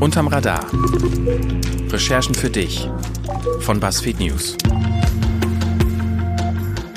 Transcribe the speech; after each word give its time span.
Unterm 0.00 0.28
Radar. 0.28 0.60
Recherchen 1.90 2.34
für 2.34 2.50
dich 2.50 2.88
von 3.60 3.80
BuzzFeed 3.80 4.20
News. 4.20 4.56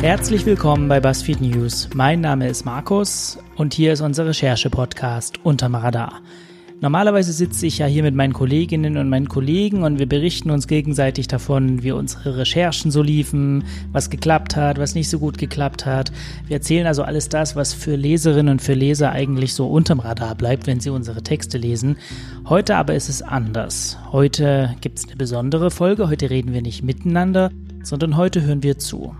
Herzlich 0.02 0.46
willkommen 0.46 0.88
bei 0.88 1.00
BuzzFeed 1.00 1.42
News. 1.42 1.90
Mein 1.94 2.22
Name 2.22 2.48
ist 2.48 2.66
Markus 2.66 3.40
und 3.56 3.74
hier 3.74 3.94
ist 3.94 4.02
unser 4.02 4.26
Recherche-Podcast 4.26 5.44
Unterm 5.44 5.76
Radar. 5.76 6.22
Normalerweise 6.80 7.34
sitze 7.34 7.66
ich 7.66 7.80
ja 7.80 7.88
hier 7.88 8.04
mit 8.04 8.14
meinen 8.14 8.34
Kolleginnen 8.34 8.98
und 8.98 9.10
meinen 9.10 9.28
Kollegen 9.28 9.82
und 9.82 9.98
wir 9.98 10.08
berichten 10.08 10.52
uns 10.52 10.68
gegenseitig 10.68 11.28
davon, 11.28 11.82
wie 11.82 11.92
unsere 11.92 12.38
Recherchen 12.38 12.92
so 12.92 13.02
liefen, 13.02 13.64
was 13.92 14.12
geklappt 14.12 14.56
hat, 14.56 14.78
was 14.78 14.94
nicht 14.94 15.10
so 15.10 15.18
gut 15.18 15.40
geklappt 15.40 15.88
hat. 15.88 16.12
Wir 16.46 16.58
erzählen 16.58 16.86
also 16.86 17.02
alles 17.02 17.30
das, 17.30 17.56
was 17.56 17.74
für 17.74 17.96
Leserinnen 17.96 18.52
und 18.52 18.62
für 18.62 18.76
Leser 18.76 19.12
eigentlich 19.12 19.56
so 19.56 19.68
unterm 19.68 20.00
Radar 20.00 20.36
bleibt, 20.36 20.68
wenn 20.68 20.80
sie 20.80 20.92
unsere 20.92 21.24
Texte 21.24 21.58
lesen. 21.58 21.98
Heute 22.46 22.76
aber 22.76 22.94
ist 22.94 23.10
es 23.10 23.24
anders. 23.24 23.98
Heute 24.12 24.76
gibt 24.80 25.00
es 25.00 25.08
eine 25.08 25.16
besondere 25.16 25.72
Folge. 25.72 26.10
Heute 26.10 26.30
reden 26.30 26.54
wir 26.54 26.62
nicht 26.62 26.84
miteinander, 26.84 27.50
sondern 27.82 28.18
heute 28.18 28.44
hören 28.44 28.62
wir 28.62 28.78
zu. 28.78 29.16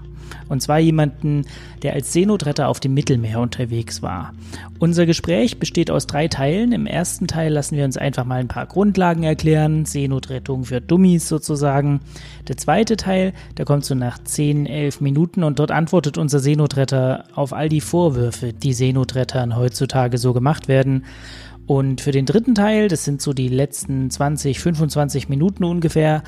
Und 0.50 0.62
zwar 0.62 0.80
jemanden, 0.80 1.46
der 1.84 1.94
als 1.94 2.14
Seenotretter 2.14 2.68
auf 2.68 2.80
dem 2.80 2.94
Mittelmeer 2.94 3.40
unterwegs 3.40 4.02
war. 4.02 4.34
Unser 4.80 5.06
Gespräch 5.06 5.60
besteht 5.60 5.92
aus 5.92 6.08
drei 6.08 6.28
Teilen. 6.28 6.72
Im 6.72 6.86
ersten 6.86 7.28
Teil 7.28 7.52
lassen 7.52 7.78
wir 7.78 7.86
uns 7.86 7.98
einfach 7.98 8.26
mal 8.26 8.40
ein 8.40 8.48
paar 8.48 8.66
Grundlagen 8.66 9.24
erklären. 9.24 9.86
Seenotrettung 9.86 10.66
für 10.66 10.82
Dummies 10.82 11.28
sozusagen. 11.28 12.02
Der 12.48 12.58
zweite 12.58 12.98
Teil, 12.98 13.34
der 13.58 13.66
kommt 13.66 13.86
so 13.86 13.96
nach 13.96 14.24
10, 14.24 14.66
11 14.66 15.02
Minuten 15.02 15.44
und 15.44 15.60
dort 15.60 15.72
antwortet 15.72 16.18
unser 16.18 16.40
Seenotretter 16.40 17.26
auf 17.34 17.54
all 17.54 17.70
die 17.70 17.82
Vorwürfe, 17.82 18.54
die 18.54 18.74
Seenotrettern 18.74 19.56
heutzutage 19.56 20.18
so 20.18 20.34
gemacht 20.34 20.68
werden. 20.68 21.04
Und 21.68 22.00
für 22.00 22.12
den 22.12 22.26
dritten 22.26 22.56
Teil, 22.56 22.88
das 22.88 23.04
sind 23.04 23.22
so 23.22 23.34
die 23.34 23.50
letzten 23.50 24.10
20, 24.10 24.62
25 24.62 25.28
Minuten 25.28 25.66
ungefähr, 25.66 26.24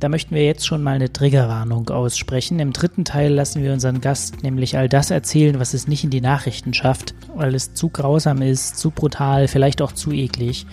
da 0.00 0.08
möchten 0.08 0.34
wir 0.34 0.44
jetzt 0.44 0.66
schon 0.66 0.82
mal 0.82 0.94
eine 0.94 1.12
Triggerwarnung 1.12 1.88
aussprechen. 1.90 2.60
Im 2.60 2.72
dritten 2.72 3.04
Teil 3.04 3.32
lassen 3.32 3.62
wir 3.62 3.72
unseren 3.72 4.00
Gast 4.00 4.42
nämlich 4.42 4.76
all 4.76 4.88
das 4.88 5.10
erzählen, 5.10 5.58
was 5.58 5.74
es 5.74 5.88
nicht 5.88 6.04
in 6.04 6.10
die 6.10 6.20
Nachrichten 6.20 6.72
schafft, 6.72 7.14
weil 7.34 7.54
es 7.54 7.74
zu 7.74 7.88
grausam 7.88 8.42
ist, 8.42 8.78
zu 8.78 8.90
brutal, 8.90 9.48
vielleicht 9.48 9.82
auch 9.82 9.92
zu 9.92 10.12
eklig. 10.12 10.66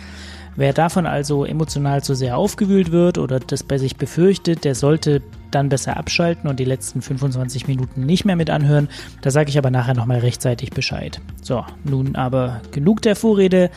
Wer 0.57 0.71
davon 0.71 1.05
also 1.05 1.43
emotional 1.43 2.01
zu 2.01 2.15
sehr 2.15 2.37
aufgewühlt 2.37 2.91
wird 2.91 3.17
oder 3.17 3.39
das 3.39 3.63
bei 3.63 3.77
sich 3.77 3.97
befürchtet, 3.97 4.63
der 4.63 4.73
sollte 4.73 5.21
dann 5.51 5.67
besser 5.69 5.97
abschalten 5.97 6.49
und 6.49 6.59
die 6.59 6.65
letzten 6.65 7.01
25 7.01 7.67
Minuten 7.67 8.05
nicht 8.05 8.23
mehr 8.23 8.37
mit 8.37 8.49
anhören. 8.49 8.87
Da 9.21 9.31
sage 9.31 9.49
ich 9.49 9.57
aber 9.57 9.69
nachher 9.69 9.95
nochmal 9.95 10.19
rechtzeitig 10.19 10.69
Bescheid. 10.69 11.19
So, 11.41 11.65
nun 11.83 12.15
aber 12.15 12.61
genug 12.71 13.01
der 13.01 13.17
Vorrede. 13.17 13.69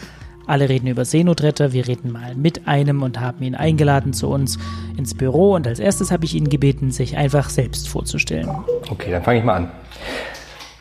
Alle 0.48 0.70
reden 0.70 0.86
über 0.86 1.04
Seenotretter, 1.04 1.74
wir 1.74 1.86
reden 1.86 2.10
mal 2.10 2.34
mit 2.34 2.66
einem 2.66 3.02
und 3.02 3.20
haben 3.20 3.42
ihn 3.42 3.54
eingeladen 3.54 4.14
zu 4.14 4.28
uns 4.28 4.58
ins 4.96 5.14
Büro 5.14 5.54
und 5.54 5.66
als 5.66 5.78
erstes 5.78 6.10
habe 6.10 6.24
ich 6.24 6.34
ihn 6.34 6.48
gebeten, 6.48 6.90
sich 6.90 7.18
einfach 7.18 7.50
selbst 7.50 7.86
vorzustellen. 7.86 8.48
Okay, 8.90 9.10
dann 9.10 9.22
fange 9.22 9.40
ich 9.40 9.44
mal 9.44 9.56
an. 9.56 9.70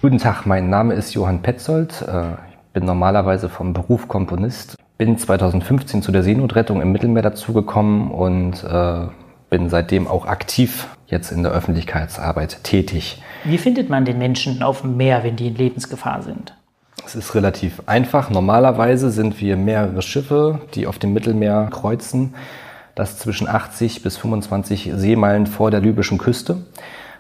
Guten 0.02 0.20
Tag, 0.20 0.46
mein 0.46 0.70
Name 0.70 0.94
ist 0.94 1.14
Johann 1.14 1.42
Petzold. 1.42 2.02
Äh, 2.02 2.32
ich 2.50 2.58
bin 2.72 2.86
normalerweise 2.86 3.50
vom 3.50 3.74
Beruf 3.74 4.08
Komponist. 4.08 4.78
Bin 4.98 5.18
2015 5.18 6.02
zu 6.02 6.14
der 6.14 6.24
Seenotrettung 6.24 6.82
im 6.82 6.94
Mittelmeer 6.94 7.24
dazugekommen 7.24 8.10
und 8.10 8.64
äh, 8.64 9.08
bin 9.50 9.68
seitdem 9.68 10.08
auch 10.08 10.28
aktiv 10.28 10.88
jetzt 11.08 11.34
in 11.34 11.44
der 11.44 11.52
Öffentlichkeitsarbeit 11.52 12.64
tätig. 12.64 13.22
Wie 13.44 13.58
findet 13.58 13.90
man 13.90 14.06
den 14.06 14.18
Menschen 14.18 14.64
auf 14.64 14.82
dem 14.82 14.96
Meer, 14.96 15.26
wenn 15.26 15.36
die 15.36 15.48
in 15.48 15.56
Lebensgefahr 15.56 16.22
sind? 16.22 16.57
Es 17.08 17.16
ist 17.16 17.36
relativ 17.36 17.84
einfach. 17.86 18.30
Normalerweise 18.30 19.12
sind 19.12 19.40
wir 19.40 19.56
mehrere 19.56 20.02
Schiffe, 20.02 20.60
die 20.76 20.88
auf 20.88 21.00
dem 21.00 21.14
Mittelmeer 21.14 21.70
kreuzen. 21.72 22.36
Das 22.96 23.18
zwischen 23.18 23.48
80 23.48 24.04
bis 24.04 24.18
25 24.18 24.92
Seemeilen 24.94 25.48
vor 25.48 25.72
der 25.72 25.80
libyschen 25.80 26.18
Küste. 26.18 26.66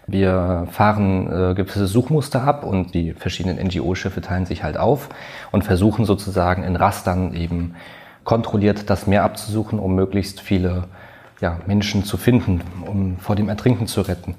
Wir 0.05 0.67
fahren 0.71 1.27
äh, 1.27 1.53
gewisse 1.53 1.87
Suchmuster 1.87 2.43
ab 2.43 2.65
und 2.65 2.93
die 2.95 3.13
verschiedenen 3.13 3.65
NGO-Schiffe 3.65 4.19
teilen 4.19 4.45
sich 4.45 4.61
halt 4.61 4.75
auf 4.75 5.07
und 5.53 5.63
versuchen 5.63 6.03
sozusagen 6.03 6.63
in 6.63 6.75
Rastern 6.75 7.33
eben 7.33 7.75
kontrolliert 8.25 8.89
das 8.89 9.07
Meer 9.07 9.23
abzusuchen, 9.23 9.79
um 9.79 9.95
möglichst 9.95 10.41
viele 10.41 10.89
ja, 11.39 11.61
Menschen 11.65 12.03
zu 12.03 12.17
finden, 12.17 12.61
um 12.85 13.19
vor 13.19 13.37
dem 13.37 13.47
Ertrinken 13.47 13.87
zu 13.87 14.01
retten. 14.01 14.35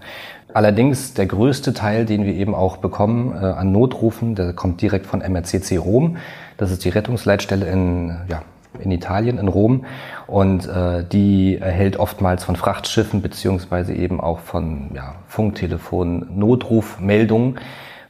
Allerdings 0.54 1.12
der 1.14 1.26
größte 1.26 1.74
Teil, 1.74 2.06
den 2.06 2.24
wir 2.24 2.32
eben 2.34 2.54
auch 2.54 2.78
bekommen 2.78 3.32
äh, 3.34 3.44
an 3.44 3.70
Notrufen, 3.70 4.34
der 4.34 4.54
kommt 4.54 4.80
direkt 4.80 5.06
von 5.06 5.20
MRCC 5.20 5.76
Rom. 5.76 6.16
Das 6.56 6.70
ist 6.70 6.84
die 6.84 6.88
Rettungsleitstelle 6.88 7.66
in, 7.66 8.16
ja, 8.28 8.42
in 8.80 8.90
Italien, 8.90 9.38
in 9.38 9.48
Rom. 9.48 9.84
Und 10.26 10.66
äh, 10.66 11.04
die 11.04 11.58
erhält 11.58 11.98
oftmals 11.98 12.44
von 12.44 12.56
Frachtschiffen 12.56 13.20
beziehungsweise 13.20 13.94
eben 13.94 14.20
auch 14.20 14.38
von 14.38 14.90
ja, 14.94 15.16
Funktelefonen 15.26 16.38
Notrufmeldungen. 16.38 17.58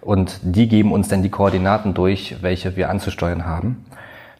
Und 0.00 0.38
die 0.42 0.68
geben 0.68 0.92
uns 0.92 1.08
dann 1.08 1.22
die 1.22 1.30
Koordinaten 1.30 1.92
durch, 1.92 2.36
welche 2.40 2.76
wir 2.76 2.88
anzusteuern 2.88 3.46
haben. 3.46 3.84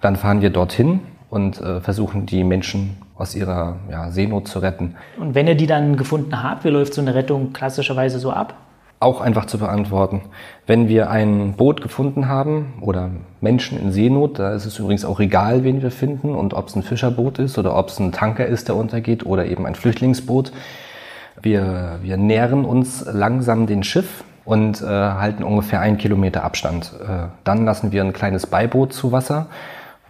Dann 0.01 0.15
fahren 0.15 0.41
wir 0.41 0.51
dorthin 0.51 1.01
und 1.31 1.61
äh, 1.61 1.81
versuchen 1.81 2.27
die 2.27 2.45
Menschen 2.45 2.97
aus 3.19 3.35
ihrer 3.35 3.77
ja, 3.91 4.11
Seenot 4.11 4.49
zu 4.49 4.61
retten. 4.61 4.95
Und 5.19 5.35
wenn 5.35 5.47
ihr 5.47 5.57
die 5.57 5.67
dann 5.67 5.97
gefunden 5.97 6.43
habt, 6.43 6.65
wie 6.65 6.69
läuft 6.69 6.95
so 6.95 7.01
eine 7.01 7.15
Rettung 7.15 7.53
klassischerweise 7.53 8.19
so 8.19 8.31
ab? 8.31 8.55
Auch 9.01 9.21
einfach 9.21 9.47
zu 9.47 9.59
beantworten. 9.59 10.23
Wenn 10.67 10.89
wir 10.89 11.11
ein 11.11 11.55
Boot 11.55 11.83
gefunden 11.83 12.29
haben 12.29 12.75
oder 12.81 13.11
Menschen 13.41 13.79
in 13.79 13.93
Seenot, 13.93 14.39
da 14.39 14.55
ist 14.55 14.67
es 14.67 14.79
übrigens 14.79 15.05
auch 15.05 15.21
egal, 15.21 15.63
wen 15.63 15.83
wir 15.83 15.91
finden 15.91 16.35
und 16.35 16.55
ob 16.55 16.69
es 16.69 16.77
ein 16.77 16.83
Fischerboot 16.83 17.39
ist 17.39 17.59
oder 17.59 17.77
ob 17.77 17.89
es 17.89 18.01
ein 18.01 18.11
Tanker 18.11 18.47
ist, 18.47 18.69
der 18.69 18.77
untergeht 18.77 19.25
oder 19.25 19.47
eben 19.47 19.67
ein 19.67 19.77
Flüchtlingsboot. 19.77 20.53
Wir, 21.41 21.99
wir 22.03 22.17
nähern 22.17 22.65
uns 22.65 23.07
langsam 23.07 23.67
den 23.67 23.85
Schiff 23.85 24.25
und 24.45 24.81
äh, 24.81 24.87
halten 24.87 25.45
ungefähr 25.45 25.81
einen 25.81 25.99
Kilometer 25.99 26.43
Abstand. 26.43 26.93
Äh, 27.01 27.29
dann 27.45 27.65
lassen 27.65 27.93
wir 27.93 28.03
ein 28.03 28.13
kleines 28.13 28.47
Beiboot 28.47 28.93
zu 28.93 29.13
Wasser 29.13 29.47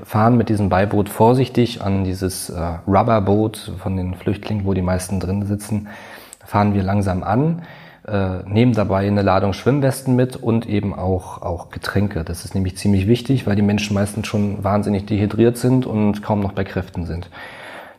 fahren 0.03 0.37
mit 0.37 0.49
diesem 0.49 0.69
Beiboot 0.69 1.09
vorsichtig 1.09 1.83
an 1.83 2.05
dieses 2.05 2.51
äh, 2.51 2.61
Rubberboot 2.87 3.73
von 3.79 3.97
den 3.97 4.15
Flüchtlingen, 4.15 4.65
wo 4.65 4.75
die 4.75 4.83
meisten 4.83 5.21
drin 5.21 5.45
sitzen, 5.45 5.89
fahren 6.45 6.75
wir 6.75 6.83
langsam 6.83 7.23
an, 7.23 7.63
äh, 8.07 8.43
nehmen 8.47 8.73
dabei 8.73 9.07
eine 9.07 9.23
Ladung 9.23 9.53
Schwimmwesten 9.53 10.17
mit 10.17 10.37
und 10.37 10.67
eben 10.67 10.95
auch, 10.95 11.43
auch 11.43 11.71
Getränke. 11.71 12.25
Das 12.25 12.45
ist 12.45 12.55
nämlich 12.55 12.77
ziemlich 12.77 13.07
wichtig, 13.07 13.47
weil 13.47 13.57
die 13.57 13.63
Menschen 13.63 13.95
meistens 13.95 14.27
schon 14.27 14.65
wahnsinnig 14.65 15.07
dehydriert 15.07 15.59
sind 15.59 15.85
und 15.85 16.23
kaum 16.23 16.41
noch 16.41 16.53
bei 16.53 16.65
Kräften 16.65 17.05
sind. 17.05 17.29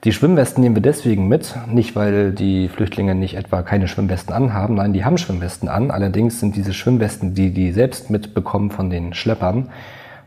Die 0.05 0.13
Schwimmwesten 0.13 0.63
nehmen 0.63 0.75
wir 0.75 0.81
deswegen 0.81 1.27
mit, 1.27 1.55
nicht 1.67 1.93
weil 1.93 2.31
die 2.31 2.69
Flüchtlinge 2.69 3.15
nicht 3.15 3.35
etwa 3.35 3.63
keine 3.63 3.89
Schwimmwesten 3.89 4.33
anhaben, 4.33 4.75
nein, 4.75 4.93
die 4.93 5.03
haben 5.03 5.17
Schwimmwesten 5.17 5.67
an. 5.67 5.91
Allerdings 5.91 6.39
sind 6.39 6.55
diese 6.55 6.73
Schwimmwesten, 6.73 7.33
die 7.33 7.51
die 7.51 7.73
selbst 7.73 8.09
mitbekommen 8.09 8.71
von 8.71 8.89
den 8.89 9.13
Schleppern, 9.13 9.69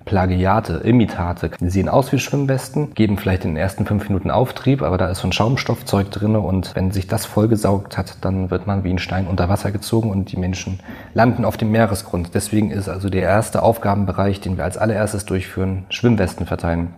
Plagiate, 0.04 0.74
Imitate. 0.84 1.50
Die 1.60 1.70
sehen 1.70 1.88
aus 1.88 2.12
wie 2.12 2.18
Schwimmwesten, 2.18 2.94
geben 2.94 3.18
vielleicht 3.18 3.44
in 3.44 3.50
den 3.50 3.56
ersten 3.56 3.86
fünf 3.86 4.08
Minuten 4.08 4.30
Auftrieb, 4.30 4.82
aber 4.82 4.98
da 4.98 5.08
ist 5.08 5.18
so 5.18 5.28
ein 5.28 5.32
Schaumstoffzeug 5.32 6.10
drin 6.10 6.36
und 6.36 6.74
wenn 6.74 6.90
sich 6.90 7.06
das 7.06 7.26
vollgesaugt 7.26 7.98
hat, 7.98 8.16
dann 8.20 8.50
wird 8.50 8.66
man 8.66 8.84
wie 8.84 8.90
ein 8.90 8.98
Stein 8.98 9.26
unter 9.26 9.48
Wasser 9.48 9.70
gezogen 9.70 10.10
und 10.10 10.32
die 10.32 10.36
Menschen 10.36 10.80
landen 11.14 11.44
auf 11.44 11.56
dem 11.56 11.70
Meeresgrund. 11.70 12.30
Deswegen 12.34 12.70
ist 12.70 12.88
also 12.88 13.08
der 13.08 13.22
erste 13.22 13.62
Aufgabenbereich, 13.62 14.40
den 14.40 14.56
wir 14.56 14.64
als 14.64 14.78
allererstes 14.78 15.24
durchführen, 15.24 15.84
Schwimmwesten 15.88 16.46
verteilen. 16.46 16.94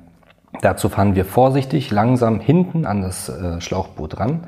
Dazu 0.61 0.89
fahren 0.89 1.15
wir 1.15 1.25
vorsichtig 1.25 1.91
langsam 1.91 2.41
hinten 2.41 2.87
an 2.87 3.03
das 3.03 3.29
äh, 3.29 3.61
Schlauchboot 3.61 4.19
ran 4.19 4.47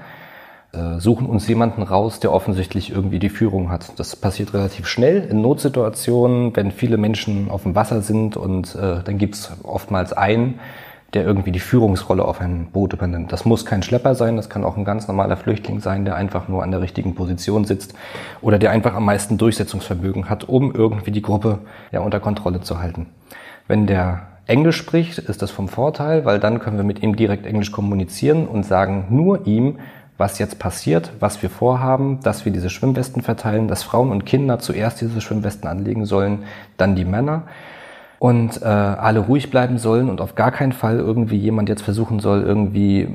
suchen 0.99 1.27
uns 1.27 1.49
jemanden 1.49 1.82
raus, 1.82 2.21
der 2.21 2.32
offensichtlich 2.32 2.91
irgendwie 2.91 3.19
die 3.19 3.28
Führung 3.28 3.71
hat. 3.71 3.99
Das 3.99 4.15
passiert 4.16 4.53
relativ 4.53 4.87
schnell 4.87 5.27
in 5.31 5.41
Notsituationen, 5.41 6.54
wenn 6.54 6.71
viele 6.71 6.97
Menschen 6.99 7.50
auf 7.50 7.62
dem 7.62 7.75
Wasser 7.75 8.03
sind 8.03 8.37
und 8.37 8.75
äh, 8.75 9.03
dann 9.03 9.18
gibt 9.18 9.36
es 9.36 9.53
oftmals 9.63 10.13
einen, 10.13 10.59
der 11.15 11.24
irgendwie 11.24 11.53
die 11.53 11.60
Führungsrolle 11.60 12.24
auf 12.24 12.41
einem 12.41 12.66
Boot 12.66 12.92
übernimmt. 12.92 13.33
Das 13.33 13.45
muss 13.45 13.65
kein 13.65 13.83
Schlepper 13.83 14.15
sein, 14.15 14.36
das 14.36 14.51
kann 14.51 14.65
auch 14.65 14.77
ein 14.77 14.84
ganz 14.84 15.09
normaler 15.09 15.36
Flüchtling 15.36 15.80
sein, 15.80 16.04
der 16.04 16.16
einfach 16.16 16.48
nur 16.48 16.63
an 16.63 16.71
der 16.71 16.80
richtigen 16.83 17.15
Position 17.15 17.65
sitzt 17.65 17.95
oder 18.42 18.59
der 18.59 18.71
einfach 18.71 18.95
am 18.95 19.04
meisten 19.04 19.39
Durchsetzungsvermögen 19.39 20.28
hat, 20.28 20.48
um 20.48 20.74
irgendwie 20.74 21.12
die 21.12 21.22
Gruppe 21.22 21.60
ja 21.92 22.01
unter 22.01 22.21
Kontrolle 22.21 22.60
zu 22.60 22.80
halten. 22.80 23.07
Wenn 23.69 23.86
der 23.86 24.27
Englisch 24.47 24.77
spricht, 24.77 25.19
ist 25.19 25.42
das 25.42 25.51
vom 25.51 25.69
Vorteil, 25.69 26.24
weil 26.24 26.39
dann 26.39 26.60
können 26.60 26.77
wir 26.77 26.84
mit 26.84 27.03
ihm 27.03 27.16
direkt 27.16 27.47
Englisch 27.47 27.72
kommunizieren 27.72 28.47
und 28.47 28.65
sagen 28.65 29.07
nur 29.10 29.47
ihm, 29.47 29.78
was 30.18 30.39
jetzt 30.39 30.59
passiert, 30.59 31.13
was 31.21 31.42
wir 31.42 31.51
vorhaben, 31.51 32.21
dass 32.22 32.45
wir 32.45 32.53
diese 32.53 32.71
Schwimmwesten 32.71 33.22
verteilen, 33.22 33.68
dass 33.68 33.83
Frauen 33.83 34.10
und 34.10 34.24
Kinder 34.24 34.59
zuerst 34.59 35.01
diese 35.01 35.21
Schwimmwesten 35.21 35.68
anlegen 35.68 36.07
sollen, 36.07 36.45
dann 36.77 36.97
die 36.97 37.04
Männer 37.04 37.42
und 38.18 38.63
äh, 38.63 38.65
alle 38.65 39.21
ruhig 39.21 39.51
bleiben 39.51 39.78
sollen 39.78 40.09
und 40.09 40.21
auf 40.21 40.34
gar 40.34 40.51
keinen 40.51 40.72
Fall 40.72 40.98
irgendwie 40.98 41.36
jemand 41.36 41.68
jetzt 41.68 41.83
versuchen 41.83 42.21
soll, 42.21 42.42
irgendwie 42.42 43.09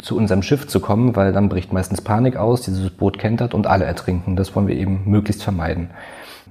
zu 0.00 0.16
unserem 0.16 0.42
Schiff 0.42 0.68
zu 0.68 0.80
kommen, 0.80 1.16
weil 1.16 1.32
dann 1.32 1.48
bricht 1.48 1.72
meistens 1.72 2.00
Panik 2.00 2.36
aus, 2.36 2.62
dieses 2.62 2.90
Boot 2.90 3.18
kentert 3.18 3.54
und 3.54 3.66
alle 3.66 3.84
ertrinken. 3.84 4.36
Das 4.36 4.54
wollen 4.54 4.68
wir 4.68 4.76
eben 4.76 5.02
möglichst 5.06 5.42
vermeiden. 5.42 5.90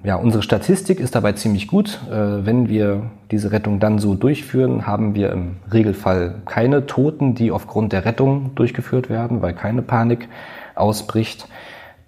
Ja, 0.04 0.16
unsere 0.16 0.44
Statistik 0.44 1.00
ist 1.00 1.16
dabei 1.16 1.32
ziemlich 1.32 1.68
gut. 1.68 2.00
Äh, 2.10 2.46
wenn 2.46 2.68
wir 2.68 3.12
diese 3.32 3.52
Rettung 3.52 3.80
dann 3.80 4.00
so 4.00 4.16
durchführen, 4.16 4.86
haben 4.86 5.16
wir 5.16 5.32
im 5.32 5.56
Regelfall 5.72 6.42
keine 6.46 6.86
Toten, 6.86 7.36
die 7.36 7.52
aufgrund 7.52 7.94
der 7.94 8.04
Rettung 8.04 8.54
durchgeführt 8.56 9.10
werden, 9.10 9.42
weil 9.42 9.54
keine 9.54 9.82
Panik 9.82 10.28
ausbricht. 10.76 11.48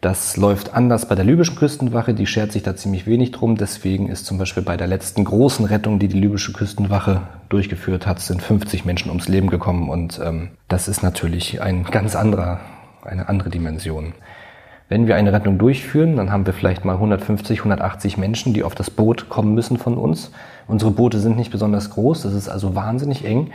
Das 0.01 0.37
läuft 0.37 0.73
anders 0.73 1.07
bei 1.07 1.15
der 1.15 1.25
libyschen 1.25 1.55
Küstenwache, 1.55 2.13
die 2.13 2.27
schert 2.27 2.51
sich 2.51 2.63
da 2.63 2.75
ziemlich 2.75 3.07
wenig 3.07 3.31
drum. 3.31 3.55
Deswegen 3.55 4.09
ist 4.09 4.25
zum 4.25 4.37
Beispiel 4.37 4.61
bei 4.61 4.77
der 4.77 4.87
letzten 4.87 5.23
großen 5.23 5.65
Rettung, 5.65 5.97
die 5.97 6.09
die 6.09 6.19
libysche 6.19 6.53
Küstenwache 6.53 7.21
durchgeführt 7.49 8.05
hat, 8.05 8.19
sind 8.19 8.41
50 8.41 8.85
Menschen 8.85 9.09
ums 9.09 9.29
Leben 9.29 9.49
gekommen. 9.49 9.89
Und 9.89 10.19
ähm, 10.23 10.49
das 10.67 10.87
ist 10.87 11.01
natürlich 11.01 11.61
ein 11.61 11.85
ganz 11.85 12.15
anderer, 12.15 12.59
eine 13.03 13.29
andere 13.29 13.49
Dimension. 13.49 14.13
Wenn 14.87 15.07
wir 15.07 15.15
eine 15.15 15.33
Rettung 15.33 15.57
durchführen, 15.57 16.15
dann 16.15 16.31
haben 16.31 16.45
wir 16.45 16.53
vielleicht 16.53 16.85
mal 16.85 16.93
150, 16.93 17.59
180 17.59 18.17
Menschen, 18.17 18.53
die 18.53 18.63
auf 18.63 18.75
das 18.75 18.91
Boot 18.91 19.29
kommen 19.29 19.55
müssen 19.55 19.77
von 19.77 19.97
uns. 19.97 20.31
Unsere 20.67 20.91
Boote 20.91 21.19
sind 21.19 21.37
nicht 21.37 21.51
besonders 21.51 21.89
groß, 21.89 22.21
das 22.21 22.33
ist 22.33 22.49
also 22.49 22.75
wahnsinnig 22.75 23.25
eng. 23.25 23.51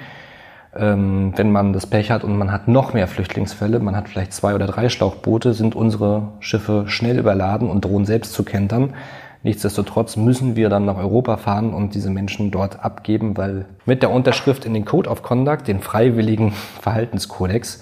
Ähm, 0.75 1.33
wenn 1.37 1.53
man 1.53 1.73
das 1.73 1.87
Pech 1.87 2.11
hat 2.11 2.25
und 2.25 2.37
man 2.37 2.51
hat 2.51 2.67
noch 2.69 2.95
mehr 2.95 3.07
Flüchtlingsfälle, 3.07 3.79
man 3.79 3.97
hat 3.97 4.09
vielleicht 4.09 4.33
zwei 4.33 4.55
oder 4.55 4.67
drei 4.67 4.89
Schlauchboote, 4.89 5.55
sind 5.55 5.77
unsere 5.77 6.33
Schiffe 6.41 6.85
schnell 6.87 7.19
überladen 7.19 7.69
und 7.69 7.85
drohen 7.85 8.07
selbst 8.07 8.33
zu 8.33 8.45
kentern. 8.45 8.95
Nichtsdestotrotz 9.43 10.17
müssen 10.17 10.55
wir 10.55 10.69
dann 10.69 10.85
nach 10.85 10.97
Europa 10.97 11.37
fahren 11.39 11.73
und 11.73 11.95
diese 11.95 12.11
Menschen 12.11 12.51
dort 12.51 12.85
abgeben, 12.85 13.37
weil 13.37 13.67
mit 13.87 14.03
der 14.03 14.11
Unterschrift 14.11 14.65
in 14.65 14.75
den 14.75 14.85
Code 14.85 15.09
of 15.09 15.23
Conduct, 15.23 15.67
den 15.67 15.81
freiwilligen 15.81 16.53
Verhaltenskodex, 16.81 17.81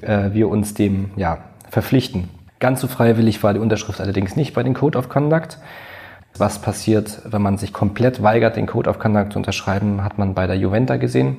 äh, 0.00 0.30
wir 0.32 0.48
uns 0.48 0.74
dem 0.74 1.10
ja, 1.16 1.38
verpflichten. 1.70 2.37
Ganz 2.60 2.80
so 2.80 2.88
freiwillig 2.88 3.42
war 3.42 3.54
die 3.54 3.60
Unterschrift 3.60 4.00
allerdings 4.00 4.34
nicht 4.34 4.54
bei 4.54 4.62
den 4.62 4.74
Code 4.74 4.98
of 4.98 5.08
Conduct. 5.08 5.58
Was 6.36 6.60
passiert, 6.60 7.22
wenn 7.24 7.42
man 7.42 7.56
sich 7.56 7.72
komplett 7.72 8.22
weigert, 8.22 8.56
den 8.56 8.66
Code 8.66 8.90
of 8.90 8.98
Conduct 8.98 9.32
zu 9.32 9.38
unterschreiben, 9.38 10.02
hat 10.02 10.18
man 10.18 10.34
bei 10.34 10.46
der 10.46 10.56
Juventa 10.56 10.96
gesehen, 10.96 11.36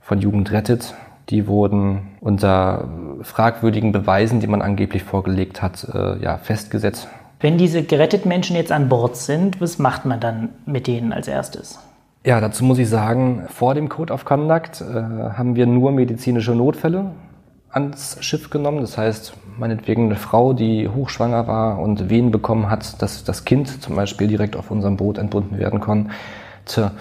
von 0.00 0.20
Jugend 0.20 0.52
rettet. 0.52 0.94
Die 1.30 1.46
wurden 1.46 2.16
unter 2.20 2.88
fragwürdigen 3.22 3.92
Beweisen, 3.92 4.40
die 4.40 4.46
man 4.46 4.60
angeblich 4.60 5.02
vorgelegt 5.02 5.62
hat, 5.62 5.86
äh, 5.94 6.22
ja, 6.22 6.36
festgesetzt. 6.36 7.08
Wenn 7.40 7.58
diese 7.58 7.82
geretteten 7.82 8.28
Menschen 8.28 8.56
jetzt 8.56 8.72
an 8.72 8.88
Bord 8.88 9.16
sind, 9.16 9.60
was 9.60 9.78
macht 9.78 10.04
man 10.04 10.20
dann 10.20 10.50
mit 10.66 10.86
denen 10.86 11.12
als 11.12 11.28
erstes? 11.28 11.78
Ja, 12.24 12.40
dazu 12.40 12.64
muss 12.64 12.78
ich 12.78 12.88
sagen, 12.88 13.44
vor 13.48 13.74
dem 13.74 13.90
Code 13.90 14.12
of 14.12 14.24
Conduct 14.24 14.80
äh, 14.80 14.84
haben 14.84 15.56
wir 15.56 15.66
nur 15.66 15.92
medizinische 15.92 16.54
Notfälle 16.54 17.10
ans 17.70 18.16
Schiff 18.20 18.50
genommen. 18.50 18.80
Das 18.80 18.96
heißt, 18.96 19.34
meinetwegen 19.58 20.06
eine 20.06 20.16
Frau, 20.16 20.52
die 20.52 20.88
hochschwanger 20.88 21.46
war 21.46 21.78
und 21.78 22.10
Wehen 22.10 22.30
bekommen 22.30 22.70
hat, 22.70 23.00
dass 23.02 23.24
das 23.24 23.44
Kind 23.44 23.82
zum 23.82 23.96
Beispiel 23.96 24.26
direkt 24.26 24.56
auf 24.56 24.70
unserem 24.70 24.96
Boot 24.96 25.18
entbunden 25.18 25.58
werden 25.58 25.80
konnte. 25.80 26.92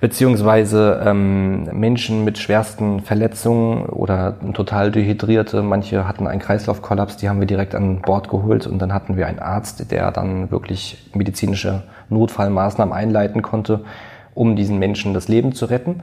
Beziehungsweise 0.00 1.02
ähm, 1.06 1.64
Menschen 1.72 2.24
mit 2.24 2.36
schwersten 2.36 3.00
Verletzungen 3.00 3.86
oder 3.86 4.36
total 4.52 4.90
dehydrierte, 4.90 5.62
manche 5.62 6.06
hatten 6.06 6.26
einen 6.26 6.40
Kreislaufkollaps, 6.40 7.16
die 7.16 7.28
haben 7.28 7.40
wir 7.40 7.46
direkt 7.46 7.74
an 7.74 8.02
Bord 8.02 8.28
geholt 8.28 8.66
und 8.66 8.80
dann 8.80 8.92
hatten 8.92 9.16
wir 9.16 9.26
einen 9.26 9.38
Arzt, 9.38 9.90
der 9.90 10.10
dann 10.10 10.50
wirklich 10.50 11.08
medizinische 11.14 11.84
Notfallmaßnahmen 12.10 12.92
einleiten 12.92 13.40
konnte, 13.40 13.84
um 14.34 14.56
diesen 14.56 14.78
Menschen 14.78 15.14
das 15.14 15.28
Leben 15.28 15.54
zu 15.54 15.66
retten. 15.66 16.02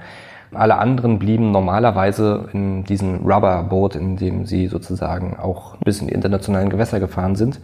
Alle 0.53 0.77
anderen 0.77 1.17
blieben 1.17 1.51
normalerweise 1.51 2.49
in 2.51 2.83
diesem 2.83 3.25
Rubberboot, 3.25 3.95
in 3.95 4.17
dem 4.17 4.45
sie 4.45 4.67
sozusagen 4.67 5.37
auch 5.39 5.77
bis 5.77 6.01
in 6.01 6.07
die 6.07 6.13
internationalen 6.13 6.69
Gewässer 6.69 6.99
gefahren 6.99 7.35
sind. 7.35 7.59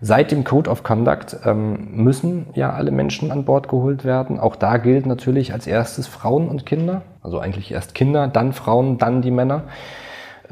Seit 0.00 0.32
dem 0.32 0.42
Code 0.42 0.68
of 0.68 0.82
Conduct 0.82 1.36
ähm, 1.44 1.88
müssen 1.94 2.46
ja 2.54 2.72
alle 2.72 2.90
Menschen 2.90 3.30
an 3.30 3.44
Bord 3.44 3.68
geholt 3.68 4.04
werden. 4.04 4.38
Auch 4.40 4.56
da 4.56 4.78
gilt 4.78 5.06
natürlich 5.06 5.52
als 5.52 5.66
erstes 5.66 6.08
Frauen 6.08 6.48
und 6.48 6.66
Kinder. 6.66 7.02
Also 7.22 7.38
eigentlich 7.38 7.72
erst 7.72 7.94
Kinder, 7.94 8.26
dann 8.26 8.52
Frauen, 8.52 8.98
dann 8.98 9.22
die 9.22 9.30
Männer. 9.30 9.62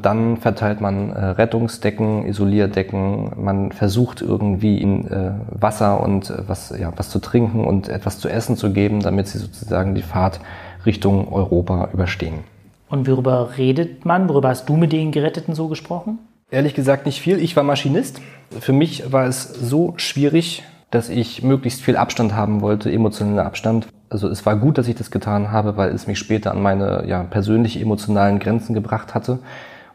Dann 0.01 0.37
verteilt 0.37 0.81
man 0.81 1.11
äh, 1.11 1.23
Rettungsdecken, 1.23 2.25
Isolierdecken. 2.25 3.31
Man 3.35 3.71
versucht 3.71 4.21
irgendwie 4.21 4.79
ihnen 4.79 5.07
äh, 5.07 5.31
Wasser 5.51 6.01
und 6.01 6.29
äh, 6.29 6.47
was, 6.47 6.73
ja, 6.77 6.91
was 6.95 7.09
zu 7.09 7.19
trinken 7.19 7.63
und 7.63 7.89
etwas 7.89 8.19
zu 8.19 8.29
essen 8.29 8.57
zu 8.57 8.73
geben, 8.73 9.01
damit 9.01 9.27
sie 9.27 9.37
sozusagen 9.37 9.93
die 9.93 10.01
Fahrt 10.01 10.39
Richtung 10.85 11.31
Europa 11.31 11.89
überstehen. 11.93 12.43
Und 12.89 13.07
worüber 13.07 13.57
redet 13.57 14.05
man? 14.05 14.29
Worüber 14.29 14.49
hast 14.49 14.69
du 14.69 14.75
mit 14.75 14.91
den 14.91 15.11
Geretteten 15.11 15.55
so 15.55 15.67
gesprochen? 15.67 16.19
Ehrlich 16.51 16.75
gesagt 16.75 17.05
nicht 17.05 17.19
viel. 17.19 17.39
Ich 17.39 17.55
war 17.55 17.63
Maschinist. 17.63 18.21
Für 18.51 18.73
mich 18.73 19.11
war 19.11 19.25
es 19.25 19.43
so 19.43 19.93
schwierig, 19.97 20.63
dass 20.91 21.09
ich 21.09 21.41
möglichst 21.41 21.81
viel 21.81 21.97
Abstand 21.97 22.35
haben 22.35 22.61
wollte, 22.61 22.91
emotionaler 22.91 23.45
Abstand. 23.45 23.87
Also 24.09 24.27
es 24.27 24.45
war 24.45 24.55
gut, 24.57 24.77
dass 24.77 24.87
ich 24.87 24.93
das 24.93 25.09
getan 25.09 25.51
habe, 25.51 25.75
weil 25.75 25.89
es 25.89 26.05
mich 26.05 26.19
später 26.19 26.51
an 26.51 26.61
meine 26.61 27.05
ja, 27.07 27.23
persönlich 27.23 27.81
emotionalen 27.81 28.37
Grenzen 28.37 28.75
gebracht 28.75 29.15
hatte. 29.15 29.39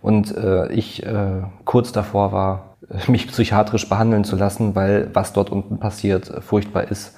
Und 0.03 0.37
äh, 0.37 0.73
ich 0.73 1.07
äh, 1.07 1.43
kurz 1.65 1.93
davor 1.93 2.33
war, 2.33 2.77
mich 3.07 3.29
psychiatrisch 3.29 3.89
behandeln 3.89 4.25
zu 4.25 4.35
lassen, 4.35 4.75
weil 4.75 5.11
was 5.13 5.33
dort 5.33 5.51
unten 5.51 5.79
passiert, 5.79 6.33
furchtbar 6.41 6.91
ist. 6.91 7.17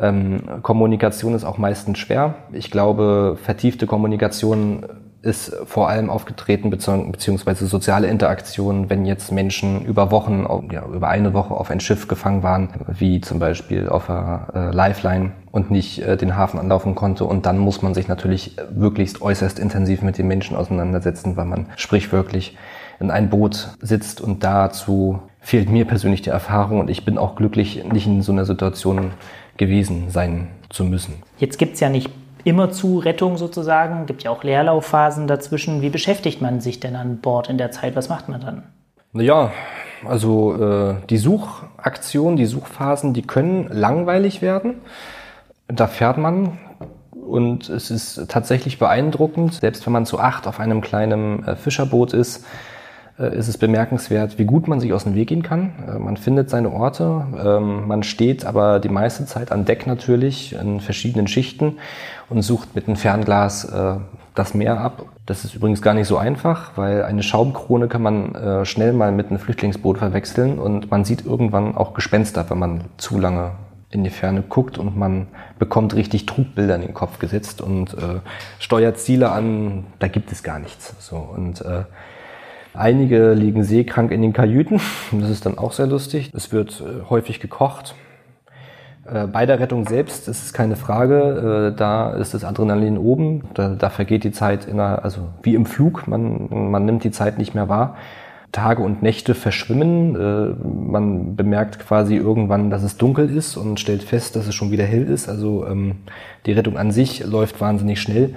Ähm, 0.00 0.42
Kommunikation 0.62 1.34
ist 1.34 1.44
auch 1.44 1.58
meistens 1.58 1.98
schwer. 1.98 2.34
Ich 2.52 2.70
glaube, 2.70 3.36
vertiefte 3.42 3.86
Kommunikation 3.86 4.84
ist 5.22 5.54
vor 5.66 5.88
allem 5.88 6.10
aufgetreten, 6.10 6.68
beziehungsweise 6.68 7.66
soziale 7.66 8.08
Interaktion, 8.08 8.90
wenn 8.90 9.04
jetzt 9.04 9.30
Menschen 9.30 9.84
über 9.84 10.10
Wochen, 10.10 10.46
ja, 10.72 10.84
über 10.84 11.08
eine 11.08 11.32
Woche 11.32 11.54
auf 11.54 11.70
ein 11.70 11.78
Schiff 11.78 12.08
gefangen 12.08 12.42
waren, 12.42 12.70
wie 12.88 13.20
zum 13.20 13.38
Beispiel 13.38 13.88
auf 13.88 14.10
einer 14.10 14.48
äh, 14.52 14.74
Lifeline 14.74 15.32
und 15.52 15.70
nicht 15.70 16.02
äh, 16.02 16.16
den 16.16 16.36
Hafen 16.36 16.58
anlaufen 16.58 16.96
konnte. 16.96 17.24
Und 17.24 17.46
dann 17.46 17.58
muss 17.58 17.82
man 17.82 17.94
sich 17.94 18.08
natürlich 18.08 18.56
möglichst 18.74 19.22
äußerst 19.22 19.60
intensiv 19.60 20.02
mit 20.02 20.18
den 20.18 20.26
Menschen 20.26 20.56
auseinandersetzen, 20.56 21.36
weil 21.36 21.46
man 21.46 21.66
sprichwörtlich 21.76 22.56
in 22.98 23.10
ein 23.10 23.30
Boot 23.30 23.76
sitzt 23.80 24.20
und 24.20 24.42
dazu 24.42 25.20
fehlt 25.40 25.68
mir 25.68 25.84
persönlich 25.86 26.22
die 26.22 26.30
Erfahrung 26.30 26.80
und 26.80 26.88
ich 26.88 27.04
bin 27.04 27.18
auch 27.18 27.34
glücklich, 27.34 27.84
nicht 27.84 28.06
in 28.06 28.22
so 28.22 28.32
einer 28.32 28.44
Situation 28.44 29.10
gewesen 29.56 30.10
sein 30.10 30.48
zu 30.70 30.84
müssen. 30.84 31.22
Jetzt 31.38 31.58
gibt 31.58 31.74
es 31.74 31.80
ja 31.80 31.88
nicht 31.88 32.10
immer 32.44 32.70
zu 32.70 32.98
Rettung 32.98 33.36
sozusagen, 33.36 34.06
gibt 34.06 34.24
ja 34.24 34.30
auch 34.30 34.42
Leerlaufphasen 34.42 35.26
dazwischen. 35.26 35.82
Wie 35.82 35.90
beschäftigt 35.90 36.40
man 36.40 36.60
sich 36.60 36.80
denn 36.80 36.96
an 36.96 37.18
Bord 37.18 37.48
in 37.48 37.58
der 37.58 37.70
Zeit? 37.70 37.94
Was 37.94 38.08
macht 38.08 38.28
man 38.28 38.40
dann? 38.40 38.62
Naja, 39.12 39.52
also 40.04 40.54
äh, 40.54 40.94
die 41.08 41.18
Suchaktionen, 41.18 42.36
die 42.36 42.46
Suchphasen, 42.46 43.14
die 43.14 43.22
können 43.22 43.68
langweilig 43.70 44.42
werden. 44.42 44.76
Da 45.68 45.86
fährt 45.86 46.18
man 46.18 46.58
und 47.10 47.68
es 47.68 47.90
ist 47.90 48.26
tatsächlich 48.28 48.78
beeindruckend, 48.78 49.54
selbst 49.54 49.86
wenn 49.86 49.92
man 49.92 50.06
zu 50.06 50.18
acht 50.18 50.46
auf 50.46 50.58
einem 50.60 50.80
kleinen 50.80 51.46
äh, 51.46 51.56
Fischerboot 51.56 52.14
ist, 52.14 52.44
ist 53.28 53.48
es 53.48 53.58
bemerkenswert, 53.58 54.38
wie 54.38 54.44
gut 54.44 54.68
man 54.68 54.80
sich 54.80 54.92
aus 54.92 55.04
dem 55.04 55.14
Weg 55.14 55.28
gehen 55.28 55.42
kann. 55.42 55.72
Äh, 55.88 55.98
man 55.98 56.16
findet 56.16 56.50
seine 56.50 56.72
Orte, 56.72 57.26
ähm, 57.44 57.86
man 57.86 58.02
steht 58.02 58.44
aber 58.44 58.80
die 58.80 58.88
meiste 58.88 59.26
Zeit 59.26 59.52
an 59.52 59.64
Deck 59.64 59.86
natürlich 59.86 60.54
in 60.54 60.80
verschiedenen 60.80 61.26
Schichten 61.26 61.78
und 62.28 62.42
sucht 62.42 62.74
mit 62.74 62.86
einem 62.86 62.96
Fernglas 62.96 63.64
äh, 63.64 63.96
das 64.34 64.54
Meer 64.54 64.80
ab. 64.80 65.04
Das 65.26 65.44
ist 65.44 65.54
übrigens 65.54 65.82
gar 65.82 65.94
nicht 65.94 66.08
so 66.08 66.16
einfach, 66.16 66.72
weil 66.76 67.04
eine 67.04 67.22
Schaumkrone 67.22 67.86
kann 67.86 68.02
man 68.02 68.64
schnell 68.64 68.92
mal 68.92 69.12
mit 69.12 69.28
einem 69.28 69.38
Flüchtlingsboot 69.38 69.98
verwechseln 69.98 70.58
und 70.58 70.90
man 70.90 71.04
sieht 71.04 71.24
irgendwann 71.24 71.76
auch 71.76 71.94
Gespenster, 71.94 72.46
wenn 72.48 72.58
man 72.58 72.84
zu 72.96 73.18
lange 73.18 73.52
in 73.92 74.04
die 74.04 74.10
Ferne 74.10 74.42
guckt 74.42 74.78
und 74.78 74.96
man 74.96 75.28
bekommt 75.58 75.94
richtig 75.94 76.26
Trugbilder 76.26 76.74
in 76.74 76.80
den 76.80 76.94
Kopf 76.94 77.18
gesetzt 77.18 77.60
und 77.60 77.92
äh, 77.94 78.20
steuert 78.58 78.98
Ziele 78.98 79.30
an, 79.30 79.84
da 79.98 80.08
gibt 80.08 80.32
es 80.32 80.42
gar 80.42 80.58
nichts. 80.58 80.94
So 80.98 81.16
und 81.16 81.60
äh, 81.60 81.84
Einige 82.74 83.34
liegen 83.34 83.64
seekrank 83.64 84.10
in 84.12 84.22
den 84.22 84.32
Kajüten. 84.32 84.80
Das 85.12 85.30
ist 85.30 85.44
dann 85.46 85.58
auch 85.58 85.72
sehr 85.72 85.86
lustig. 85.86 86.30
Es 86.34 86.52
wird 86.52 86.80
äh, 86.80 87.08
häufig 87.08 87.40
gekocht. 87.40 87.94
Äh, 89.06 89.26
bei 89.26 89.44
der 89.44 89.60
Rettung 89.60 89.86
selbst 89.86 90.26
ist 90.28 90.44
es 90.44 90.52
keine 90.52 90.76
Frage. 90.76 91.72
Äh, 91.72 91.76
da 91.76 92.12
ist 92.12 92.34
das 92.34 92.44
Adrenalin 92.44 92.96
oben. 92.96 93.44
Da, 93.54 93.70
da 93.70 93.90
vergeht 93.90 94.24
die 94.24 94.32
Zeit 94.32 94.64
in 94.64 94.80
einer, 94.80 95.04
also 95.04 95.28
wie 95.42 95.54
im 95.54 95.66
Flug. 95.66 96.08
Man, 96.08 96.48
man 96.70 96.84
nimmt 96.86 97.04
die 97.04 97.10
Zeit 97.10 97.36
nicht 97.38 97.54
mehr 97.54 97.68
wahr. 97.68 97.96
Tage 98.52 98.82
und 98.82 99.02
Nächte 99.02 99.34
verschwimmen. 99.34 100.90
Man 100.90 101.36
bemerkt 101.36 101.78
quasi 101.78 102.16
irgendwann, 102.16 102.68
dass 102.68 102.82
es 102.82 102.98
dunkel 102.98 103.34
ist 103.34 103.56
und 103.56 103.80
stellt 103.80 104.02
fest, 104.02 104.36
dass 104.36 104.46
es 104.46 104.54
schon 104.54 104.70
wieder 104.70 104.84
hell 104.84 105.04
ist. 105.04 105.26
Also 105.26 105.66
ähm, 105.66 106.00
die 106.44 106.52
Rettung 106.52 106.76
an 106.76 106.90
sich 106.90 107.24
läuft 107.24 107.62
wahnsinnig 107.62 108.02
schnell. 108.02 108.34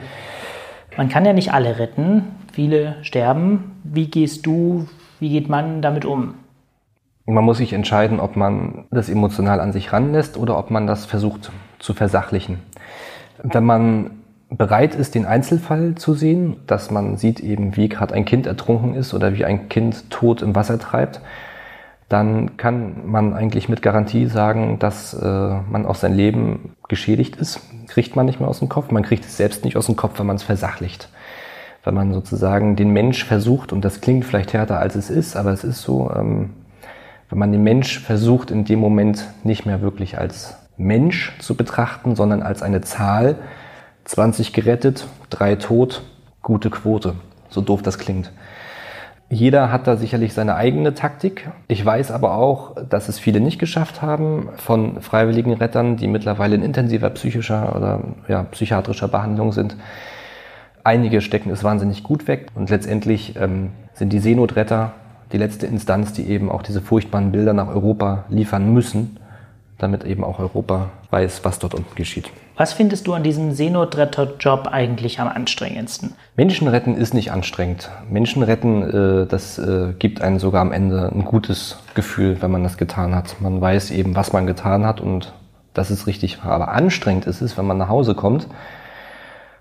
Man 0.97 1.09
kann 1.09 1.25
ja 1.25 1.33
nicht 1.33 1.53
alle 1.53 1.77
retten 1.77 2.23
viele 2.55 2.95
sterben. 3.03 3.75
Wie 3.83 4.07
gehst 4.07 4.45
du, 4.45 4.87
wie 5.19 5.29
geht 5.29 5.49
man 5.49 5.81
damit 5.81 6.05
um? 6.05 6.35
Man 7.25 7.43
muss 7.43 7.57
sich 7.57 7.73
entscheiden, 7.73 8.19
ob 8.19 8.35
man 8.35 8.85
das 8.91 9.09
emotional 9.09 9.59
an 9.59 9.73
sich 9.73 9.91
ranlässt 9.91 10.37
oder 10.37 10.57
ob 10.57 10.71
man 10.71 10.87
das 10.87 11.05
versucht 11.05 11.51
zu 11.79 11.93
versachlichen. 11.93 12.59
Wenn 13.43 13.65
man 13.65 14.11
bereit 14.49 14.95
ist, 14.95 15.15
den 15.15 15.25
Einzelfall 15.25 15.95
zu 15.95 16.13
sehen, 16.13 16.57
dass 16.67 16.91
man 16.91 17.17
sieht 17.17 17.39
eben, 17.39 17.75
wie 17.75 17.89
gerade 17.89 18.13
ein 18.13 18.25
Kind 18.25 18.45
ertrunken 18.45 18.93
ist 18.93 19.13
oder 19.13 19.33
wie 19.33 19.43
ein 19.43 19.69
Kind 19.69 20.09
tot 20.11 20.41
im 20.41 20.55
Wasser 20.55 20.79
treibt, 20.79 21.19
dann 22.09 22.55
kann 22.57 23.09
man 23.09 23.33
eigentlich 23.33 23.67
mit 23.67 23.81
Garantie 23.81 24.27
sagen, 24.27 24.77
dass 24.77 25.13
äh, 25.13 25.25
man 25.69 25.85
auch 25.85 25.95
sein 25.95 26.13
Leben 26.13 26.75
geschädigt 26.87 27.35
ist. 27.37 27.59
Kriegt 27.87 28.15
man 28.15 28.27
nicht 28.27 28.39
mehr 28.39 28.49
aus 28.49 28.59
dem 28.59 28.69
Kopf. 28.69 28.91
Man 28.91 29.03
kriegt 29.03 29.25
es 29.25 29.37
selbst 29.37 29.65
nicht 29.65 29.75
aus 29.75 29.87
dem 29.87 29.95
Kopf, 29.95 30.19
wenn 30.19 30.27
man 30.27 30.35
es 30.35 30.43
versachlicht. 30.43 31.09
Wenn 31.83 31.95
man 31.95 32.13
sozusagen 32.13 32.75
den 32.75 32.91
Mensch 32.91 33.23
versucht, 33.25 33.73
und 33.73 33.83
das 33.83 34.01
klingt 34.01 34.25
vielleicht 34.25 34.53
härter 34.53 34.79
als 34.79 34.95
es 34.95 35.09
ist, 35.09 35.35
aber 35.35 35.51
es 35.51 35.63
ist 35.63 35.81
so, 35.81 36.11
ähm, 36.15 36.51
wenn 37.29 37.39
man 37.39 37.51
den 37.51 37.63
Mensch 37.63 37.99
versucht, 37.99 38.51
in 38.51 38.65
dem 38.65 38.79
Moment 38.79 39.27
nicht 39.43 39.65
mehr 39.65 39.81
wirklich 39.81 40.17
als 40.19 40.57
Mensch 40.77 41.33
zu 41.39 41.55
betrachten, 41.55 42.15
sondern 42.15 42.43
als 42.43 42.61
eine 42.61 42.81
Zahl, 42.81 43.37
20 44.03 44.53
gerettet, 44.53 45.07
drei 45.31 45.55
tot, 45.55 46.03
gute 46.43 46.69
Quote. 46.69 47.15
So 47.49 47.61
doof 47.61 47.81
das 47.81 47.97
klingt. 47.97 48.31
Jeder 49.29 49.71
hat 49.71 49.87
da 49.87 49.97
sicherlich 49.97 50.33
seine 50.33 50.55
eigene 50.55 50.93
Taktik. 50.93 51.49
Ich 51.67 51.83
weiß 51.83 52.11
aber 52.11 52.35
auch, 52.35 52.75
dass 52.89 53.09
es 53.09 53.17
viele 53.17 53.39
nicht 53.39 53.57
geschafft 53.57 54.01
haben 54.01 54.49
von 54.57 55.01
freiwilligen 55.01 55.53
Rettern, 55.53 55.97
die 55.97 56.07
mittlerweile 56.07 56.55
in 56.55 56.61
intensiver 56.61 57.09
psychischer 57.09 57.75
oder 57.75 58.01
ja, 58.27 58.43
psychiatrischer 58.43 59.07
Behandlung 59.07 59.51
sind. 59.51 59.75
Einige 60.83 61.21
stecken 61.21 61.49
es 61.49 61.63
wahnsinnig 61.63 62.03
gut 62.03 62.27
weg 62.27 62.47
und 62.53 62.69
letztendlich 62.69 63.35
ähm, 63.35 63.71
sind 63.93 64.13
die 64.13 64.19
Seenotretter 64.19 64.93
die 65.31 65.37
letzte 65.37 65.65
Instanz, 65.65 66.13
die 66.13 66.29
eben 66.29 66.51
auch 66.51 66.61
diese 66.61 66.81
furchtbaren 66.81 67.31
Bilder 67.31 67.53
nach 67.53 67.67
Europa 67.67 68.25
liefern 68.29 68.71
müssen, 68.71 69.17
damit 69.77 70.05
eben 70.05 70.23
auch 70.23 70.39
Europa 70.39 70.89
weiß, 71.11 71.41
was 71.43 71.59
dort 71.59 71.73
unten 71.73 71.95
geschieht. 71.95 72.29
Was 72.57 72.71
findest 72.71 73.07
du 73.07 73.13
an 73.13 73.23
diesem 73.23 73.51
Seenotretter-Job 73.51 74.69
eigentlich 74.71 75.19
am 75.19 75.27
anstrengendsten? 75.27 76.13
Menschen 76.37 76.67
retten 76.69 76.95
ist 76.95 77.13
nicht 77.13 77.31
anstrengend. 77.31 77.89
Menschen 78.09 78.43
retten, 78.43 79.23
äh, 79.23 79.27
das 79.27 79.57
äh, 79.57 79.93
gibt 79.99 80.21
einem 80.21 80.39
sogar 80.39 80.61
am 80.61 80.71
Ende 80.71 81.11
ein 81.13 81.25
gutes 81.25 81.79
Gefühl, 81.95 82.41
wenn 82.41 82.51
man 82.51 82.63
das 82.63 82.77
getan 82.77 83.13
hat. 83.13 83.41
Man 83.41 83.59
weiß 83.59 83.91
eben, 83.91 84.15
was 84.15 84.31
man 84.31 84.47
getan 84.47 84.85
hat 84.85 85.01
und 85.01 85.33
das 85.73 85.91
ist 85.91 86.07
richtig. 86.07 86.39
Aber 86.43 86.69
anstrengend 86.69 87.27
ist 87.27 87.41
es, 87.41 87.57
wenn 87.57 87.65
man 87.65 87.77
nach 87.77 87.89
Hause 87.89 88.15
kommt 88.15 88.47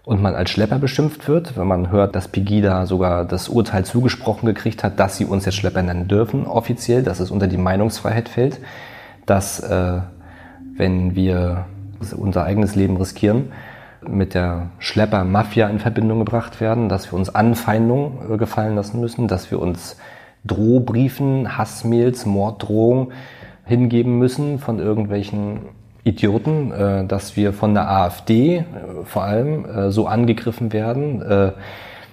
und 0.05 0.23
man 0.23 0.37
als 0.37 0.51
Schlepper 0.51 0.79
beschimpft 0.79 1.27
wird, 1.27 1.57
wenn 1.57 1.67
man 1.67 1.91
hört, 1.91 2.15
dass 2.15 2.29
Pegida 2.29 2.87
sogar 2.87 3.25
das 3.25 3.49
Urteil 3.49 3.85
zugesprochen 3.85 4.47
gekriegt 4.47 4.85
hat, 4.85 5.01
dass 5.01 5.17
sie 5.17 5.25
uns 5.25 5.45
jetzt 5.45 5.57
Schlepper 5.57 5.83
nennen 5.83 6.07
dürfen, 6.07 6.47
offiziell, 6.47 7.03
dass 7.03 7.19
es 7.19 7.33
unter 7.33 7.49
die 7.49 7.57
Meinungsfreiheit 7.57 8.29
fällt, 8.29 8.61
dass 9.27 9.61
äh, 9.61 10.01
wenn 10.77 11.15
wir 11.15 11.67
unser 12.17 12.45
eigenes 12.45 12.75
Leben 12.75 12.97
riskieren, 12.97 13.53
mit 14.09 14.35
der 14.35 14.71
Schlepper-Mafia 14.79 15.69
in 15.69 15.79
Verbindung 15.79 16.19
gebracht 16.19 16.61
werden, 16.61 16.89
dass 16.89 17.11
wir 17.11 17.19
uns 17.19 17.35
Anfeindungen 17.35 18.35
äh, 18.35 18.37
gefallen 18.37 18.75
lassen 18.75 19.01
müssen, 19.01 19.29
dass 19.29 19.51
wir 19.51 19.61
uns 19.61 19.97
Drohbriefen, 20.45 21.57
Hassmails, 21.57 22.27
Morddrohungen 22.27 23.13
hingeben 23.65 24.19
müssen 24.19 24.59
von 24.59 24.79
irgendwelchen 24.79 25.61
Idioten, 26.05 26.71
äh, 26.71 27.07
dass 27.07 27.37
wir 27.37 27.53
von 27.53 27.75
der 27.75 27.91
AfD 27.91 28.59
äh, 28.59 28.65
vor 29.05 29.25
allem 29.25 29.91
so 29.91 30.07
angegriffen 30.07 30.73
werden, 30.73 31.23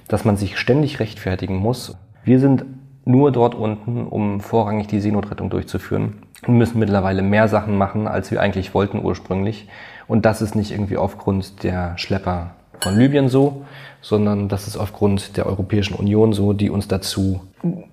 dass 0.08 0.26
man 0.26 0.38
sich 0.38 0.58
ständig 0.58 1.00
rechtfertigen 1.00 1.58
muss. 1.58 1.98
Wir 2.24 2.40
sind 2.40 2.66
nur 3.06 3.32
dort 3.32 3.56
unten, 3.56 4.06
um 4.06 4.42
vorrangig 4.42 4.88
die 4.88 5.00
Seenotrettung 5.00 5.50
durchzuführen 5.50 6.16
müssen 6.48 6.80
mittlerweile 6.80 7.22
mehr 7.22 7.48
Sachen 7.48 7.78
machen, 7.78 8.08
als 8.08 8.32
wir 8.32 8.42
eigentlich 8.42 8.74
wollten 8.74 9.04
ursprünglich. 9.04 9.68
Und 10.08 10.26
das 10.26 10.42
ist 10.42 10.56
nicht 10.56 10.72
irgendwie 10.72 10.98
aufgrund 10.98 11.64
der 11.64 11.98
Schlepper 11.98 12.52
von 12.82 12.98
Libyen 12.98 13.30
so, 13.30 13.66
sondern 14.02 14.50
das 14.50 14.68
ist 14.68 14.78
aufgrund 14.78 15.38
der 15.38 15.46
Europäischen 15.46 15.94
Union 15.94 16.34
so, 16.34 16.54
die 16.54 16.70
uns 16.70 16.88
dazu 16.88 17.42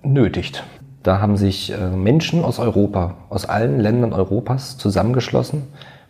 nötigt. 0.01 0.63
Da 1.03 1.21
haben 1.21 1.37
sich 1.37 1.71
äh, 1.71 1.89
Menschen 1.89 2.43
aus 2.43 2.59
Europa, 2.59 3.15
aus 3.29 3.45
allen 3.45 3.79
Ländern 3.79 4.13
Europas 4.13 4.77
zusammengeschlossen, 4.77 5.67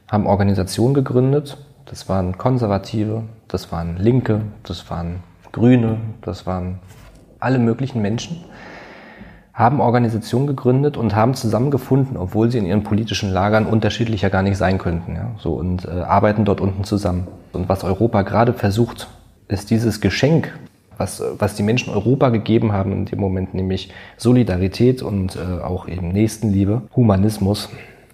haben 0.10 0.26
Organisationen 0.26 0.94
gegründet. 0.94 1.58
Das 1.86 2.10
waren 2.10 2.38
Konservative, 2.38 3.24
das 3.48 3.72
waren 3.72 3.98
Linke, 3.98 4.42
das 4.64 4.90
waren 4.90 5.24
Grüne, 5.52 5.98
das 6.22 6.48
waren 6.48 6.80
alle 7.40 7.60
möglichen 7.60 8.02
Menschen 8.02 8.44
haben 9.60 9.82
Organisationen 9.82 10.48
gegründet 10.48 10.96
und 10.96 11.18
haben 11.18 11.34
zusammengefunden, 11.34 12.16
obwohl 12.16 12.50
sie 12.50 12.58
in 12.60 12.66
ihren 12.66 12.84
politischen 12.84 13.30
Lagern 13.30 13.66
unterschiedlicher 13.66 14.30
gar 14.30 14.42
nicht 14.42 14.58
sein 14.58 14.78
könnten. 14.78 15.16
Ja? 15.16 15.32
So, 15.38 15.54
und 15.54 15.84
äh, 15.84 15.90
arbeiten 15.90 16.46
dort 16.46 16.62
unten 16.62 16.86
zusammen. 16.86 17.28
Und 17.52 17.68
was 17.68 17.84
Europa 17.84 18.22
gerade 18.22 18.54
versucht, 18.54 19.10
ist 19.50 19.70
dieses 19.70 20.00
Geschenk, 20.00 20.58
was, 20.98 21.22
was 21.38 21.56
die 21.56 21.64
Menschen 21.64 21.94
Europa 21.94 22.30
gegeben 22.30 22.72
haben 22.72 22.94
in 22.94 23.06
dem 23.06 23.20
Moment, 23.20 23.54
nämlich 23.54 23.92
Solidarität 24.16 25.02
und 25.02 25.36
äh, 25.36 25.62
auch 25.62 25.90
eben 25.90 26.08
Nächstenliebe, 26.14 26.84
Humanismus, 26.96 27.68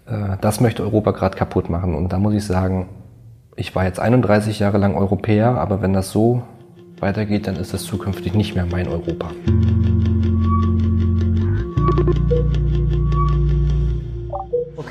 äh, 0.08 0.38
das 0.42 0.62
möchte 0.62 0.82
Europa 0.82 1.12
gerade 1.12 1.38
kaputt 1.38 1.70
machen. 1.70 1.94
Und 1.94 2.12
da 2.12 2.18
muss 2.18 2.34
ich 2.34 2.44
sagen, 2.44 2.90
ich 3.56 3.76
war 3.76 3.86
jetzt 3.86 4.00
31 4.00 4.58
Jahre 4.58 4.80
lang 4.80 4.96
Europäer, 4.96 5.60
aber 5.60 5.84
wenn 5.84 5.94
das 5.94 6.10
so 6.10 6.42
weitergeht, 7.00 7.46
dann 7.46 7.56
ist 7.56 7.72
das 7.72 7.84
zukünftig 7.84 8.34
nicht 8.34 8.56
mehr 8.56 8.66
mein 8.66 8.88
Europa. 8.88 9.30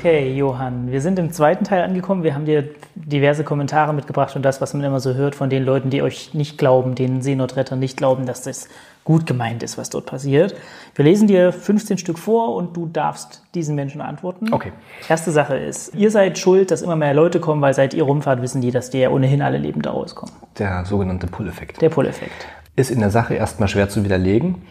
Okay, 0.05 0.35
Johann, 0.35 0.91
wir 0.91 1.01
sind 1.01 1.17
im 1.17 1.31
zweiten 1.31 1.63
Teil 1.63 1.81
angekommen. 1.83 2.23
Wir 2.23 2.35
haben 2.35 2.45
dir 2.45 2.69
diverse 2.93 3.43
Kommentare 3.43 3.93
mitgebracht 3.93 4.35
und 4.35 4.43
das, 4.43 4.61
was 4.61 4.73
man 4.73 4.83
immer 4.83 4.99
so 4.99 5.15
hört 5.15 5.33
von 5.33 5.49
den 5.49 5.65
Leuten, 5.65 5.89
die 5.89 6.01
euch 6.01 6.33
nicht 6.33 6.57
glauben, 6.57 6.93
den 6.93 7.21
Seenotrettern 7.23 7.79
nicht 7.79 7.97
glauben, 7.97 8.25
dass 8.25 8.43
das 8.43 8.67
gut 9.03 9.25
gemeint 9.25 9.63
ist, 9.63 9.77
was 9.77 9.89
dort 9.89 10.05
passiert. 10.05 10.55
Wir 10.93 11.05
lesen 11.05 11.27
dir 11.27 11.51
15 11.51 11.97
Stück 11.97 12.19
vor 12.19 12.55
und 12.55 12.77
du 12.77 12.85
darfst 12.85 13.43
diesen 13.55 13.75
Menschen 13.75 14.01
antworten. 14.01 14.53
Okay. 14.53 14.73
Erste 15.09 15.31
Sache 15.31 15.57
ist, 15.57 15.95
ihr 15.95 16.11
seid 16.11 16.37
schuld, 16.37 16.69
dass 16.69 16.81
immer 16.81 16.95
mehr 16.95 17.13
Leute 17.13 17.39
kommen, 17.39 17.61
weil 17.61 17.73
seit 17.73 17.93
ihr 17.93 18.03
rumfahrt, 18.03 18.41
wissen 18.43 18.61
die, 18.61 18.71
dass 18.71 18.91
die 18.91 18.99
ja 18.99 19.09
ohnehin 19.09 19.41
alle 19.41 19.57
lebend 19.57 19.87
rauskommen. 19.87 20.35
Der 20.59 20.85
sogenannte 20.85 21.27
Pull-Effekt. 21.27 21.81
Der 21.81 21.89
Pull-Effekt 21.89 22.45
ist 22.75 22.91
in 22.91 22.99
der 22.99 23.09
Sache 23.09 23.35
erstmal 23.35 23.69
schwer 23.69 23.89
zu 23.89 24.03
widerlegen. 24.03 24.63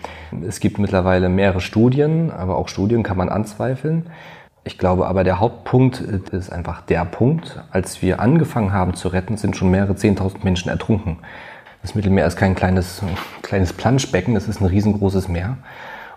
Es 0.47 0.61
gibt 0.61 0.79
mittlerweile 0.79 1.29
mehrere 1.29 1.61
Studien, 1.61 2.31
aber 2.31 2.57
auch 2.57 2.69
Studien 2.69 3.03
kann 3.03 3.17
man 3.17 3.29
anzweifeln. 3.29 4.07
Ich 4.65 4.79
glaube 4.79 5.07
aber, 5.07 5.25
der 5.25 5.41
Hauptpunkt 5.41 6.01
ist 6.01 6.51
einfach 6.51 6.83
der 6.83 7.05
Punkt. 7.05 7.63
Als 7.71 8.01
wir 8.03 8.21
angefangen 8.21 8.73
haben 8.73 8.95
zu 8.95 9.09
retten, 9.09 9.37
sind 9.37 9.57
schon 9.57 9.71
mehrere 9.71 9.97
Zehntausend 9.97 10.43
Menschen 10.45 10.71
ertrunken. 10.71 11.19
Das 11.83 11.95
Mittelmeer 11.95 12.27
ist 12.27 12.37
kein 12.37 12.55
kleines, 12.55 13.03
kleines 13.43 13.75
Planschbecken, 13.75 14.35
das 14.35 14.49
ist 14.49 14.61
ein 14.61 14.67
riesengroßes 14.67 15.29
Meer. 15.29 15.59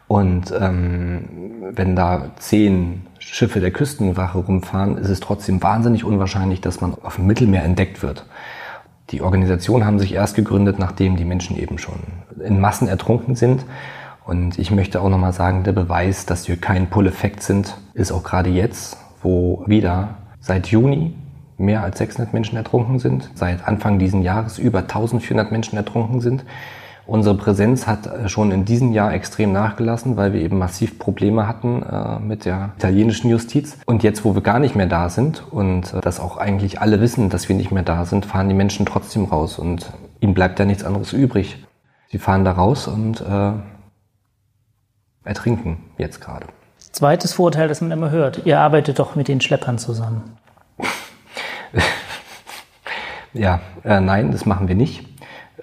Und 0.08 0.54
ähm, 0.58 1.26
wenn 1.72 1.98
da 1.98 2.32
zehn 2.40 3.06
Schiffe 3.20 3.60
der 3.60 3.72
Küstenwache 3.72 4.38
rumfahren, 4.38 4.98
ist 4.98 5.10
es 5.10 5.20
trotzdem 5.20 5.62
wahnsinnig 5.62 6.06
unwahrscheinlich, 6.06 6.62
dass 6.62 6.80
man 6.80 6.96
auf 7.04 7.16
dem 7.16 7.28
Mittelmeer 7.28 7.64
entdeckt 7.64 8.02
wird. 8.02 8.26
Die 9.10 9.22
Organisationen 9.22 9.86
haben 9.86 10.00
sich 10.00 10.14
erst 10.14 10.36
gegründet, 10.36 10.80
nachdem 10.80 11.16
die 11.16 11.26
Menschen 11.26 11.58
eben 11.58 11.78
schon 11.78 12.00
in 12.44 12.60
Massen 12.60 12.88
ertrunken 12.88 13.36
sind. 13.36 13.66
Und 14.26 14.60
ich 14.60 14.72
möchte 14.72 15.02
auch 15.02 15.10
nochmal 15.10 15.32
sagen, 15.32 15.64
der 15.64 15.72
Beweis, 15.72 16.26
dass 16.26 16.48
wir 16.50 16.58
kein 16.58 16.90
Pull-Effekt 16.90 17.42
sind, 17.42 17.78
ist 17.94 18.12
auch 18.12 18.24
gerade 18.24 18.50
jetzt, 18.50 18.98
wo 19.22 19.64
wieder 19.66 20.16
seit 20.42 20.68
Juni 20.68 21.14
mehr 21.58 21.84
als 21.84 21.98
600 22.00 22.34
Menschen 22.34 22.58
ertrunken 22.58 23.00
sind, 23.00 23.32
seit 23.34 23.68
Anfang 23.68 23.98
diesen 23.98 24.22
Jahres 24.22 24.60
über 24.60 24.80
1400 24.80 25.52
Menschen 25.52 25.78
ertrunken 25.78 26.20
sind 26.20 26.44
Unsere 27.08 27.36
Präsenz 27.36 27.88
hat 27.88 28.06
äh, 28.06 28.28
schon 28.28 28.52
in 28.52 28.66
diesem 28.66 28.92
Jahr 28.92 29.14
extrem 29.14 29.54
nachgelassen, 29.54 30.18
weil 30.18 30.34
wir 30.34 30.42
eben 30.42 30.58
massiv 30.58 31.00
Probleme 31.00 31.48
hatten 31.48 31.82
äh, 31.82 32.20
mit 32.20 32.44
der 32.44 32.74
italienischen 32.78 33.30
Justiz. 33.30 33.78
Und 33.86 34.04
jetzt, 34.04 34.26
wo 34.26 34.36
wir 34.36 34.42
gar 34.42 34.60
nicht 34.60 34.76
mehr 34.76 34.88
da 34.88 35.08
sind 35.10 35.42
und 35.50 35.94
äh, 35.94 36.02
dass 36.02 36.20
auch 36.20 36.36
eigentlich 36.36 36.82
alle 36.82 37.00
wissen, 37.00 37.30
dass 37.30 37.48
wir 37.48 37.56
nicht 37.56 37.72
mehr 37.72 37.84
da 37.84 38.04
sind, 38.04 38.26
fahren 38.26 38.50
die 38.50 38.56
Menschen 38.56 38.86
trotzdem 38.86 39.24
raus 39.24 39.58
und 39.58 39.94
ihnen 40.20 40.34
bleibt 40.34 40.60
ja 40.60 40.66
nichts 40.66 40.84
anderes 40.84 41.14
übrig. 41.14 41.66
Sie 42.10 42.20
fahren 42.20 42.44
da 42.44 42.52
raus 42.52 42.88
und 42.88 43.22
äh, 43.22 43.54
ertrinken 45.24 45.78
jetzt 45.98 46.20
gerade. 46.20 46.48
Zweites 46.78 47.34
Vorurteil, 47.34 47.70
das 47.70 47.80
man 47.80 47.92
immer 47.92 48.12
hört. 48.12 48.46
Ihr 48.46 48.60
arbeitet 48.60 49.00
doch 49.00 49.16
mit 49.16 49.30
den 49.30 49.40
Schleppern 49.40 49.78
zusammen. 49.78 50.24
ja, 53.34 53.62
äh, 53.86 54.02
nein, 54.02 54.32
das 54.34 54.46
machen 54.46 54.68
wir 54.68 54.76
nicht. 54.76 55.06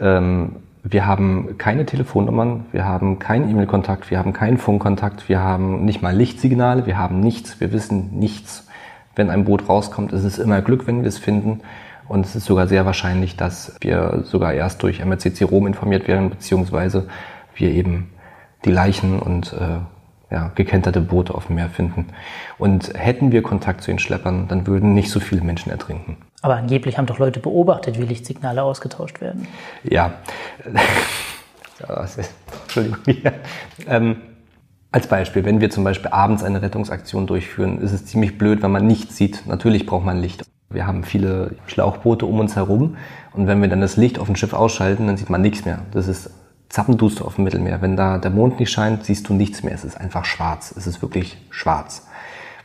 Ähm, 0.00 0.63
wir 0.86 1.06
haben 1.06 1.56
keine 1.56 1.86
Telefonnummern, 1.86 2.66
wir 2.70 2.84
haben 2.84 3.18
keinen 3.18 3.48
E-Mail-Kontakt, 3.48 4.10
wir 4.10 4.18
haben 4.18 4.34
keinen 4.34 4.58
Funkkontakt, 4.58 5.30
wir 5.30 5.40
haben 5.40 5.86
nicht 5.86 6.02
mal 6.02 6.14
Lichtsignale, 6.14 6.84
wir 6.84 6.98
haben 6.98 7.20
nichts, 7.20 7.58
wir 7.58 7.72
wissen 7.72 8.18
nichts. 8.18 8.68
Wenn 9.16 9.30
ein 9.30 9.46
Boot 9.46 9.66
rauskommt, 9.66 10.12
ist 10.12 10.24
es 10.24 10.38
immer 10.38 10.60
Glück, 10.60 10.86
wenn 10.86 11.00
wir 11.00 11.08
es 11.08 11.16
finden. 11.16 11.62
Und 12.06 12.26
es 12.26 12.36
ist 12.36 12.44
sogar 12.44 12.66
sehr 12.66 12.84
wahrscheinlich, 12.84 13.34
dass 13.36 13.76
wir 13.80 14.24
sogar 14.24 14.52
erst 14.52 14.82
durch 14.82 15.02
MRCC 15.02 15.44
Rom 15.44 15.66
informiert 15.66 16.06
werden, 16.06 16.28
beziehungsweise 16.28 17.08
wir 17.54 17.70
eben 17.70 18.10
die 18.66 18.70
Leichen 18.70 19.18
und 19.18 19.54
äh, 19.54 20.34
ja, 20.34 20.50
gekenterte 20.54 21.00
Boote 21.00 21.34
auf 21.34 21.46
dem 21.46 21.56
Meer 21.56 21.70
finden. 21.70 22.08
Und 22.58 22.92
hätten 22.94 23.32
wir 23.32 23.42
Kontakt 23.42 23.80
zu 23.80 23.90
den 23.90 23.98
Schleppern, 23.98 24.48
dann 24.48 24.66
würden 24.66 24.92
nicht 24.92 25.10
so 25.10 25.18
viele 25.18 25.40
Menschen 25.40 25.70
ertrinken. 25.70 26.18
Aber 26.44 26.56
angeblich 26.56 26.98
haben 26.98 27.06
doch 27.06 27.18
Leute 27.18 27.40
beobachtet, 27.40 27.98
wie 27.98 28.04
Lichtsignale 28.04 28.62
ausgetauscht 28.62 29.22
werden. 29.22 29.48
Ja. 29.82 30.12
Entschuldigung. 32.64 32.98
ähm, 33.88 34.16
Als 34.92 35.06
Beispiel, 35.06 35.46
wenn 35.46 35.62
wir 35.62 35.70
zum 35.70 35.84
Beispiel 35.84 36.10
abends 36.10 36.44
eine 36.44 36.60
Rettungsaktion 36.60 37.26
durchführen, 37.26 37.80
ist 37.80 37.92
es 37.92 38.04
ziemlich 38.04 38.36
blöd, 38.36 38.62
wenn 38.62 38.72
man 38.72 38.86
nichts 38.86 39.16
sieht. 39.16 39.46
Natürlich 39.46 39.86
braucht 39.86 40.04
man 40.04 40.20
Licht. 40.20 40.44
Wir 40.68 40.86
haben 40.86 41.04
viele 41.04 41.56
Schlauchboote 41.66 42.26
um 42.26 42.38
uns 42.40 42.56
herum 42.56 42.98
und 43.32 43.46
wenn 43.46 43.62
wir 43.62 43.68
dann 43.68 43.80
das 43.80 43.96
Licht 43.96 44.18
auf 44.18 44.26
dem 44.26 44.36
Schiff 44.36 44.52
ausschalten, 44.52 45.06
dann 45.06 45.16
sieht 45.16 45.30
man 45.30 45.40
nichts 45.40 45.64
mehr. 45.64 45.78
Das 45.92 46.08
ist 46.08 46.30
zappenduster 46.68 47.24
auf 47.24 47.36
dem 47.36 47.44
Mittelmeer. 47.44 47.80
Wenn 47.80 47.96
da 47.96 48.18
der 48.18 48.30
Mond 48.30 48.60
nicht 48.60 48.70
scheint, 48.70 49.04
siehst 49.04 49.30
du 49.30 49.32
nichts 49.32 49.62
mehr. 49.62 49.72
Es 49.72 49.84
ist 49.84 49.98
einfach 49.98 50.26
schwarz. 50.26 50.74
Es 50.76 50.86
ist 50.86 51.00
wirklich 51.00 51.38
schwarz. 51.48 52.06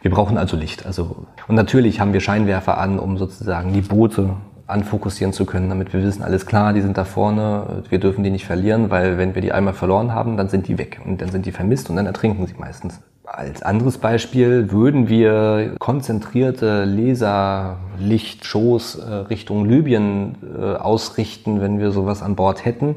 Wir 0.01 0.11
brauchen 0.11 0.37
also 0.37 0.55
Licht. 0.55 0.85
Also, 0.85 1.25
und 1.47 1.55
natürlich 1.55 1.99
haben 1.99 2.13
wir 2.13 2.21
Scheinwerfer 2.21 2.77
an, 2.77 2.99
um 2.99 3.17
sozusagen 3.17 3.73
die 3.73 3.81
Boote 3.81 4.35
anfokussieren 4.69 5.33
zu 5.33 5.45
können, 5.45 5.67
damit 5.69 5.91
wir 5.93 6.03
wissen, 6.03 6.21
alles 6.21 6.45
klar, 6.45 6.73
die 6.73 6.81
sind 6.81 6.95
da 6.97 7.03
vorne, 7.03 7.81
wir 7.89 7.99
dürfen 7.99 8.23
die 8.23 8.29
nicht 8.29 8.45
verlieren, 8.45 8.91
weil 8.91 9.17
wenn 9.17 9.33
wir 9.33 9.41
die 9.41 9.51
einmal 9.51 9.73
verloren 9.73 10.13
haben, 10.13 10.37
dann 10.37 10.47
sind 10.47 10.67
die 10.67 10.77
weg 10.77 11.01
und 11.03 11.19
dann 11.21 11.31
sind 11.31 11.47
die 11.47 11.51
vermisst 11.51 11.89
und 11.89 11.95
dann 11.95 12.05
ertrinken 12.05 12.45
sie 12.45 12.53
meistens. 12.57 13.01
Als 13.23 13.63
anderes 13.63 13.97
Beispiel 13.97 14.71
würden 14.71 15.09
wir 15.09 15.75
konzentrierte 15.79 16.85
Laserlichtshows 16.85 18.95
äh, 18.95 19.13
Richtung 19.13 19.65
Libyen 19.65 20.35
äh, 20.57 20.75
ausrichten, 20.75 21.59
wenn 21.61 21.79
wir 21.79 21.91
sowas 21.91 22.23
an 22.23 22.35
Bord 22.35 22.65
hätten, 22.65 22.95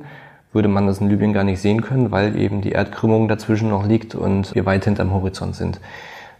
würde 0.52 0.68
man 0.68 0.86
das 0.86 1.00
in 1.00 1.08
Libyen 1.08 1.32
gar 1.32 1.44
nicht 1.44 1.60
sehen 1.60 1.82
können, 1.82 2.10
weil 2.10 2.36
eben 2.36 2.62
die 2.62 2.72
Erdkrümmung 2.72 3.28
dazwischen 3.28 3.68
noch 3.68 3.86
liegt 3.86 4.14
und 4.14 4.54
wir 4.54 4.64
weit 4.66 4.84
hinterm 4.84 5.12
Horizont 5.12 5.54
sind. 5.54 5.80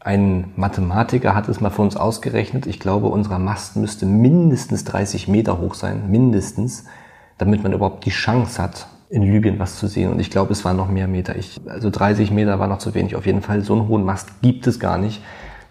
Ein 0.05 0.53
Mathematiker 0.57 1.35
hat 1.37 1.49
es 1.49 1.61
mal 1.61 1.71
für 1.71 1.83
uns 1.83 1.97
ausgerechnet. 1.97 2.67
Ich 2.67 2.81
glaube, 2.81 3.07
unser 3.07 3.39
Mast 3.39 3.77
müsste 3.77 4.05
mindestens 4.05 4.83
30 4.83 5.29
Meter 5.29 5.61
hoch 5.61 5.75
sein, 5.75 6.11
mindestens, 6.11 6.87
damit 7.39 7.63
man 7.63 7.73
überhaupt 7.73 8.05
die 8.05 8.11
Chance 8.11 8.61
hat, 8.61 8.89
in 9.11 9.23
Libyen 9.23 9.61
was 9.61 9.77
zu 9.77 9.87
sehen. 9.87 10.11
Und 10.11 10.19
ich 10.19 10.31
glaube, 10.31 10.53
es 10.53 10.65
waren 10.65 10.77
noch 10.77 10.89
mehr 10.89 11.07
Meter. 11.07 11.37
Ich, 11.37 11.61
also 11.69 11.89
30 11.89 12.33
Meter 12.33 12.59
war 12.59 12.67
noch 12.67 12.79
zu 12.79 12.95
wenig. 12.95 13.15
Auf 13.15 13.27
jeden 13.27 13.43
Fall, 13.43 13.61
so 13.61 13.75
einen 13.75 13.87
hohen 13.87 14.05
Mast 14.05 14.43
gibt 14.43 14.67
es 14.67 14.81
gar 14.81 14.99
nicht, 14.99 15.23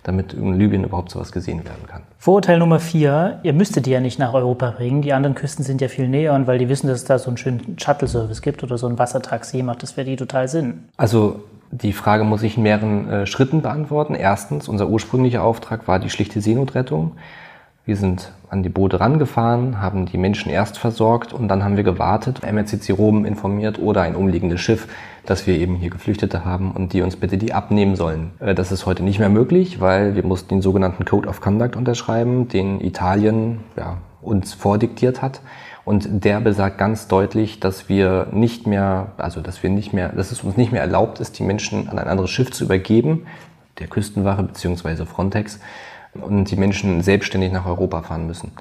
damit 0.03 0.31
in 0.31 0.53
Libyen 0.53 0.85
überhaupt 0.85 1.11
sowas 1.11 1.33
gesehen 1.33 1.65
werden 1.65 1.85
kann. 1.87 2.03
Vorurteil 2.17 2.57
Nummer 2.57 2.79
vier, 2.79 3.41
ihr 3.43 3.51
müsstet 3.51 3.85
die 3.85 3.91
ja 3.91 3.99
nicht 3.99 4.17
nach 4.17 4.33
Europa 4.33 4.71
bringen. 4.71 5.01
Die 5.01 5.11
anderen 5.11 5.35
Küsten 5.35 5.65
sind 5.65 5.81
ja 5.81 5.89
viel 5.89 6.07
näher 6.07 6.33
und 6.35 6.47
weil 6.47 6.57
die 6.57 6.69
wissen, 6.69 6.87
dass 6.87 6.99
es 6.99 7.05
da 7.05 7.19
so 7.19 7.29
einen 7.29 7.37
schönen 7.37 7.77
Shuttle-Service 7.77 8.41
gibt 8.41 8.63
oder 8.63 8.77
so 8.77 8.87
ein 8.87 8.97
Wassertaxi, 8.97 9.61
macht 9.61 9.83
das 9.83 9.91
für 9.91 10.05
die 10.05 10.15
total 10.15 10.47
Sinn. 10.47 10.85
Also 10.95 11.41
die 11.71 11.93
Frage 11.93 12.23
muss 12.23 12.43
ich 12.43 12.57
in 12.57 12.63
mehreren 12.63 13.09
äh, 13.09 13.25
Schritten 13.25 13.61
beantworten. 13.61 14.13
Erstens, 14.13 14.67
unser 14.67 14.89
ursprünglicher 14.89 15.43
Auftrag 15.43 15.87
war 15.87 15.99
die 15.99 16.09
schlichte 16.09 16.41
Seenotrettung. 16.41 17.13
Wir 17.85 17.95
sind 17.95 18.31
an 18.49 18.61
die 18.61 18.69
Boote 18.69 18.99
rangefahren, 18.99 19.81
haben 19.81 20.05
die 20.05 20.17
Menschen 20.17 20.51
erst 20.51 20.77
versorgt 20.77 21.33
und 21.33 21.47
dann 21.47 21.63
haben 21.63 21.77
wir 21.77 21.83
gewartet, 21.83 22.41
MRCC 22.43 22.91
Rom 22.91 23.25
informiert 23.25 23.79
oder 23.79 24.01
ein 24.01 24.15
umliegendes 24.15 24.61
Schiff, 24.61 24.87
dass 25.25 25.47
wir 25.47 25.57
eben 25.57 25.75
hier 25.75 25.89
Geflüchtete 25.89 26.45
haben 26.45 26.73
und 26.73 26.93
die 26.93 27.01
uns 27.01 27.15
bitte 27.15 27.39
die 27.39 27.53
abnehmen 27.53 27.95
sollen. 27.95 28.31
Äh, 28.39 28.53
das 28.53 28.71
ist 28.71 28.85
heute 28.85 29.03
nicht 29.03 29.17
mehr 29.17 29.29
möglich, 29.29 29.79
weil 29.79 30.15
wir 30.15 30.23
mussten 30.23 30.49
den 30.55 30.61
sogenannten 30.61 31.05
Code 31.05 31.27
of 31.27 31.41
Conduct 31.41 31.75
unterschreiben, 31.75 32.49
den 32.49 32.81
Italien 32.81 33.61
ja, 33.77 33.97
uns 34.21 34.53
vordiktiert 34.53 35.21
hat. 35.21 35.41
Und 35.83 36.23
der 36.23 36.39
besagt 36.39 36.77
ganz 36.77 37.07
deutlich, 37.07 37.59
dass 37.59 37.89
wir 37.89 38.27
nicht 38.31 38.67
mehr, 38.67 39.13
also 39.17 39.41
dass 39.41 39.63
wir 39.63 39.69
nicht 39.69 39.93
mehr, 39.93 40.09
dass 40.09 40.31
es 40.31 40.43
uns 40.43 40.57
nicht 40.57 40.71
mehr 40.71 40.81
erlaubt 40.81 41.19
ist, 41.19 41.39
die 41.39 41.43
Menschen 41.43 41.89
an 41.89 41.97
ein 41.97 42.07
anderes 42.07 42.29
Schiff 42.29 42.51
zu 42.51 42.65
übergeben, 42.65 43.25
der 43.79 43.87
Küstenwache 43.87 44.43
beziehungsweise 44.43 45.05
Frontex, 45.05 45.59
und 46.13 46.51
die 46.51 46.57
Menschen 46.57 47.01
selbstständig 47.01 47.51
nach 47.51 47.65
Europa 47.65 48.01
fahren 48.01 48.27
müssen. 48.27 48.51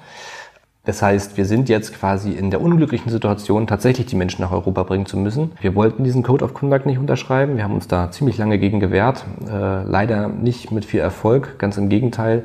Das 0.85 1.03
heißt, 1.03 1.37
wir 1.37 1.45
sind 1.45 1.69
jetzt 1.69 1.93
quasi 1.93 2.33
in 2.33 2.51
der 2.51 2.61
unglücklichen 2.63 3.11
Situation, 3.11 3.67
tatsächlich 3.67 4.07
die 4.07 4.17
Menschen 4.17 4.41
nach 4.41 4.51
Europa 4.51 4.83
bringen 4.85 5.05
zu 5.05 5.19
müssen. 5.19 5.53
Wir 5.61 5.75
wollten 5.75 6.05
diesen 6.05 6.23
Code 6.23 6.45
of 6.45 6.55
Conduct 6.55 6.87
nicht 6.87 6.99
unterschreiben. 6.99 7.57
Wir 7.57 7.65
haben 7.65 7.75
uns 7.75 7.87
da 7.87 8.11
ziemlich 8.11 8.39
lange 8.39 8.59
gegen 8.59 8.81
gewehrt. 8.81 9.25
Äh, 9.47 9.83
leider 9.83 10.29
nicht 10.29 10.71
mit 10.71 10.87
viel 10.87 11.01
Erfolg. 11.01 11.59
Ganz 11.59 11.77
im 11.77 11.91
Gegenteil. 11.91 12.45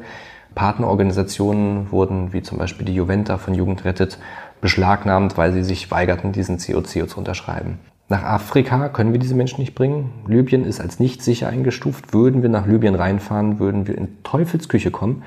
Partnerorganisationen 0.53 1.91
wurden, 1.91 2.33
wie 2.33 2.41
zum 2.41 2.57
Beispiel 2.57 2.85
die 2.85 2.95
Juventa 2.95 3.37
von 3.37 3.53
Jugend 3.53 3.85
rettet, 3.85 4.17
beschlagnahmt, 4.65 5.37
weil 5.37 5.53
sie 5.53 5.61
sich 5.61 5.91
weigerten, 5.91 6.31
diesen 6.31 6.57
COC 6.57 7.07
zu 7.07 7.19
unterschreiben. 7.19 7.77
Nach 8.09 8.23
Afrika 8.23 8.89
können 8.89 9.11
wir 9.11 9.19
diese 9.19 9.35
Menschen 9.35 9.59
nicht 9.59 9.75
bringen. 9.75 10.09
Libyen 10.25 10.65
ist 10.65 10.81
als 10.81 10.99
nicht 10.99 11.21
sicher 11.21 11.49
eingestuft. 11.49 12.13
Würden 12.15 12.41
wir 12.41 12.49
nach 12.49 12.65
Libyen 12.65 12.95
reinfahren, 12.95 13.59
würden 13.59 13.85
wir 13.87 13.95
in 13.95 14.23
Teufelsküche 14.23 14.89
kommen. 14.89 15.21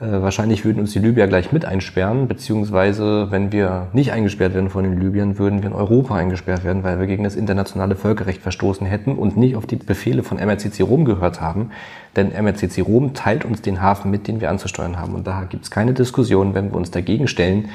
Äh, 0.00 0.20
wahrscheinlich 0.20 0.66
würden 0.66 0.80
uns 0.80 0.92
die 0.92 0.98
Libyer 0.98 1.28
gleich 1.28 1.50
mit 1.50 1.64
einsperren, 1.64 2.28
beziehungsweise 2.28 3.30
wenn 3.30 3.52
wir 3.52 3.86
nicht 3.94 4.12
eingesperrt 4.12 4.52
werden 4.52 4.68
von 4.68 4.84
den 4.84 5.00
Libyern, 5.00 5.38
würden 5.38 5.62
wir 5.62 5.70
in 5.70 5.74
Europa 5.74 6.14
eingesperrt 6.14 6.62
werden, 6.62 6.84
weil 6.84 7.00
wir 7.00 7.06
gegen 7.06 7.24
das 7.24 7.36
internationale 7.36 7.96
Völkerrecht 7.96 8.42
verstoßen 8.42 8.86
hätten 8.86 9.12
und 9.12 9.38
nicht 9.38 9.56
auf 9.56 9.64
die 9.64 9.76
Befehle 9.76 10.22
von 10.22 10.36
MRCC 10.36 10.82
Rom 10.82 11.06
gehört 11.06 11.40
haben. 11.40 11.70
Denn 12.16 12.32
MRCC 12.32 12.82
Rom 12.82 13.14
teilt 13.14 13.46
uns 13.46 13.62
den 13.62 13.80
Hafen 13.80 14.10
mit, 14.10 14.28
den 14.28 14.42
wir 14.42 14.50
anzusteuern 14.50 14.98
haben. 14.98 15.14
Und 15.14 15.26
da 15.26 15.44
gibt 15.48 15.64
es 15.64 15.70
keine 15.70 15.94
Diskussion, 15.94 16.52
wenn 16.52 16.70
wir 16.70 16.76
uns 16.76 16.90
dagegen 16.90 17.28
stellen, 17.28 17.70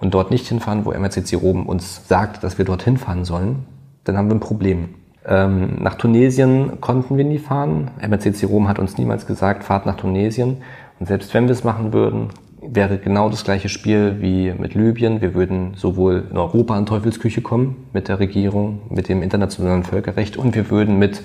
und 0.00 0.14
dort 0.14 0.30
nicht 0.30 0.46
hinfahren, 0.46 0.84
wo 0.84 0.92
MRCC 0.92 1.36
Rom 1.36 1.66
uns 1.66 2.08
sagt, 2.08 2.42
dass 2.42 2.58
wir 2.58 2.64
dorthin 2.64 2.96
fahren 2.96 3.24
sollen, 3.24 3.66
dann 4.04 4.16
haben 4.16 4.28
wir 4.28 4.36
ein 4.36 4.40
Problem. 4.40 4.90
Ähm, 5.26 5.76
nach 5.80 5.94
Tunesien 5.94 6.80
konnten 6.80 7.16
wir 7.16 7.24
nie 7.24 7.38
fahren. 7.38 7.90
MRCC 8.00 8.44
Rom 8.46 8.68
hat 8.68 8.78
uns 8.78 8.96
niemals 8.96 9.26
gesagt, 9.26 9.64
fahrt 9.64 9.86
nach 9.86 9.96
Tunesien. 9.96 10.58
Und 10.98 11.06
selbst 11.06 11.32
wenn 11.34 11.44
wir 11.44 11.52
es 11.52 11.64
machen 11.64 11.92
würden, 11.92 12.28
wäre 12.62 12.98
genau 12.98 13.28
das 13.28 13.44
gleiche 13.44 13.68
Spiel 13.68 14.16
wie 14.20 14.52
mit 14.52 14.74
Libyen. 14.74 15.20
Wir 15.20 15.34
würden 15.34 15.74
sowohl 15.74 16.24
in 16.30 16.36
Europa 16.36 16.74
an 16.74 16.86
Teufelsküche 16.86 17.42
kommen 17.42 17.88
mit 17.92 18.08
der 18.08 18.18
Regierung, 18.18 18.82
mit 18.88 19.08
dem 19.08 19.22
internationalen 19.22 19.84
Völkerrecht 19.84 20.36
und 20.36 20.54
wir 20.54 20.70
würden 20.70 20.98
mit 20.98 21.22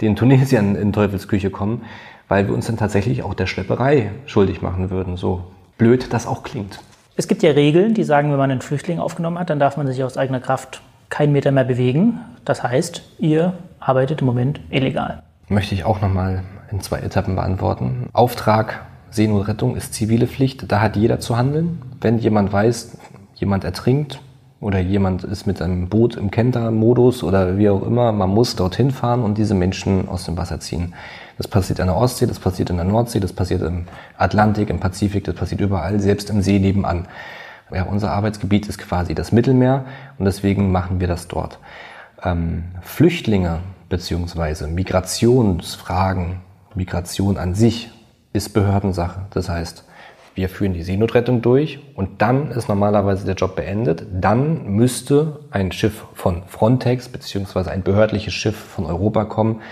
den 0.00 0.16
Tunesiern 0.16 0.76
in 0.76 0.92
Teufelsküche 0.92 1.50
kommen, 1.50 1.82
weil 2.28 2.46
wir 2.46 2.54
uns 2.54 2.66
dann 2.66 2.76
tatsächlich 2.76 3.22
auch 3.22 3.34
der 3.34 3.46
Schlepperei 3.46 4.10
schuldig 4.26 4.62
machen 4.62 4.90
würden. 4.90 5.16
So 5.16 5.44
blöd 5.78 6.12
das 6.12 6.26
auch 6.26 6.42
klingt. 6.42 6.80
Es 7.18 7.28
gibt 7.28 7.42
ja 7.42 7.52
Regeln, 7.52 7.94
die 7.94 8.04
sagen, 8.04 8.30
wenn 8.30 8.36
man 8.36 8.50
einen 8.50 8.60
Flüchtling 8.60 8.98
aufgenommen 8.98 9.38
hat, 9.38 9.48
dann 9.48 9.58
darf 9.58 9.78
man 9.78 9.86
sich 9.86 10.04
aus 10.04 10.18
eigener 10.18 10.38
Kraft 10.38 10.82
keinen 11.08 11.32
Meter 11.32 11.50
mehr 11.50 11.64
bewegen. 11.64 12.20
Das 12.44 12.62
heißt, 12.62 13.02
ihr 13.18 13.54
arbeitet 13.80 14.20
im 14.20 14.26
Moment 14.26 14.60
illegal. 14.68 15.22
Möchte 15.48 15.74
ich 15.74 15.84
auch 15.84 16.02
nochmal 16.02 16.42
in 16.70 16.82
zwei 16.82 16.98
Etappen 16.98 17.34
beantworten. 17.34 18.10
Auftrag 18.12 18.84
Seenotrettung 19.10 19.76
ist 19.76 19.94
zivile 19.94 20.26
Pflicht. 20.26 20.70
Da 20.70 20.82
hat 20.82 20.94
jeder 20.94 21.18
zu 21.18 21.38
handeln. 21.38 21.80
Wenn 22.02 22.18
jemand 22.18 22.52
weiß, 22.52 22.98
jemand 23.36 23.64
ertrinkt 23.64 24.20
oder 24.60 24.78
jemand 24.78 25.24
ist 25.24 25.46
mit 25.46 25.62
einem 25.62 25.88
Boot 25.88 26.16
im 26.16 26.30
Kenter-Modus 26.30 27.22
oder 27.22 27.56
wie 27.56 27.70
auch 27.70 27.82
immer, 27.82 28.12
man 28.12 28.28
muss 28.28 28.56
dorthin 28.56 28.90
fahren 28.90 29.22
und 29.22 29.38
diese 29.38 29.54
Menschen 29.54 30.06
aus 30.06 30.24
dem 30.24 30.36
Wasser 30.36 30.60
ziehen. 30.60 30.92
Das 31.36 31.48
passiert 31.48 31.80
an 31.80 31.88
der 31.88 31.96
Ostsee, 31.96 32.26
das 32.26 32.38
passiert 32.38 32.70
in 32.70 32.76
der 32.76 32.84
Nordsee, 32.84 33.20
das 33.20 33.32
passiert 33.32 33.62
im 33.62 33.86
Atlantik, 34.16 34.70
im 34.70 34.80
Pazifik, 34.80 35.24
das 35.24 35.34
passiert 35.34 35.60
überall, 35.60 36.00
selbst 36.00 36.30
im 36.30 36.40
See 36.40 36.58
nebenan. 36.58 37.08
Ja, 37.72 37.84
unser 37.84 38.12
Arbeitsgebiet 38.12 38.68
ist 38.68 38.78
quasi 38.78 39.14
das 39.14 39.32
Mittelmeer 39.32 39.84
und 40.18 40.24
deswegen 40.24 40.70
machen 40.72 41.00
wir 41.00 41.08
das 41.08 41.28
dort. 41.28 41.58
Ähm, 42.22 42.64
Flüchtlinge 42.80 43.60
beziehungsweise 43.88 44.66
Migrationsfragen, 44.66 46.40
Migration 46.74 47.36
an 47.36 47.54
sich 47.54 47.90
ist 48.32 48.50
Behördensache. 48.50 49.26
Das 49.30 49.48
heißt, 49.48 49.84
wir 50.34 50.48
führen 50.48 50.74
die 50.74 50.82
Seenotrettung 50.82 51.40
durch 51.40 51.80
und 51.94 52.20
dann 52.20 52.50
ist 52.50 52.68
normalerweise 52.68 53.24
der 53.24 53.34
Job 53.34 53.56
beendet. 53.56 54.06
Dann 54.12 54.66
müsste 54.66 55.40
ein 55.50 55.72
Schiff 55.72 56.04
von 56.14 56.42
Frontex 56.46 57.08
beziehungsweise 57.08 57.70
ein 57.70 57.82
behördliches 57.82 58.34
Schiff 58.34 58.56
von 58.56 58.84
Europa 58.84 59.24
kommen 59.24 59.62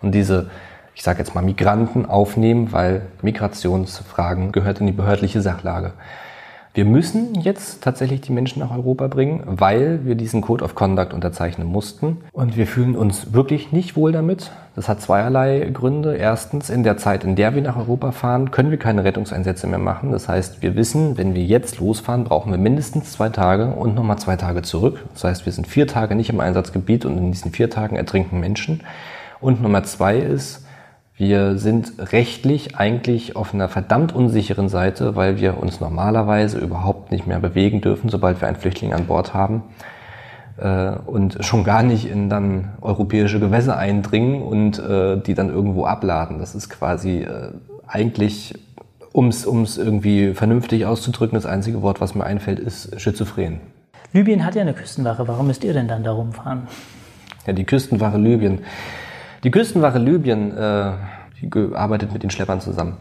und 0.00 0.12
diese 0.12 0.48
ich 0.94 1.02
sage 1.02 1.18
jetzt 1.18 1.34
mal 1.34 1.42
Migranten 1.42 2.06
aufnehmen, 2.06 2.72
weil 2.72 3.02
Migrationsfragen 3.22 4.52
gehört 4.52 4.80
in 4.80 4.86
die 4.86 4.92
behördliche 4.92 5.40
Sachlage. 5.40 5.92
Wir 6.74 6.86
müssen 6.86 7.34
jetzt 7.34 7.82
tatsächlich 7.82 8.22
die 8.22 8.32
Menschen 8.32 8.60
nach 8.60 8.74
Europa 8.74 9.06
bringen, 9.08 9.42
weil 9.44 10.06
wir 10.06 10.14
diesen 10.14 10.40
Code 10.40 10.64
of 10.64 10.74
Conduct 10.74 11.12
unterzeichnen 11.12 11.68
mussten. 11.68 12.22
Und 12.32 12.56
wir 12.56 12.66
fühlen 12.66 12.96
uns 12.96 13.34
wirklich 13.34 13.72
nicht 13.72 13.94
wohl 13.94 14.10
damit. 14.10 14.52
Das 14.74 14.88
hat 14.88 15.02
zweierlei 15.02 15.68
Gründe. 15.70 16.16
Erstens, 16.16 16.70
in 16.70 16.82
der 16.82 16.96
Zeit, 16.96 17.24
in 17.24 17.36
der 17.36 17.54
wir 17.54 17.60
nach 17.60 17.76
Europa 17.76 18.12
fahren, 18.12 18.52
können 18.52 18.70
wir 18.70 18.78
keine 18.78 19.04
Rettungseinsätze 19.04 19.66
mehr 19.66 19.78
machen. 19.78 20.12
Das 20.12 20.30
heißt, 20.30 20.62
wir 20.62 20.74
wissen, 20.74 21.18
wenn 21.18 21.34
wir 21.34 21.44
jetzt 21.44 21.78
losfahren, 21.78 22.24
brauchen 22.24 22.50
wir 22.50 22.58
mindestens 22.58 23.12
zwei 23.12 23.28
Tage 23.28 23.66
und 23.66 23.94
nochmal 23.94 24.18
zwei 24.18 24.36
Tage 24.36 24.62
zurück. 24.62 25.04
Das 25.12 25.24
heißt, 25.24 25.44
wir 25.44 25.52
sind 25.52 25.66
vier 25.66 25.86
Tage 25.86 26.14
nicht 26.14 26.30
im 26.30 26.40
Einsatzgebiet 26.40 27.04
und 27.04 27.18
in 27.18 27.32
diesen 27.32 27.52
vier 27.52 27.68
Tagen 27.68 27.96
ertrinken 27.96 28.40
Menschen. 28.40 28.80
Und 29.42 29.60
Nummer 29.60 29.82
zwei 29.82 30.16
ist, 30.16 30.64
wir 31.22 31.56
sind 31.56 31.92
rechtlich 32.12 32.76
eigentlich 32.76 33.36
auf 33.36 33.54
einer 33.54 33.68
verdammt 33.68 34.12
unsicheren 34.12 34.68
Seite, 34.68 35.14
weil 35.14 35.38
wir 35.38 35.56
uns 35.56 35.78
normalerweise 35.78 36.58
überhaupt 36.58 37.12
nicht 37.12 37.28
mehr 37.28 37.38
bewegen 37.38 37.80
dürfen, 37.80 38.10
sobald 38.10 38.40
wir 38.40 38.48
einen 38.48 38.56
Flüchtling 38.56 38.92
an 38.92 39.06
Bord 39.06 39.32
haben 39.32 39.62
äh, 40.56 40.90
und 41.06 41.38
schon 41.44 41.62
gar 41.62 41.84
nicht 41.84 42.10
in 42.10 42.28
dann 42.28 42.72
europäische 42.80 43.38
Gewässer 43.38 43.78
eindringen 43.78 44.42
und 44.42 44.80
äh, 44.80 45.16
die 45.16 45.34
dann 45.34 45.48
irgendwo 45.48 45.84
abladen. 45.84 46.40
Das 46.40 46.56
ist 46.56 46.68
quasi 46.68 47.20
äh, 47.20 47.52
eigentlich, 47.86 48.54
um 49.12 49.28
es 49.28 49.78
irgendwie 49.78 50.34
vernünftig 50.34 50.86
auszudrücken, 50.86 51.36
das 51.36 51.46
einzige 51.46 51.82
Wort, 51.82 52.00
was 52.00 52.16
mir 52.16 52.24
einfällt, 52.24 52.58
ist 52.58 53.00
schizophren. 53.00 53.60
Libyen 54.12 54.44
hat 54.44 54.56
ja 54.56 54.62
eine 54.62 54.74
Küstenwache. 54.74 55.28
Warum 55.28 55.46
müsst 55.46 55.62
ihr 55.62 55.72
denn 55.72 55.86
dann 55.86 56.02
da 56.02 56.10
rumfahren? 56.10 56.62
Ja, 57.46 57.52
die 57.52 57.64
Küstenwache 57.64 58.18
Libyen 58.18 58.58
Die 59.44 59.50
Küstenwache 59.50 59.98
Libyen 59.98 60.56
äh, 60.56 60.92
die 61.42 61.74
arbeitet 61.74 62.12
mit 62.12 62.22
den 62.22 62.30
Schleppern 62.30 62.60
zusammen. 62.60 62.96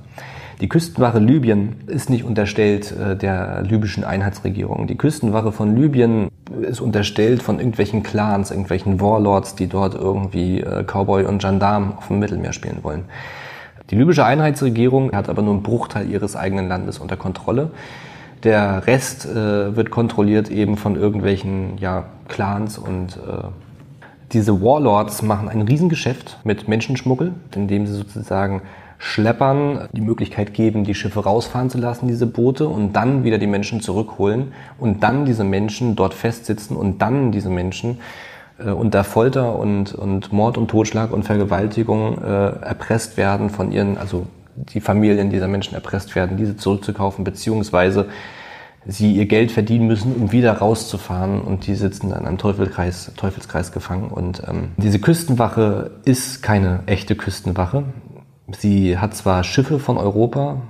Die 0.60 0.70
Küstenwache 0.70 1.20
Libyen 1.20 1.76
ist 1.88 2.10
nicht 2.10 2.24
unterstellt 2.24 2.92
äh, 2.92 3.16
der 3.16 3.62
libyschen 3.62 4.04
Einheitsregierung. 4.04 4.88
Die 4.88 4.98
Küstenwache 4.98 5.52
von 5.52 5.76
Libyen 5.76 6.30
ist 6.62 6.82
unterstellt 6.82 7.42
von 7.42 7.58
irgendwelchen 7.58 8.04
Clans, 8.04 8.52
irgendwelchen 8.52 9.00
Warlords, 9.00 9.56
die 9.56 9.68
dort 9.68 9.96
irgendwie 9.96 10.62
äh, 10.62 10.84
Cowboy 10.84 11.26
und 11.26 11.42
Gendarm 11.42 11.94
auf 11.98 12.08
dem 12.08 12.20
Mittelmeer 12.20 12.54
spielen 12.54 12.80
wollen. 12.82 13.06
Die 13.90 13.96
libysche 13.96 14.26
Einheitsregierung 14.26 15.12
hat 15.12 15.30
aber 15.30 15.42
nur 15.42 15.54
einen 15.54 15.64
Bruchteil 15.64 16.10
ihres 16.10 16.36
eigenen 16.36 16.68
Landes 16.68 17.00
unter 17.00 17.18
Kontrolle. 17.18 17.72
Der 18.44 18.88
Rest 18.88 19.26
äh, 19.26 19.76
wird 19.76 19.92
kontrolliert 19.92 20.50
eben 20.50 20.78
von 20.78 20.96
irgendwelchen 20.96 21.78
ja, 21.78 22.06
Clans 22.28 22.78
und 22.78 23.18
äh, 23.18 23.48
diese 24.34 24.62
Warlords 24.62 25.22
machen 25.22 25.50
ein 25.50 25.62
Riesengeschäft 25.62 26.38
mit 26.44 26.68
Menschenschmuggel, 26.68 27.34
indem 27.56 27.88
sie 27.88 27.94
sozusagen 27.94 28.62
Schleppern 28.98 29.90
die 29.94 30.02
Möglichkeit 30.02 30.54
geben, 30.54 30.84
die 30.84 30.94
Schiffe 30.94 31.24
rausfahren 31.24 31.72
zu 31.72 31.80
lassen, 31.80 32.08
diese 32.08 32.28
Boote, 32.28 32.68
und 32.68 32.94
dann 32.94 33.24
wieder 33.24 33.40
die 33.40 33.48
Menschen 33.48 33.82
zurückholen 33.82 34.54
und 34.80 35.02
dann 35.02 35.26
diese 35.26 35.44
Menschen 35.44 35.96
dort 35.96 36.14
festsitzen 36.14 36.78
und 36.78 37.02
dann 37.02 37.32
diese 37.32 37.50
Menschen 37.50 38.00
äh, 38.60 38.70
unter 38.70 39.04
Folter 39.04 39.58
und, 39.58 39.96
und 39.96 40.32
Mord 40.32 40.58
und 40.58 40.70
Totschlag 40.70 41.12
und 41.12 41.24
Vergewaltigung 41.24 42.22
äh, 42.22 42.28
erpresst 42.62 43.18
werden 43.18 43.50
von 43.50 43.72
ihren, 43.72 43.98
also 43.98 44.28
die 44.56 44.82
Familien 44.82 45.32
dieser 45.32 45.48
Menschen 45.48 45.74
erpresst 45.74 46.16
werden, 46.16 46.38
diese 46.38 46.56
zurückzukaufen, 46.56 47.24
beziehungsweise 47.24 48.08
sie 48.86 49.14
ihr 49.14 49.26
Geld 49.26 49.52
verdienen 49.52 49.88
müssen, 49.88 50.16
um 50.16 50.32
wieder 50.32 50.54
rauszufahren 50.54 51.42
und 51.42 51.68
die 51.68 51.76
sitzen 51.76 52.10
dann 52.10 52.26
am 52.26 52.38
Teufelskreis, 52.38 53.12
Teufelskreis 53.16 53.72
gefangen. 53.72 54.10
Und 54.10 54.42
ähm, 54.48 54.72
diese 54.78 55.00
Küstenwache 55.00 55.92
ist 56.04 56.42
keine 56.42 56.84
echte 56.88 57.16
Küstenwache. 57.16 57.84
Sie 58.58 58.98
hat 58.98 59.16
zwar 59.16 59.44
Schiffe 59.44 59.80
von 59.80 59.98
Europa, 59.98 60.62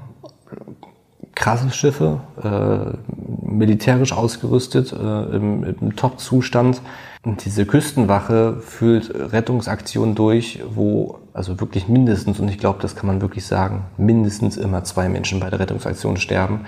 krasse 1.35 1.71
Schiffe, 1.71 2.19
äh, 2.43 3.47
militärisch 3.49 4.13
ausgerüstet, 4.13 4.91
äh, 4.91 4.95
im, 5.35 5.63
im 5.63 5.95
Top-Zustand. 5.95 6.81
Und 7.23 7.45
diese 7.45 7.65
Küstenwache 7.65 8.57
führt 8.59 9.11
Rettungsaktionen 9.15 10.15
durch, 10.15 10.61
wo 10.69 11.19
also 11.33 11.59
wirklich 11.59 11.87
mindestens, 11.87 12.39
und 12.39 12.49
ich 12.49 12.57
glaube, 12.57 12.79
das 12.81 12.95
kann 12.95 13.07
man 13.07 13.21
wirklich 13.21 13.45
sagen, 13.45 13.85
mindestens 13.97 14.57
immer 14.57 14.83
zwei 14.83 15.07
Menschen 15.07 15.39
bei 15.39 15.49
der 15.49 15.59
Rettungsaktion 15.59 16.17
sterben. 16.17 16.61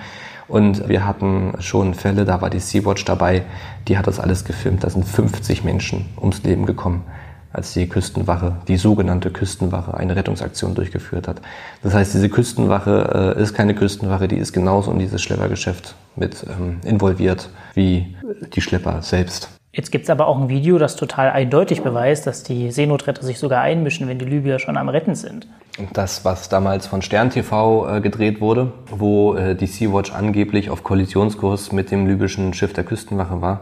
Und 0.47 0.87
wir 0.89 1.05
hatten 1.05 1.53
schon 1.59 1.93
Fälle, 1.93 2.25
da 2.25 2.41
war 2.41 2.49
die 2.49 2.59
Sea-Watch 2.59 3.05
dabei, 3.05 3.43
die 3.87 3.97
hat 3.97 4.07
das 4.07 4.19
alles 4.19 4.45
gefilmt. 4.45 4.83
Da 4.83 4.89
sind 4.89 5.05
50 5.05 5.63
Menschen 5.63 6.05
ums 6.19 6.43
Leben 6.43 6.65
gekommen, 6.65 7.03
als 7.51 7.73
die 7.73 7.87
Küstenwache, 7.87 8.57
die 8.67 8.77
sogenannte 8.77 9.29
Küstenwache, 9.29 9.93
eine 9.93 10.15
Rettungsaktion 10.15 10.75
durchgeführt 10.75 11.27
hat. 11.27 11.41
Das 11.81 11.93
heißt, 11.93 12.13
diese 12.13 12.29
Küstenwache 12.29 13.35
äh, 13.37 13.41
ist 13.41 13.53
keine 13.53 13.75
Küstenwache, 13.75 14.27
die 14.27 14.37
ist 14.37 14.53
genauso 14.53 14.91
in 14.91 14.99
dieses 14.99 15.21
Schleppergeschäft 15.21 15.95
mit 16.15 16.45
ähm, 16.49 16.79
involviert 16.83 17.49
wie 17.73 18.15
die 18.53 18.61
Schlepper 18.61 19.01
selbst. 19.01 19.49
Jetzt 19.75 19.91
gibt 19.91 20.03
es 20.03 20.11
aber 20.11 20.27
auch 20.27 20.39
ein 20.39 20.49
Video, 20.49 20.77
das 20.77 20.95
total 20.95 21.31
eindeutig 21.31 21.81
beweist, 21.81 22.27
dass 22.27 22.43
die 22.43 22.69
Seenotretter 22.69 23.23
sich 23.23 23.39
sogar 23.39 23.61
einmischen, 23.61 24.07
wenn 24.07 24.19
die 24.19 24.25
Libyer 24.25 24.59
schon 24.59 24.77
am 24.77 24.87
Retten 24.87 25.15
sind. 25.15 25.47
Das, 25.93 26.23
was 26.23 26.47
damals 26.47 26.85
von 26.85 27.01
Stern 27.01 27.31
TV 27.31 27.97
äh, 27.97 27.99
gedreht 27.99 28.39
wurde, 28.39 28.71
wo 28.91 29.33
äh, 29.33 29.55
die 29.55 29.65
Sea-Watch 29.65 30.13
angeblich 30.13 30.69
auf 30.69 30.83
Kollisionskurs 30.83 31.71
mit 31.71 31.89
dem 31.89 32.05
libyschen 32.05 32.53
Schiff 32.53 32.73
der 32.73 32.83
Küstenwache 32.83 33.41
war, 33.41 33.61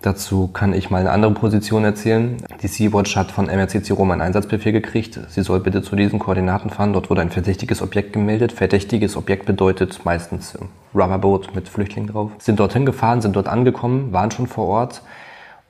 Dazu 0.00 0.46
kann 0.48 0.72
ich 0.72 0.90
mal 0.90 1.00
eine 1.00 1.10
andere 1.10 1.32
Position 1.32 1.84
erzählen. 1.84 2.36
Die 2.62 2.68
Sea-Watch 2.68 3.16
hat 3.16 3.32
von 3.32 3.46
MRCC 3.46 3.90
Rom 3.90 4.12
einen 4.12 4.20
Einsatzbefehl 4.20 4.72
gekriegt. 4.72 5.18
Sie 5.28 5.42
soll 5.42 5.58
bitte 5.60 5.82
zu 5.82 5.96
diesen 5.96 6.20
Koordinaten 6.20 6.70
fahren. 6.70 6.92
Dort 6.92 7.10
wurde 7.10 7.22
ein 7.22 7.30
verdächtiges 7.30 7.82
Objekt 7.82 8.12
gemeldet. 8.12 8.52
Verdächtiges 8.52 9.16
Objekt 9.16 9.46
bedeutet 9.46 10.04
meistens 10.04 10.56
Rubberboot 10.94 11.54
mit 11.54 11.68
Flüchtlingen 11.68 12.10
drauf. 12.10 12.30
Sind 12.38 12.60
dorthin 12.60 12.86
gefahren, 12.86 13.20
sind 13.20 13.34
dort 13.34 13.48
angekommen, 13.48 14.12
waren 14.12 14.30
schon 14.30 14.46
vor 14.46 14.66
Ort. 14.66 15.02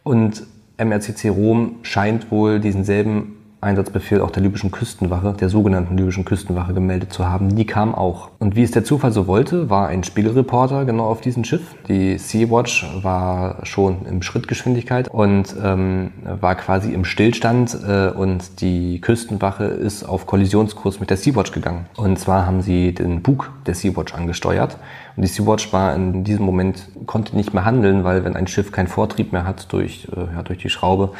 Und 0.03 0.47
MRCC 0.77 1.31
Rom 1.31 1.77
scheint 1.83 2.31
wohl 2.31 2.61
diesen 2.61 2.85
selben 2.85 3.38
Einsatzbefehl 3.61 4.21
auch 4.21 4.31
der 4.31 4.43
libyschen 4.43 4.71
Küstenwache, 4.71 5.33
der 5.33 5.49
sogenannten 5.49 5.97
libyschen 5.97 6.25
Küstenwache 6.25 6.75
gemeldet 6.75 7.13
zu 7.13 7.27
haben. 7.27 7.57
Die 7.57 7.67
kam 7.67 7.95
auch. 7.95 8.31
Und 8.39 8.55
wie 8.55 8.63
es 8.63 8.71
der 8.71 8.85
Zufall 8.85 9.11
so 9.11 9.27
wollte, 9.27 9.69
war 9.69 9.89
ein 9.89 10.05
Spiegelreporter 10.05 10.85
genau 10.85 11.07
auf 11.07 11.21
diesem 11.21 11.43
Schiff. 11.43 11.75
Die 11.89 12.19
Sea-Watch 12.19 12.87
war 13.03 13.67
schon 13.67 14.07
in 14.07 14.23
Schrittgeschwindigkeit 14.23 15.09
und 15.09 15.57
ähm, 15.63 16.13
war 16.41 16.55
quasi 16.55 16.93
im 16.93 17.05
Stillstand 17.05 17.77
äh, 17.87 18.11
und 18.11 18.61
die 18.61 19.01
Küstenwache 19.01 19.65
ist 19.65 20.05
auf 20.05 20.27
Kollisionskurs 20.27 21.01
mit 21.01 21.11
der 21.11 21.17
Sea-Watch 21.17 21.51
gegangen. 21.51 21.87
Und 21.97 22.19
zwar 22.21 22.47
haben 22.47 22.63
sie 22.63 22.95
den 22.95 23.23
Bug 23.23 23.51
der 23.67 23.75
Sea-Watch 23.75 24.15
angesteuert. 24.15 24.79
Und 25.17 25.23
die 25.23 25.29
Sea-Watch 25.29 25.73
war 25.73 25.97
in 25.97 26.23
diesem 26.23 26.47
Moment, 26.47 26.89
konnte 27.07 27.35
nicht 27.35 27.55
mehr 27.55 27.65
handeln, 27.65 28.05
weil 28.05 28.25
wenn 28.25 28.37
ein 28.37 28.47
Schiff 28.47 28.71
keinen 28.71 28.87
Vortrieb 28.87 29.33
mehr 29.33 29.45
hat 29.45 29.73
durch, 29.73 30.07
äh, 30.15 30.35
ja, 30.37 30.43
durch 30.45 30.59
die 30.59 30.71
Schraube, 30.71 31.11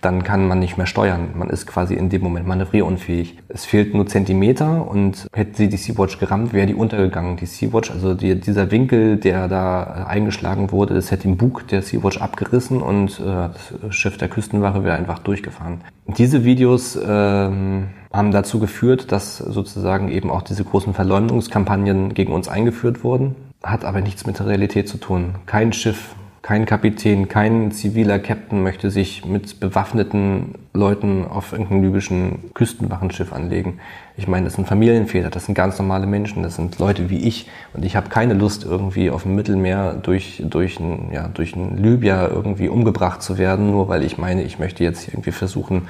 dann 0.00 0.22
kann 0.22 0.48
man 0.48 0.58
nicht 0.58 0.76
mehr 0.76 0.86
steuern. 0.86 1.30
Man 1.34 1.50
ist 1.50 1.66
quasi 1.66 1.94
in 1.94 2.08
dem 2.08 2.22
Moment 2.22 2.46
manövrierunfähig. 2.46 3.38
Es 3.48 3.64
fehlt 3.64 3.94
nur 3.94 4.06
Zentimeter 4.06 4.88
und 4.88 5.26
hätte 5.32 5.56
sie 5.56 5.68
die 5.68 5.76
Sea-Watch 5.76 6.18
gerammt, 6.18 6.52
wäre 6.52 6.66
die 6.66 6.74
untergegangen. 6.74 7.36
Die 7.36 7.46
Sea-Watch, 7.46 7.90
also 7.90 8.14
die, 8.14 8.40
dieser 8.40 8.70
Winkel, 8.70 9.16
der 9.16 9.48
da 9.48 10.06
eingeschlagen 10.08 10.72
wurde, 10.72 10.94
das 10.94 11.10
hätte 11.10 11.24
den 11.24 11.36
Bug 11.36 11.68
der 11.68 11.82
Sea-Watch 11.82 12.20
abgerissen 12.20 12.80
und 12.80 13.20
äh, 13.20 13.48
das 13.82 13.94
Schiff 13.94 14.16
der 14.16 14.28
Küstenwache 14.28 14.84
wäre 14.84 14.96
einfach 14.96 15.18
durchgefahren. 15.18 15.82
Diese 16.06 16.44
Videos 16.44 16.96
ähm, 16.96 17.88
haben 18.12 18.32
dazu 18.32 18.58
geführt, 18.58 19.12
dass 19.12 19.38
sozusagen 19.38 20.10
eben 20.10 20.30
auch 20.30 20.42
diese 20.42 20.64
großen 20.64 20.94
Verleumdungskampagnen 20.94 22.14
gegen 22.14 22.32
uns 22.32 22.48
eingeführt 22.48 23.04
wurden. 23.04 23.36
Hat 23.62 23.84
aber 23.84 24.00
nichts 24.00 24.26
mit 24.26 24.38
der 24.38 24.46
Realität 24.46 24.88
zu 24.88 24.96
tun. 24.96 25.34
Kein 25.46 25.72
Schiff 25.72 26.14
kein 26.50 26.66
Kapitän, 26.66 27.28
kein 27.28 27.70
ziviler 27.70 28.18
Captain 28.18 28.60
möchte 28.60 28.90
sich 28.90 29.24
mit 29.24 29.60
bewaffneten 29.60 30.56
Leuten 30.74 31.24
auf 31.24 31.52
irgendeinem 31.52 31.84
libyschen 31.84 32.52
Küstenwachenschiff 32.54 33.32
anlegen. 33.32 33.78
Ich 34.16 34.26
meine, 34.26 34.46
das 34.46 34.54
sind 34.54 34.66
Familienväter, 34.66 35.30
das 35.30 35.46
sind 35.46 35.54
ganz 35.54 35.78
normale 35.78 36.08
Menschen, 36.08 36.42
das 36.42 36.56
sind 36.56 36.80
Leute 36.80 37.08
wie 37.08 37.20
ich. 37.20 37.48
Und 37.72 37.84
ich 37.84 37.94
habe 37.94 38.08
keine 38.08 38.34
Lust, 38.34 38.64
irgendwie 38.64 39.10
auf 39.10 39.22
dem 39.22 39.36
Mittelmeer 39.36 39.94
durch, 40.02 40.42
durch, 40.44 40.80
ein, 40.80 41.12
ja, 41.12 41.28
durch 41.28 41.54
einen 41.54 41.76
Libyer 41.76 42.28
irgendwie 42.32 42.68
umgebracht 42.68 43.22
zu 43.22 43.38
werden, 43.38 43.70
nur 43.70 43.88
weil 43.88 44.02
ich 44.02 44.18
meine, 44.18 44.42
ich 44.42 44.58
möchte 44.58 44.82
jetzt 44.82 45.06
irgendwie 45.06 45.30
versuchen, 45.30 45.82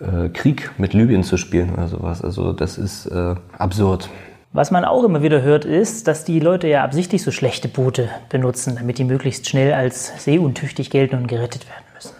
äh, 0.00 0.30
Krieg 0.30 0.70
mit 0.78 0.94
Libyen 0.94 1.22
zu 1.22 1.36
spielen 1.36 1.74
oder 1.74 1.88
sowas. 1.88 2.22
Also 2.22 2.54
das 2.54 2.78
ist 2.78 3.04
äh, 3.08 3.34
absurd. 3.58 4.08
Was 4.56 4.70
man 4.70 4.86
auch 4.86 5.04
immer 5.04 5.22
wieder 5.22 5.42
hört, 5.42 5.66
ist, 5.66 6.08
dass 6.08 6.24
die 6.24 6.40
Leute 6.40 6.66
ja 6.66 6.82
absichtlich 6.82 7.22
so 7.22 7.30
schlechte 7.30 7.68
Boote 7.68 8.08
benutzen, 8.30 8.76
damit 8.78 8.96
die 8.96 9.04
möglichst 9.04 9.46
schnell 9.46 9.74
als 9.74 10.24
seeuntüchtig 10.24 10.88
gelten 10.88 11.16
und 11.16 11.26
gerettet 11.26 11.66
werden 11.68 11.84
müssen. 11.94 12.14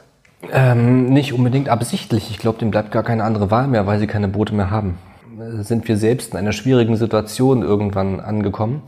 Ähm, 0.52 1.06
nicht 1.06 1.32
unbedingt 1.32 1.70
absichtlich. 1.70 2.30
Ich 2.30 2.36
glaube, 2.36 2.58
dem 2.58 2.70
bleibt 2.70 2.92
gar 2.92 3.04
keine 3.04 3.24
andere 3.24 3.50
Wahl 3.50 3.68
mehr, 3.68 3.86
weil 3.86 3.98
sie 3.98 4.06
keine 4.06 4.28
Boote 4.28 4.54
mehr 4.54 4.70
haben. 4.70 4.98
Sind 5.60 5.88
wir 5.88 5.96
selbst 5.96 6.32
in 6.32 6.38
einer 6.38 6.52
schwierigen 6.52 6.96
Situation 6.96 7.62
irgendwann 7.62 8.20
angekommen? 8.20 8.82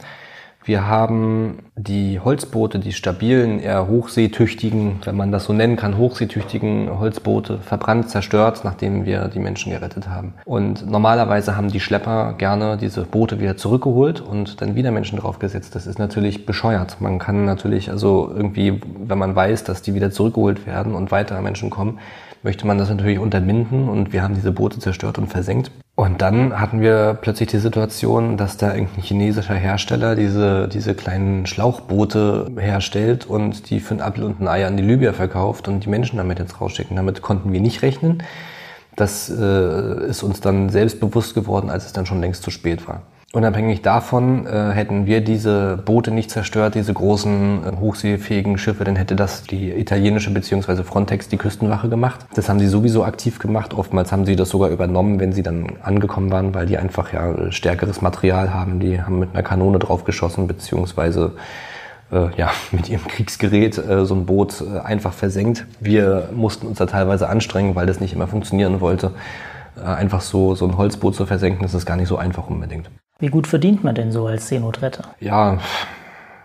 Wir 0.69 0.87
haben 0.87 1.61
die 1.77 2.21
Holzboote, 2.21 2.79
die 2.79 2.93
stabilen, 2.93 3.59
eher 3.59 3.89
hochseetüchtigen, 3.89 5.01
wenn 5.07 5.17
man 5.17 5.33
das 5.33 5.45
so 5.45 5.55
nennen 5.55 5.77
kann, 5.77 5.97
hochseetüchtigen 5.97 6.91
Holzboote 7.01 7.57
verbrannt, 7.57 8.11
zerstört, 8.11 8.61
nachdem 8.65 9.07
wir 9.07 9.29
die 9.29 9.39
Menschen 9.39 9.73
gerettet 9.73 10.11
haben. 10.11 10.35
Und 10.45 10.87
normalerweise 10.87 11.57
haben 11.57 11.69
die 11.71 11.81
Schlepper 11.81 12.35
gerne 12.37 12.77
diese 12.77 13.05
Boote 13.05 13.41
wieder 13.41 13.57
zurückgeholt 13.57 14.21
und 14.21 14.61
dann 14.61 14.75
wieder 14.75 14.91
Menschen 14.91 15.19
draufgesetzt. 15.19 15.75
Das 15.75 15.87
ist 15.87 15.99
natürlich 15.99 16.45
bescheuert. 16.45 17.01
Man 17.01 17.19
kann 17.19 17.47
natürlich 17.47 17.91
also 17.91 18.31
irgendwie, 18.31 18.79
wenn 18.99 19.17
man 19.17 19.35
weiß, 19.35 19.65
dass 19.65 19.81
die 19.81 19.95
wieder 19.95 20.11
zurückgeholt 20.11 20.67
werden 20.67 20.95
und 20.95 21.11
weitere 21.11 21.41
Menschen 21.41 21.71
kommen, 21.71 21.99
möchte 22.43 22.67
man 22.67 22.79
das 22.79 22.89
natürlich 22.89 23.19
unterbinden 23.19 23.89
und 23.89 24.13
wir 24.13 24.23
haben 24.23 24.35
diese 24.35 24.53
Boote 24.53 24.79
zerstört 24.79 25.19
und 25.19 25.29
versenkt. 25.29 25.71
Und 25.95 26.23
dann 26.23 26.61
hatten 26.61 26.81
wir 26.81 27.19
plötzlich 27.21 27.49
die 27.49 27.59
Situation, 27.59 28.37
dass 28.37 28.57
da 28.57 28.73
irgendein 28.73 29.03
chinesischer 29.03 29.55
Hersteller 29.55 30.15
diese, 30.15 30.69
diese 30.69 30.95
kleinen 30.95 31.45
Schlauchboote 31.47 32.53
herstellt 32.57 33.27
und 33.27 33.69
die 33.71 33.81
für 33.81 33.95
ein 33.95 34.01
Apfel 34.01 34.23
und 34.23 34.41
ein 34.41 34.47
Ei 34.47 34.65
an 34.65 34.77
die 34.77 34.85
Libyer 34.85 35.13
verkauft 35.13 35.67
und 35.67 35.85
die 35.85 35.89
Menschen 35.89 36.19
damit 36.19 36.39
jetzt 36.39 36.61
rausschicken. 36.61 36.95
Damit 36.95 37.21
konnten 37.21 37.53
wir 37.53 37.61
nicht 37.61 37.83
rechnen. 37.83 38.23
Das 38.95 39.29
äh, 39.29 40.07
ist 40.09 40.23
uns 40.23 40.41
dann 40.41 40.71
selbst 40.71 41.01
bewusst 41.01 41.35
geworden, 41.35 41.69
als 41.69 41.87
es 41.87 41.93
dann 41.93 42.07
schon 42.07 42.21
längst 42.21 42.45
zu 42.45 42.53
spät 42.53 42.87
war. 42.87 43.03
Unabhängig 43.35 43.83
davon 43.83 44.47
äh, 44.47 44.71
hätten 44.71 45.05
wir 45.05 45.21
diese 45.21 45.77
Boote 45.77 46.11
nicht 46.11 46.31
zerstört, 46.31 46.75
diese 46.75 46.95
großen 46.95 47.63
äh, 47.63 47.77
hochseefähigen 47.77 48.57
Schiffe, 48.57 48.85
dann 48.85 48.97
hätte 48.97 49.17
das 49.17 49.43
die 49.43 49.71
italienische 49.71 50.31
bzw. 50.31 50.83
Frontex, 50.83 51.29
die 51.29 51.37
Küstenwache 51.37 51.91
gemacht. 51.91 52.25
Das 52.35 52.49
haben 52.49 52.59
sie 52.59 52.67
sowieso 52.67 53.05
aktiv 53.05 53.39
gemacht. 53.39 53.75
Oftmals 53.75 54.13
haben 54.13 54.25
sie 54.25 54.35
das 54.35 54.49
sogar 54.49 54.71
übernommen, 54.71 55.21
wenn 55.21 55.35
sie 55.35 55.43
dann 55.43 55.75
angekommen 55.83 56.31
waren, 56.31 56.55
weil 56.55 56.65
die 56.65 56.79
einfach 56.79 57.13
ja 57.13 57.53
stärkeres 57.53 58.01
Material 58.01 58.55
haben. 58.55 58.81
Die 58.81 59.03
haben 59.03 59.19
mit 59.19 59.35
einer 59.35 59.43
Kanone 59.43 59.79
draufgeschossen 59.79 60.47
bzw. 60.47 61.29
äh, 62.11 62.31
ja, 62.35 62.51
mit 62.73 62.89
ihrem 62.89 63.07
Kriegsgerät 63.07 63.77
äh, 63.77 64.07
so 64.07 64.15
ein 64.15 64.25
Boot 64.25 64.63
äh, 64.63 64.79
einfach 64.79 65.13
versenkt. 65.13 65.67
Wir 65.81 66.31
mussten 66.35 66.67
uns 66.67 66.79
da 66.79 66.87
teilweise 66.87 67.29
anstrengen, 67.29 67.75
weil 67.75 67.85
das 67.85 68.01
nicht 68.01 68.15
immer 68.15 68.27
funktionieren 68.27 68.81
wollte. 68.81 69.11
Äh, 69.77 69.83
einfach 69.83 70.23
so, 70.23 70.55
so 70.55 70.67
ein 70.67 70.79
Holzboot 70.79 71.15
zu 71.15 71.27
versenken, 71.27 71.63
das 71.63 71.75
ist 71.75 71.85
gar 71.85 71.97
nicht 71.97 72.09
so 72.09 72.17
einfach 72.17 72.49
unbedingt. 72.49 72.89
Wie 73.21 73.31
gut 73.31 73.49
verdient 73.49 73.83
man 73.83 73.97
denn 73.97 74.13
so 74.13 74.29
als 74.29 74.47
Seenotretter? 74.47 75.03
Ja, 75.19 75.59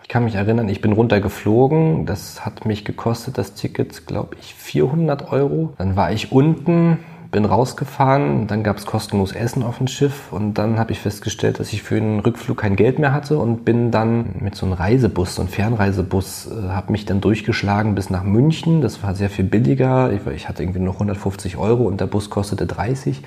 ich 0.01 0.07
kann 0.09 0.23
mich 0.23 0.33
erinnern, 0.33 0.67
ich 0.69 0.81
bin 0.81 0.91
runtergeflogen. 0.91 2.07
Das 2.07 2.47
hat 2.47 2.65
mich 2.65 2.83
gekostet, 2.83 3.37
das 3.37 3.53
Ticket, 3.53 4.07
glaube 4.07 4.37
ich, 4.41 4.55
400 4.55 5.31
Euro. 5.31 5.73
Dann 5.77 5.95
war 5.95 6.11
ich 6.11 6.31
unten, 6.31 6.97
bin 7.29 7.45
rausgefahren, 7.45 8.47
dann 8.47 8.63
gab 8.63 8.77
es 8.77 8.87
kostenlos 8.87 9.33
Essen 9.33 9.61
auf 9.61 9.77
dem 9.77 9.85
Schiff 9.85 10.33
und 10.33 10.55
dann 10.55 10.79
habe 10.79 10.93
ich 10.93 10.99
festgestellt, 10.99 11.59
dass 11.59 11.73
ich 11.73 11.83
für 11.83 11.99
den 11.99 12.19
Rückflug 12.21 12.57
kein 12.57 12.75
Geld 12.75 12.97
mehr 12.97 13.13
hatte 13.13 13.37
und 13.37 13.65
bin 13.65 13.91
dann 13.91 14.37
mit 14.39 14.55
so 14.55 14.65
einem 14.65 14.73
Reisebus, 14.73 15.35
so 15.35 15.43
einem 15.43 15.51
Fernreisebus, 15.51 16.47
äh, 16.47 16.69
habe 16.69 16.91
mich 16.91 17.05
dann 17.05 17.21
durchgeschlagen 17.21 17.93
bis 17.93 18.09
nach 18.09 18.23
München. 18.23 18.81
Das 18.81 19.03
war 19.03 19.13
sehr 19.13 19.29
viel 19.29 19.45
billiger. 19.45 20.11
Ich, 20.11 20.25
ich 20.25 20.49
hatte 20.49 20.63
irgendwie 20.63 20.79
noch 20.79 20.95
150 20.95 21.55
Euro 21.55 21.83
und 21.83 22.01
der 22.01 22.07
Bus 22.07 22.31
kostete 22.31 22.65
30 22.65 23.21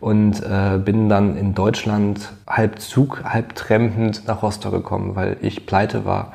und 0.00 0.42
äh, 0.42 0.78
bin 0.78 1.08
dann 1.08 1.36
in 1.36 1.54
Deutschland 1.54 2.32
halb 2.46 2.80
Zug, 2.80 3.22
halb 3.24 3.54
trempend 3.54 4.26
nach 4.26 4.42
Rostock 4.42 4.72
gekommen, 4.72 5.16
weil 5.16 5.36
ich 5.42 5.66
pleite 5.66 6.04
war 6.04 6.32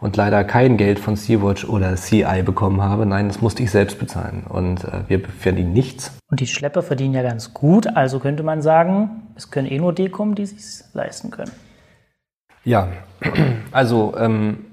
und 0.00 0.16
leider 0.16 0.44
kein 0.44 0.76
Geld 0.76 0.98
von 0.98 1.16
Sea-Watch 1.16 1.64
oder 1.64 1.96
CI 1.96 2.42
bekommen 2.44 2.82
habe. 2.82 3.06
Nein, 3.06 3.28
das 3.28 3.40
musste 3.40 3.62
ich 3.62 3.70
selbst 3.70 3.98
bezahlen 3.98 4.44
und 4.48 4.84
äh, 4.84 5.02
wir 5.08 5.20
verdienen 5.20 5.72
nichts. 5.72 6.12
Und 6.30 6.40
die 6.40 6.46
Schlepper 6.46 6.82
verdienen 6.82 7.14
ja 7.14 7.22
ganz 7.22 7.54
gut, 7.54 7.86
also 7.96 8.20
könnte 8.20 8.42
man 8.42 8.62
sagen, 8.62 9.22
es 9.34 9.50
können 9.50 9.66
eh 9.66 9.78
nur 9.78 9.92
die 9.92 10.08
kommen, 10.08 10.34
die 10.34 10.46
sich 10.46 10.84
leisten 10.92 11.30
können. 11.30 11.50
Ja, 12.64 12.88
also 13.72 14.14
ähm, 14.18 14.66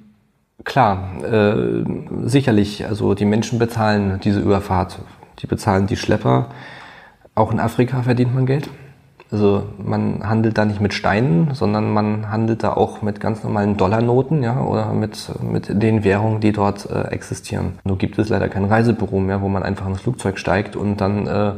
klar, 0.63 1.23
äh, 1.23 1.83
sicherlich, 2.23 2.85
also 2.85 3.13
die 3.13 3.25
Menschen 3.25 3.57
bezahlen 3.57 4.19
diese 4.23 4.41
Überfahrt, 4.41 4.99
die 5.39 5.47
bezahlen 5.47 5.87
die 5.87 5.95
Schlepper. 5.95 6.49
Auch 7.35 7.51
in 7.51 7.59
Afrika 7.59 8.01
verdient 8.01 8.33
man 8.33 8.45
Geld. 8.45 8.69
Also 9.29 9.63
man 9.77 10.27
handelt 10.27 10.57
da 10.57 10.63
nicht 10.63 10.79
mit 10.79 10.93
Steinen, 10.93 11.53
sondern 11.53 11.91
man 11.91 12.31
handelt 12.31 12.63
da 12.63 12.73
auch 12.73 13.01
mit 13.01 13.19
ganz 13.19 13.43
normalen 13.43 13.75
Dollarnoten, 13.75 14.43
ja, 14.43 14.61
oder 14.61 14.93
mit, 14.93 15.29
mit 15.41 15.81
den 15.81 16.03
Währungen, 16.03 16.39
die 16.39 16.53
dort 16.53 16.89
äh, 16.89 17.09
existieren. 17.09 17.73
Nur 17.83 17.97
gibt 17.97 18.17
es 18.19 18.29
leider 18.29 18.47
kein 18.47 18.63
Reisebüro 18.63 19.19
mehr, 19.19 19.41
wo 19.41 19.49
man 19.49 19.63
einfach 19.63 19.87
ins 19.87 20.01
Flugzeug 20.01 20.37
steigt 20.37 20.75
und 20.75 21.01
dann 21.01 21.27
äh, 21.27 21.53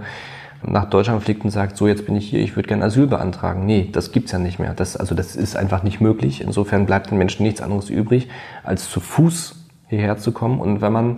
nach 0.65 0.89
Deutschland 0.89 1.21
fliegt 1.21 1.43
und 1.43 1.51
sagt, 1.51 1.77
so 1.77 1.87
jetzt 1.87 2.05
bin 2.05 2.15
ich 2.15 2.29
hier, 2.29 2.39
ich 2.39 2.55
würde 2.55 2.67
gerne 2.67 2.85
Asyl 2.85 3.05
beantragen. 3.05 3.65
Nee, 3.65 3.89
das 3.91 4.11
gibt's 4.11 4.31
ja 4.31 4.39
nicht 4.39 4.57
mehr. 4.57 4.73
Das, 4.73 4.97
also 4.97 5.13
das 5.13 5.35
ist 5.35 5.55
einfach 5.55 5.83
nicht 5.83 6.01
möglich. 6.01 6.41
Insofern 6.41 6.85
bleibt 6.85 7.11
den 7.11 7.17
Menschen 7.17 7.43
nichts 7.43 7.61
anderes 7.61 7.89
übrig, 7.89 8.29
als 8.63 8.89
zu 8.89 8.99
Fuß 8.99 9.67
hierher 9.87 10.17
zu 10.17 10.31
kommen. 10.31 10.59
Und 10.59 10.81
wenn 10.81 10.93
man 10.93 11.17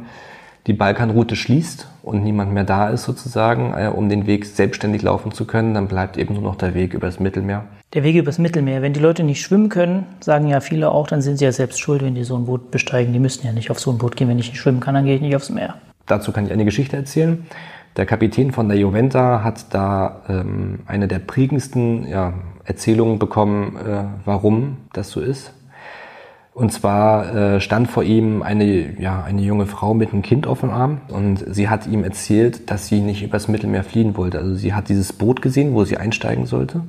die 0.67 0.73
Balkanroute 0.73 1.35
schließt 1.35 1.87
und 2.03 2.23
niemand 2.23 2.53
mehr 2.53 2.63
da 2.63 2.89
ist 2.89 3.03
sozusagen, 3.03 3.73
äh, 3.73 3.87
um 3.87 4.09
den 4.09 4.27
Weg 4.27 4.45
selbstständig 4.45 5.01
laufen 5.01 5.31
zu 5.31 5.45
können, 5.45 5.73
dann 5.73 5.87
bleibt 5.87 6.17
eben 6.17 6.33
nur 6.33 6.43
noch 6.43 6.55
der 6.55 6.73
Weg 6.73 6.93
übers 6.93 7.19
Mittelmeer. 7.19 7.65
Der 7.93 8.03
Weg 8.03 8.15
übers 8.15 8.37
Mittelmeer. 8.37 8.81
Wenn 8.81 8.93
die 8.93 8.99
Leute 8.99 9.23
nicht 9.23 9.41
schwimmen 9.41 9.69
können, 9.69 10.05
sagen 10.19 10.47
ja 10.47 10.59
viele 10.59 10.91
auch, 10.91 11.07
dann 11.07 11.21
sind 11.21 11.37
sie 11.37 11.45
ja 11.45 11.51
selbst 11.51 11.79
schuld, 11.79 12.03
wenn 12.03 12.13
die 12.13 12.23
so 12.23 12.35
ein 12.35 12.45
Boot 12.45 12.71
besteigen. 12.71 13.13
Die 13.13 13.19
müssen 13.19 13.45
ja 13.45 13.51
nicht 13.51 13.71
auf 13.71 13.79
so 13.79 13.91
ein 13.91 13.97
Boot 13.97 14.15
gehen. 14.15 14.27
Wenn 14.27 14.37
ich 14.37 14.49
nicht 14.49 14.59
schwimmen 14.59 14.79
kann, 14.79 14.93
dann 14.93 15.05
gehe 15.05 15.15
ich 15.15 15.21
nicht 15.21 15.35
aufs 15.35 15.49
Meer. 15.49 15.75
Dazu 16.05 16.31
kann 16.31 16.45
ich 16.45 16.51
eine 16.51 16.65
Geschichte 16.65 16.97
erzählen. 16.97 17.45
Der 17.97 18.05
Kapitän 18.05 18.51
von 18.51 18.69
der 18.69 18.77
Juventa 18.77 19.43
hat 19.43 19.73
da 19.73 20.21
ähm, 20.29 20.79
eine 20.85 21.07
der 21.07 21.19
prägendsten 21.19 22.07
ja, 22.07 22.33
Erzählungen 22.63 23.17
bekommen, 23.17 23.75
äh, 23.75 24.03
warum 24.25 24.77
das 24.93 25.09
so 25.09 25.19
ist. 25.19 25.53
Und 26.59 26.73
zwar 26.73 27.33
äh, 27.33 27.61
stand 27.61 27.89
vor 27.89 28.03
ihm 28.03 28.41
eine, 28.41 28.99
ja, 28.99 29.23
eine 29.23 29.41
junge 29.41 29.65
Frau 29.65 29.93
mit 29.93 30.11
einem 30.11 30.23
Kind 30.23 30.45
auf 30.45 30.59
dem 30.59 30.71
Arm 30.71 30.99
und 31.07 31.41
sie 31.47 31.69
hat 31.69 31.87
ihm 31.87 32.03
erzählt, 32.03 32.69
dass 32.69 32.87
sie 32.87 32.99
nicht 32.99 33.23
übers 33.23 33.47
Mittelmeer 33.47 33.85
fliehen 33.85 34.17
wollte. 34.17 34.39
Also 34.39 34.55
sie 34.55 34.73
hat 34.73 34.89
dieses 34.89 35.13
Boot 35.13 35.41
gesehen, 35.41 35.73
wo 35.73 35.85
sie 35.85 35.95
einsteigen 35.95 36.45
sollte 36.45 36.81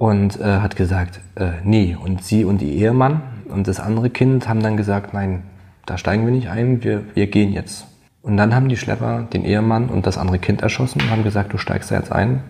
und 0.00 0.40
äh, 0.40 0.58
hat 0.58 0.74
gesagt, 0.74 1.20
äh, 1.36 1.50
nee. 1.62 1.96
Und 2.02 2.24
sie 2.24 2.44
und 2.44 2.60
ihr 2.60 2.72
Ehemann 2.72 3.22
und 3.50 3.68
das 3.68 3.78
andere 3.78 4.10
Kind 4.10 4.48
haben 4.48 4.64
dann 4.64 4.76
gesagt, 4.76 5.14
nein, 5.14 5.44
da 5.86 5.96
steigen 5.96 6.24
wir 6.24 6.32
nicht 6.32 6.48
ein, 6.48 6.82
wir, 6.82 7.04
wir 7.14 7.28
gehen 7.28 7.52
jetzt. 7.52 7.86
Und 8.20 8.36
dann 8.36 8.52
haben 8.52 8.68
die 8.68 8.76
Schlepper 8.76 9.28
den 9.32 9.44
Ehemann 9.44 9.88
und 9.90 10.08
das 10.08 10.18
andere 10.18 10.40
Kind 10.40 10.60
erschossen 10.60 11.00
und 11.02 11.10
haben 11.12 11.22
gesagt, 11.22 11.52
du 11.52 11.56
steigst 11.56 11.92
da 11.92 11.94
jetzt 11.94 12.10
ein 12.10 12.42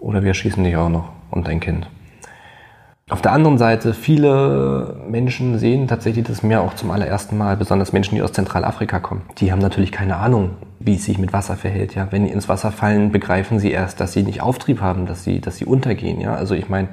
oder 0.00 0.24
wir 0.24 0.34
schießen 0.34 0.64
dich 0.64 0.74
auch 0.74 0.88
noch 0.88 1.12
und 1.30 1.46
dein 1.46 1.60
Kind. 1.60 1.88
Auf 3.08 3.22
der 3.22 3.30
anderen 3.30 3.56
Seite, 3.56 3.94
viele 3.94 4.96
Menschen 5.08 5.60
sehen 5.60 5.86
tatsächlich 5.86 6.26
das 6.26 6.42
Meer 6.42 6.62
auch 6.62 6.74
zum 6.74 6.90
allerersten 6.90 7.38
Mal, 7.38 7.56
besonders 7.56 7.92
Menschen, 7.92 8.16
die 8.16 8.22
aus 8.22 8.32
Zentralafrika 8.32 8.98
kommen. 8.98 9.22
Die 9.38 9.52
haben 9.52 9.60
natürlich 9.60 9.92
keine 9.92 10.16
Ahnung, 10.16 10.56
wie 10.80 10.96
es 10.96 11.04
sich 11.04 11.16
mit 11.16 11.32
Wasser 11.32 11.54
verhält. 11.54 11.94
Ja, 11.94 12.08
wenn 12.10 12.24
die 12.24 12.32
ins 12.32 12.48
Wasser 12.48 12.72
fallen, 12.72 13.12
begreifen 13.12 13.60
sie 13.60 13.70
erst, 13.70 14.00
dass 14.00 14.12
sie 14.12 14.24
nicht 14.24 14.40
Auftrieb 14.40 14.80
haben, 14.80 15.06
dass 15.06 15.22
sie, 15.22 15.40
dass 15.40 15.56
sie 15.56 15.66
untergehen. 15.66 16.20
Ja, 16.20 16.34
also 16.34 16.56
ich 16.56 16.68
meine, 16.68 16.88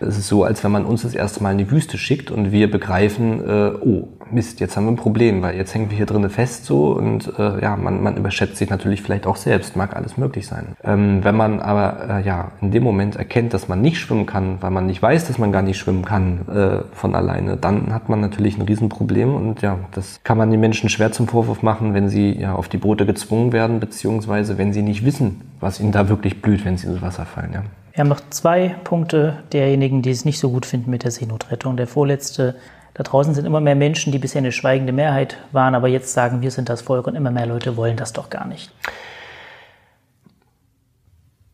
es 0.00 0.18
ist 0.18 0.28
so, 0.28 0.44
als 0.44 0.62
wenn 0.64 0.72
man 0.72 0.84
uns 0.84 1.02
das 1.02 1.14
erste 1.14 1.42
Mal 1.42 1.52
in 1.52 1.58
die 1.58 1.70
Wüste 1.70 1.98
schickt 1.98 2.30
und 2.30 2.52
wir 2.52 2.70
begreifen, 2.70 3.40
äh, 3.46 3.72
oh, 3.80 4.08
Mist, 4.30 4.58
jetzt 4.58 4.76
haben 4.76 4.86
wir 4.86 4.92
ein 4.92 4.96
Problem, 4.96 5.40
weil 5.42 5.56
jetzt 5.56 5.72
hängen 5.74 5.88
wir 5.88 5.96
hier 5.96 6.06
drinnen 6.06 6.30
fest 6.30 6.64
so 6.64 6.92
und 6.92 7.32
äh, 7.38 7.62
ja, 7.62 7.76
man, 7.76 8.02
man 8.02 8.16
überschätzt 8.16 8.56
sich 8.56 8.68
natürlich 8.68 9.02
vielleicht 9.02 9.26
auch 9.26 9.36
selbst, 9.36 9.76
mag 9.76 9.94
alles 9.94 10.16
möglich 10.16 10.46
sein. 10.48 10.76
Ähm, 10.82 11.22
wenn 11.22 11.36
man 11.36 11.60
aber 11.60 12.18
äh, 12.18 12.26
ja 12.26 12.50
in 12.60 12.72
dem 12.72 12.82
Moment 12.82 13.16
erkennt, 13.16 13.54
dass 13.54 13.68
man 13.68 13.80
nicht 13.80 13.98
schwimmen 13.98 14.26
kann, 14.26 14.58
weil 14.60 14.72
man 14.72 14.86
nicht 14.86 15.00
weiß, 15.00 15.28
dass 15.28 15.38
man 15.38 15.52
gar 15.52 15.62
nicht 15.62 15.78
schwimmen 15.78 16.04
kann 16.04 16.48
äh, 16.48 16.78
von 16.92 17.14
alleine, 17.14 17.56
dann 17.56 17.94
hat 17.94 18.08
man 18.08 18.20
natürlich 18.20 18.58
ein 18.58 18.62
Riesenproblem 18.62 19.32
und 19.34 19.62
ja, 19.62 19.78
das 19.92 20.20
kann 20.24 20.38
man 20.38 20.50
den 20.50 20.60
Menschen 20.60 20.88
schwer 20.88 21.12
zum 21.12 21.28
Vorwurf 21.28 21.62
machen, 21.62 21.94
wenn 21.94 22.08
sie 22.08 22.32
ja 22.32 22.54
auf 22.54 22.68
die 22.68 22.78
Boote 22.78 23.06
gezwungen 23.06 23.52
werden, 23.52 23.78
beziehungsweise 23.78 24.58
wenn 24.58 24.72
sie 24.72 24.82
nicht 24.82 25.04
wissen, 25.04 25.42
was 25.60 25.78
ihnen 25.78 25.92
da 25.92 26.08
wirklich 26.08 26.42
blüht, 26.42 26.64
wenn 26.64 26.76
sie 26.76 26.88
ins 26.88 27.00
Wasser 27.00 27.26
fallen. 27.26 27.52
Ja. 27.52 27.62
Wir 27.96 28.02
haben 28.02 28.10
noch 28.10 28.28
zwei 28.28 28.76
Punkte 28.84 29.38
derjenigen, 29.54 30.02
die 30.02 30.10
es 30.10 30.26
nicht 30.26 30.38
so 30.38 30.50
gut 30.50 30.66
finden 30.66 30.90
mit 30.90 31.02
der 31.02 31.10
Seenotrettung. 31.10 31.78
Der 31.78 31.86
vorletzte, 31.86 32.54
da 32.92 33.02
draußen 33.02 33.32
sind 33.32 33.46
immer 33.46 33.62
mehr 33.62 33.74
Menschen, 33.74 34.12
die 34.12 34.18
bisher 34.18 34.40
eine 34.40 34.52
schweigende 34.52 34.92
Mehrheit 34.92 35.38
waren, 35.50 35.74
aber 35.74 35.88
jetzt 35.88 36.12
sagen, 36.12 36.42
wir 36.42 36.50
sind 36.50 36.68
das 36.68 36.82
Volk 36.82 37.06
und 37.06 37.14
immer 37.14 37.30
mehr 37.30 37.46
Leute 37.46 37.78
wollen 37.78 37.96
das 37.96 38.12
doch 38.12 38.28
gar 38.28 38.46
nicht. 38.46 38.70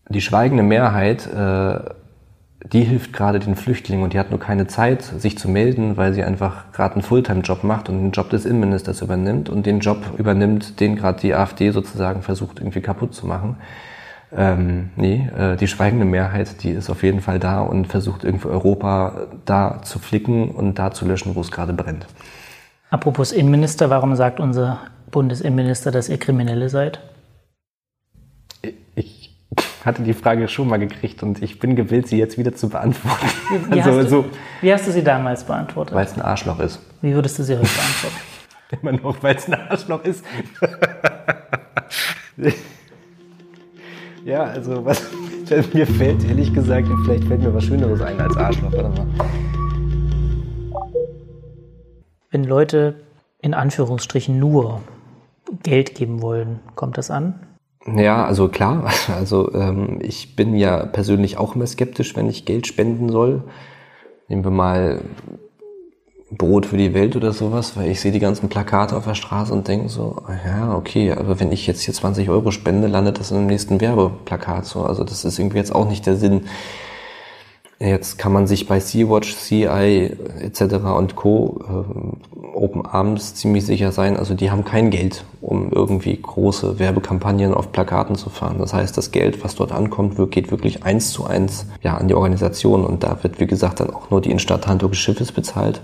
Die 0.08 0.20
schweigende 0.20 0.64
Mehrheit, 0.64 1.28
äh, 1.28 1.78
die 2.72 2.82
hilft 2.82 3.12
gerade 3.12 3.38
den 3.38 3.54
Flüchtlingen 3.54 4.02
und 4.02 4.12
die 4.12 4.18
hat 4.18 4.30
nur 4.30 4.40
keine 4.40 4.66
Zeit, 4.66 5.02
sich 5.02 5.38
zu 5.38 5.48
melden, 5.48 5.96
weil 5.96 6.12
sie 6.12 6.24
einfach 6.24 6.72
gerade 6.72 6.94
einen 6.94 7.02
Fulltime-Job 7.02 7.62
macht 7.62 7.88
und 7.88 7.98
den 7.98 8.10
Job 8.10 8.30
des 8.30 8.46
Innenministers 8.46 9.00
übernimmt 9.00 9.48
und 9.48 9.64
den 9.64 9.78
Job 9.78 10.18
übernimmt, 10.18 10.80
den 10.80 10.96
gerade 10.96 11.20
die 11.20 11.36
AfD 11.36 11.70
sozusagen 11.70 12.22
versucht 12.22 12.58
irgendwie 12.58 12.80
kaputt 12.80 13.14
zu 13.14 13.28
machen. 13.28 13.58
Ähm, 14.34 14.90
nee, 14.96 15.28
äh, 15.36 15.56
die 15.56 15.68
schweigende 15.68 16.06
Mehrheit, 16.06 16.62
die 16.62 16.70
ist 16.70 16.88
auf 16.88 17.02
jeden 17.02 17.20
Fall 17.20 17.38
da 17.38 17.60
und 17.60 17.86
versucht 17.86 18.24
irgendwie 18.24 18.48
Europa 18.48 19.26
da 19.44 19.82
zu 19.82 19.98
flicken 19.98 20.50
und 20.50 20.78
da 20.78 20.90
zu 20.90 21.06
löschen, 21.06 21.34
wo 21.34 21.40
es 21.42 21.50
gerade 21.50 21.74
brennt. 21.74 22.06
Apropos 22.88 23.32
Innenminister, 23.32 23.90
warum 23.90 24.16
sagt 24.16 24.40
unser 24.40 24.80
Bundesinnenminister, 25.10 25.90
dass 25.90 26.08
ihr 26.08 26.18
Kriminelle 26.18 26.70
seid? 26.70 27.00
Ich 28.94 29.36
hatte 29.84 30.02
die 30.02 30.14
Frage 30.14 30.48
schon 30.48 30.68
mal 30.68 30.78
gekriegt 30.78 31.22
und 31.22 31.42
ich 31.42 31.58
bin 31.58 31.76
gewillt, 31.76 32.08
sie 32.08 32.16
jetzt 32.16 32.38
wieder 32.38 32.54
zu 32.54 32.70
beantworten. 32.70 33.26
Wie, 33.68 33.80
also, 33.82 33.98
hast, 33.98 34.04
du, 34.04 34.08
so, 34.08 34.24
wie 34.62 34.72
hast 34.72 34.86
du 34.86 34.92
sie 34.92 35.04
damals 35.04 35.44
beantwortet? 35.44 35.94
Weil 35.94 36.06
es 36.06 36.14
ein 36.14 36.22
Arschloch 36.22 36.58
ist. 36.60 36.80
Wie 37.02 37.14
würdest 37.14 37.38
du 37.38 37.42
sie 37.42 37.54
heute 37.54 37.68
beantworten? 37.68 38.16
Immer 38.80 38.92
noch, 38.92 39.22
weil 39.22 39.36
es 39.36 39.46
ein 39.46 39.54
Arschloch 39.54 40.04
ist. 40.04 40.24
Ja, 44.24 44.44
also 44.44 44.84
was 44.84 45.02
mir 45.74 45.86
fällt, 45.86 46.24
ehrlich 46.24 46.52
gesagt, 46.54 46.88
vielleicht 47.04 47.24
fällt 47.24 47.42
mir 47.42 47.52
was 47.52 47.64
Schöneres 47.64 48.00
ein 48.00 48.20
als 48.20 48.36
Arschloch. 48.36 48.72
Warte 48.72 48.88
mal. 48.88 49.06
Wenn 52.30 52.44
Leute 52.44 52.94
in 53.40 53.52
Anführungsstrichen 53.52 54.38
nur 54.38 54.80
Geld 55.62 55.94
geben 55.94 56.22
wollen, 56.22 56.60
kommt 56.76 56.96
das 56.96 57.10
an? 57.10 57.40
Ja, 57.84 58.24
also 58.24 58.48
klar. 58.48 58.90
Also 59.08 59.52
ähm, 59.54 59.98
ich 60.00 60.36
bin 60.36 60.54
ja 60.54 60.86
persönlich 60.86 61.36
auch 61.36 61.56
immer 61.56 61.66
skeptisch, 61.66 62.16
wenn 62.16 62.28
ich 62.28 62.44
Geld 62.44 62.66
spenden 62.66 63.08
soll. 63.10 63.42
Nehmen 64.28 64.44
wir 64.44 64.52
mal 64.52 65.02
Brot 66.36 66.66
für 66.66 66.76
die 66.76 66.94
Welt 66.94 67.14
oder 67.14 67.32
sowas, 67.32 67.76
weil 67.76 67.90
ich 67.90 68.00
sehe 68.00 68.12
die 68.12 68.18
ganzen 68.18 68.48
Plakate 68.48 68.96
auf 68.96 69.04
der 69.04 69.14
Straße 69.14 69.52
und 69.52 69.68
denke 69.68 69.88
so, 69.88 70.16
ja, 70.46 70.74
okay, 70.74 71.12
aber 71.12 71.38
wenn 71.40 71.52
ich 71.52 71.66
jetzt 71.66 71.82
hier 71.82 71.92
20 71.92 72.30
Euro 72.30 72.50
spende, 72.50 72.88
landet 72.88 73.20
das 73.20 73.30
in 73.30 73.38
dem 73.38 73.46
nächsten 73.46 73.80
Werbeplakat 73.80 74.64
so. 74.64 74.82
Also 74.82 75.04
das 75.04 75.24
ist 75.24 75.38
irgendwie 75.38 75.58
jetzt 75.58 75.74
auch 75.74 75.88
nicht 75.88 76.06
der 76.06 76.16
Sinn. 76.16 76.42
Jetzt 77.78 78.16
kann 78.16 78.32
man 78.32 78.46
sich 78.46 78.68
bei 78.68 78.78
Sea-Watch, 78.78 79.34
CI 79.36 80.16
etc. 80.40 80.62
und 80.96 81.16
Co. 81.16 81.60
Äh, 81.68 82.56
Open 82.56 82.86
Arms 82.86 83.34
ziemlich 83.34 83.66
sicher 83.66 83.90
sein. 83.90 84.16
Also 84.16 84.34
die 84.34 84.52
haben 84.52 84.64
kein 84.64 84.90
Geld, 84.90 85.24
um 85.40 85.72
irgendwie 85.72 86.16
große 86.16 86.78
Werbekampagnen 86.78 87.52
auf 87.52 87.72
Plakaten 87.72 88.14
zu 88.14 88.30
fahren. 88.30 88.58
Das 88.58 88.72
heißt, 88.72 88.96
das 88.96 89.10
Geld, 89.10 89.42
was 89.42 89.56
dort 89.56 89.72
ankommt, 89.72 90.14
geht 90.30 90.52
wirklich 90.52 90.84
eins 90.84 91.10
zu 91.10 91.26
eins 91.26 91.66
ja, 91.82 91.96
an 91.96 92.06
die 92.06 92.14
Organisation. 92.14 92.84
Und 92.84 93.02
da 93.02 93.18
wird, 93.22 93.40
wie 93.40 93.46
gesagt, 93.46 93.80
dann 93.80 93.90
auch 93.90 94.10
nur 94.10 94.20
die 94.20 94.30
Instandhaltung 94.30 94.90
des 94.90 95.00
Schiffes 95.00 95.32
bezahlt 95.32 95.82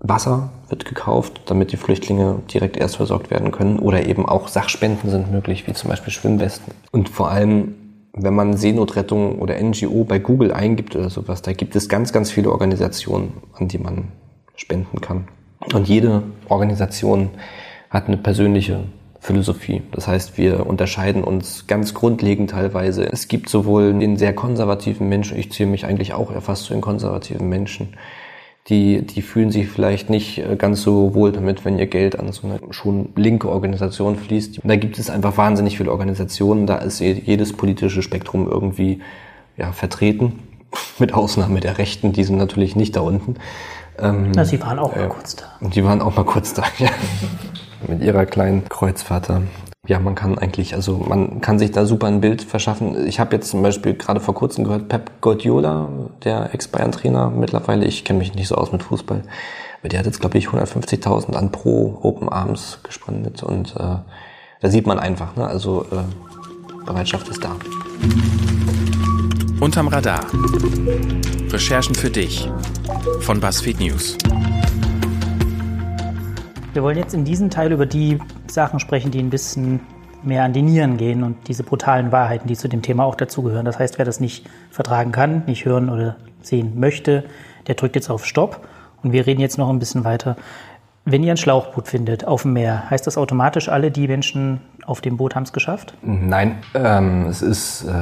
Wasser 0.00 0.50
wird 0.68 0.86
gekauft, 0.86 1.42
damit 1.46 1.72
die 1.72 1.76
Flüchtlinge 1.76 2.40
direkt 2.52 2.76
erst 2.76 2.96
versorgt 2.96 3.30
werden 3.30 3.52
können. 3.52 3.78
Oder 3.78 4.06
eben 4.06 4.26
auch 4.26 4.48
Sachspenden 4.48 5.10
sind 5.10 5.30
möglich, 5.30 5.66
wie 5.66 5.74
zum 5.74 5.90
Beispiel 5.90 6.12
Schwimmwesten. 6.12 6.72
Und 6.90 7.08
vor 7.08 7.30
allem, 7.30 7.74
wenn 8.14 8.34
man 8.34 8.56
Seenotrettung 8.56 9.38
oder 9.38 9.60
NGO 9.60 10.04
bei 10.04 10.18
Google 10.18 10.52
eingibt 10.52 10.96
oder 10.96 11.10
sowas, 11.10 11.42
da 11.42 11.52
gibt 11.52 11.76
es 11.76 11.88
ganz, 11.88 12.12
ganz 12.12 12.30
viele 12.30 12.50
Organisationen, 12.50 13.34
an 13.54 13.68
die 13.68 13.78
man 13.78 14.08
spenden 14.56 15.00
kann. 15.00 15.28
Und 15.74 15.88
jede 15.88 16.22
Organisation 16.48 17.30
hat 17.90 18.06
eine 18.06 18.16
persönliche 18.16 18.84
Philosophie. 19.20 19.82
Das 19.92 20.08
heißt, 20.08 20.38
wir 20.38 20.66
unterscheiden 20.66 21.22
uns 21.22 21.66
ganz 21.66 21.92
grundlegend 21.92 22.50
teilweise. 22.50 23.04
Es 23.04 23.28
gibt 23.28 23.50
sowohl 23.50 23.92
den 23.92 24.16
sehr 24.16 24.34
konservativen 24.34 25.10
Menschen, 25.10 25.38
ich 25.38 25.52
zähle 25.52 25.70
mich 25.70 25.84
eigentlich 25.84 26.14
auch 26.14 26.32
eher 26.32 26.40
fast 26.40 26.64
zu 26.64 26.72
den 26.72 26.80
konservativen 26.80 27.46
Menschen, 27.48 27.94
die, 28.68 29.02
die 29.02 29.22
fühlen 29.22 29.50
sich 29.50 29.68
vielleicht 29.68 30.10
nicht 30.10 30.38
äh, 30.38 30.56
ganz 30.56 30.82
so 30.82 31.14
wohl 31.14 31.32
damit, 31.32 31.64
wenn 31.64 31.78
ihr 31.78 31.86
Geld 31.86 32.18
an 32.18 32.30
so 32.32 32.46
eine 32.46 32.60
schon 32.70 33.10
linke 33.16 33.48
Organisation 33.48 34.16
fließt. 34.16 34.60
Da 34.62 34.76
gibt 34.76 34.98
es 34.98 35.10
einfach 35.10 35.36
wahnsinnig 35.36 35.76
viele 35.76 35.90
Organisationen, 35.90 36.66
da 36.66 36.76
ist 36.76 37.00
jedes 37.00 37.52
politische 37.52 38.02
Spektrum 38.02 38.48
irgendwie 38.48 39.00
ja, 39.56 39.72
vertreten, 39.72 40.40
mit 40.98 41.14
Ausnahme 41.14 41.60
der 41.60 41.78
Rechten, 41.78 42.12
die 42.12 42.24
sind 42.24 42.36
natürlich 42.36 42.76
nicht 42.76 42.96
da 42.96 43.00
unten. 43.00 43.36
Ähm, 43.98 44.32
Na, 44.34 44.44
sie 44.44 44.60
waren 44.60 44.78
auch 44.78 44.94
äh, 44.94 45.00
mal 45.00 45.08
kurz 45.08 45.36
da. 45.36 45.44
Und 45.60 45.74
die 45.74 45.84
waren 45.84 46.00
auch 46.00 46.16
mal 46.16 46.24
kurz 46.24 46.54
da, 46.54 46.62
ja. 46.78 46.90
mit 47.88 48.02
ihrer 48.02 48.26
kleinen 48.26 48.68
Kreuzvater 48.68 49.42
ja, 49.90 49.98
man 49.98 50.14
kann 50.14 50.38
eigentlich, 50.38 50.74
also 50.74 50.98
man 50.98 51.40
kann 51.40 51.58
sich 51.58 51.72
da 51.72 51.84
super 51.84 52.06
ein 52.06 52.20
Bild 52.20 52.42
verschaffen. 52.42 53.08
Ich 53.08 53.18
habe 53.18 53.34
jetzt 53.34 53.50
zum 53.50 53.60
Beispiel 53.60 53.94
gerade 53.94 54.20
vor 54.20 54.36
kurzem 54.36 54.62
gehört, 54.62 54.88
Pep 54.88 55.20
Guardiola, 55.20 55.88
der 56.22 56.54
Ex-Bayern-Trainer 56.54 57.30
mittlerweile, 57.30 57.84
ich 57.86 58.04
kenne 58.04 58.20
mich 58.20 58.32
nicht 58.36 58.46
so 58.46 58.54
aus 58.54 58.70
mit 58.70 58.84
Fußball, 58.84 59.24
aber 59.80 59.88
der 59.88 59.98
hat 59.98 60.06
jetzt, 60.06 60.20
glaube 60.20 60.38
ich, 60.38 60.46
150.000 60.46 61.34
an 61.34 61.50
pro 61.50 61.98
Open 62.02 62.28
Arms 62.28 62.78
gespendet 62.84 63.42
und 63.42 63.74
äh, 63.74 63.96
da 64.60 64.70
sieht 64.70 64.86
man 64.86 65.00
einfach, 65.00 65.34
ne? 65.34 65.44
also 65.44 65.84
äh, 65.90 66.86
Bereitschaft 66.86 67.28
ist 67.28 67.42
da. 67.42 67.56
Unterm 69.58 69.88
Radar. 69.88 70.20
Recherchen 71.50 71.96
für 71.96 72.10
dich 72.10 72.48
von 73.22 73.40
BuzzFeed 73.40 73.80
News. 73.80 74.16
Wir 76.72 76.84
wollen 76.84 76.98
jetzt 76.98 77.14
in 77.14 77.24
diesem 77.24 77.50
Teil 77.50 77.72
über 77.72 77.84
die 77.84 78.18
Sachen 78.46 78.78
sprechen, 78.78 79.10
die 79.10 79.18
ein 79.18 79.30
bisschen 79.30 79.80
mehr 80.22 80.44
an 80.44 80.52
die 80.52 80.62
Nieren 80.62 80.98
gehen 80.98 81.24
und 81.24 81.48
diese 81.48 81.64
brutalen 81.64 82.12
Wahrheiten, 82.12 82.46
die 82.46 82.56
zu 82.56 82.68
dem 82.68 82.80
Thema 82.80 83.04
auch 83.04 83.16
dazugehören. 83.16 83.64
Das 83.64 83.80
heißt, 83.80 83.98
wer 83.98 84.04
das 84.04 84.20
nicht 84.20 84.48
vertragen 84.70 85.10
kann, 85.10 85.42
nicht 85.46 85.64
hören 85.64 85.88
oder 85.88 86.16
sehen 86.42 86.78
möchte, 86.78 87.24
der 87.66 87.74
drückt 87.74 87.96
jetzt 87.96 88.08
auf 88.08 88.24
Stopp. 88.24 88.68
Und 89.02 89.12
wir 89.12 89.26
reden 89.26 89.40
jetzt 89.40 89.58
noch 89.58 89.68
ein 89.68 89.80
bisschen 89.80 90.04
weiter. 90.04 90.36
Wenn 91.04 91.24
ihr 91.24 91.32
ein 91.32 91.38
Schlauchboot 91.38 91.88
findet 91.88 92.24
auf 92.24 92.42
dem 92.42 92.52
Meer, 92.52 92.88
heißt 92.88 93.06
das 93.06 93.18
automatisch, 93.18 93.68
alle 93.68 93.90
die 93.90 94.06
Menschen 94.06 94.60
auf 94.84 95.00
dem 95.00 95.16
Boot 95.16 95.34
haben 95.34 95.44
es 95.44 95.52
geschafft? 95.52 95.94
Nein, 96.02 96.58
ähm, 96.74 97.26
es 97.28 97.42
ist 97.42 97.84
äh, 97.84 97.92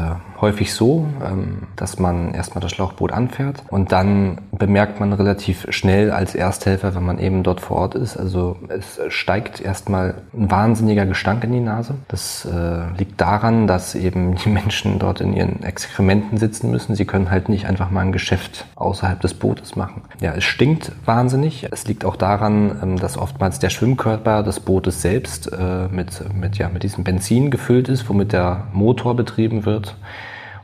häufig 0.40 0.72
so, 0.72 1.06
ähm, 1.24 1.68
dass 1.76 1.98
man 1.98 2.34
erstmal 2.34 2.62
das 2.62 2.72
Schlauchboot 2.72 3.12
anfährt 3.12 3.62
und 3.68 3.92
dann 3.92 4.40
bemerkt 4.52 5.00
man 5.00 5.12
relativ 5.12 5.66
schnell 5.70 6.10
als 6.10 6.34
Ersthelfer, 6.34 6.94
wenn 6.94 7.04
man 7.04 7.18
eben 7.18 7.42
dort 7.42 7.60
vor 7.60 7.78
Ort 7.78 7.94
ist, 7.94 8.16
also 8.16 8.56
es 8.68 9.00
steigt 9.08 9.60
erstmal 9.60 10.14
ein 10.32 10.50
wahnsinniger 10.50 11.06
Gestank 11.06 11.44
in 11.44 11.52
die 11.52 11.60
Nase. 11.60 11.94
Das 12.08 12.44
äh, 12.44 12.96
liegt 12.96 13.20
daran, 13.20 13.66
dass 13.66 13.94
eben 13.94 14.36
die 14.36 14.48
Menschen 14.58 14.98
dort 14.98 15.20
in 15.20 15.32
ihren 15.32 15.62
Exkrementen 15.62 16.38
sitzen 16.38 16.70
müssen. 16.70 16.94
Sie 16.94 17.04
können 17.04 17.30
halt 17.30 17.48
nicht 17.48 17.66
einfach 17.66 17.90
mal 17.90 18.00
ein 18.00 18.12
Geschäft 18.12 18.66
außerhalb 18.76 19.20
des 19.20 19.34
Bootes 19.34 19.76
machen. 19.76 20.02
Ja, 20.20 20.32
es 20.34 20.44
stinkt 20.44 20.92
wahnsinnig. 21.04 21.68
Es 21.70 21.86
liegt 21.86 22.04
auch 22.04 22.16
daran, 22.16 22.78
ähm, 22.82 22.98
dass 22.98 23.16
oftmals 23.16 23.58
der 23.58 23.70
Schwimmkörper 23.70 24.42
des 24.42 24.60
Bootes 24.60 25.02
selbst 25.02 25.50
äh, 25.52 25.88
mit, 25.90 26.22
mit, 26.34 26.58
ja, 26.58 26.67
mit 26.72 26.82
diesem 26.82 27.04
Benzin 27.04 27.50
gefüllt 27.50 27.88
ist, 27.88 28.08
womit 28.08 28.32
der 28.32 28.68
Motor 28.72 29.16
betrieben 29.16 29.64
wird. 29.64 29.96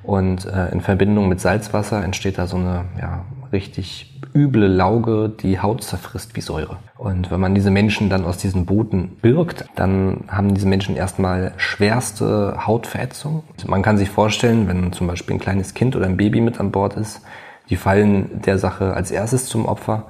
Und 0.02 0.44
äh, 0.44 0.68
in 0.70 0.80
Verbindung 0.82 1.28
mit 1.28 1.40
Salzwasser 1.40 2.04
entsteht 2.04 2.36
da 2.36 2.46
so 2.46 2.56
eine 2.56 2.84
ja, 3.00 3.24
richtig 3.52 4.20
üble 4.34 4.66
Lauge, 4.66 5.28
die 5.28 5.60
Haut 5.60 5.82
zerfrisst 5.82 6.34
wie 6.36 6.40
Säure. 6.40 6.76
Und 6.98 7.30
wenn 7.30 7.40
man 7.40 7.54
diese 7.54 7.70
Menschen 7.70 8.10
dann 8.10 8.24
aus 8.24 8.36
diesen 8.36 8.66
Booten 8.66 9.16
birgt, 9.22 9.64
dann 9.76 10.24
haben 10.28 10.54
diese 10.54 10.66
Menschen 10.66 10.96
erstmal 10.96 11.52
schwerste 11.56 12.66
Hautverätzung. 12.66 13.44
Man 13.66 13.82
kann 13.82 13.96
sich 13.96 14.10
vorstellen, 14.10 14.68
wenn 14.68 14.92
zum 14.92 15.06
Beispiel 15.06 15.36
ein 15.36 15.40
kleines 15.40 15.72
Kind 15.72 15.94
oder 15.94 16.06
ein 16.06 16.16
Baby 16.16 16.40
mit 16.40 16.58
an 16.58 16.72
Bord 16.72 16.94
ist, 16.94 17.22
die 17.70 17.76
fallen 17.76 18.42
der 18.42 18.58
Sache 18.58 18.92
als 18.92 19.10
erstes 19.10 19.46
zum 19.46 19.66
Opfer. 19.66 20.06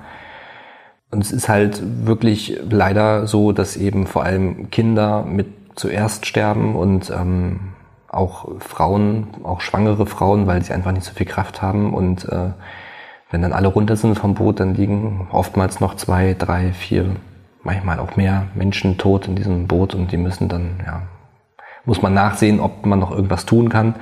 Und 1.10 1.22
es 1.22 1.30
ist 1.30 1.48
halt 1.48 1.80
wirklich 2.06 2.58
leider 2.68 3.26
so, 3.26 3.52
dass 3.52 3.76
eben 3.76 4.06
vor 4.06 4.24
allem 4.24 4.70
Kinder 4.70 5.24
mit 5.24 5.46
zuerst 5.74 6.26
sterben 6.26 6.76
und 6.76 7.10
ähm, 7.10 7.74
auch 8.08 8.48
Frauen, 8.60 9.28
auch 9.42 9.60
schwangere 9.60 10.06
Frauen, 10.06 10.46
weil 10.46 10.62
sie 10.62 10.72
einfach 10.72 10.92
nicht 10.92 11.04
so 11.04 11.12
viel 11.14 11.26
Kraft 11.26 11.62
haben. 11.62 11.92
Und 11.92 12.28
äh, 12.28 12.50
wenn 13.30 13.42
dann 13.42 13.52
alle 13.52 13.68
runter 13.68 13.96
sind 13.96 14.18
vom 14.18 14.34
Boot, 14.34 14.60
dann 14.60 14.74
liegen 14.74 15.28
oftmals 15.32 15.80
noch 15.80 15.96
zwei, 15.96 16.34
drei, 16.38 16.72
vier, 16.72 17.16
manchmal 17.62 17.98
auch 17.98 18.16
mehr 18.16 18.46
Menschen 18.54 18.98
tot 18.98 19.26
in 19.26 19.34
diesem 19.34 19.66
Boot 19.66 19.94
und 19.94 20.12
die 20.12 20.16
müssen 20.16 20.48
dann, 20.48 20.80
ja, 20.86 21.02
muss 21.84 22.02
man 22.02 22.14
nachsehen, 22.14 22.60
ob 22.60 22.86
man 22.86 22.98
noch 22.98 23.10
irgendwas 23.10 23.46
tun 23.46 23.68
kann. 23.68 23.96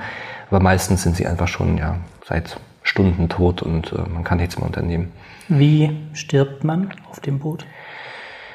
Aber 0.49 0.59
meistens 0.59 1.03
sind 1.03 1.15
sie 1.15 1.25
einfach 1.25 1.47
schon 1.47 1.77
ja 1.77 1.97
seit 2.25 2.59
Stunden 2.83 3.29
tot 3.29 3.61
und 3.61 3.91
äh, 3.93 4.09
man 4.13 4.23
kann 4.23 4.37
nichts 4.37 4.57
mehr 4.57 4.67
unternehmen. 4.67 5.11
Wie 5.47 5.97
stirbt 6.13 6.63
man 6.63 6.93
auf 7.09 7.19
dem 7.19 7.39
Boot? 7.39 7.65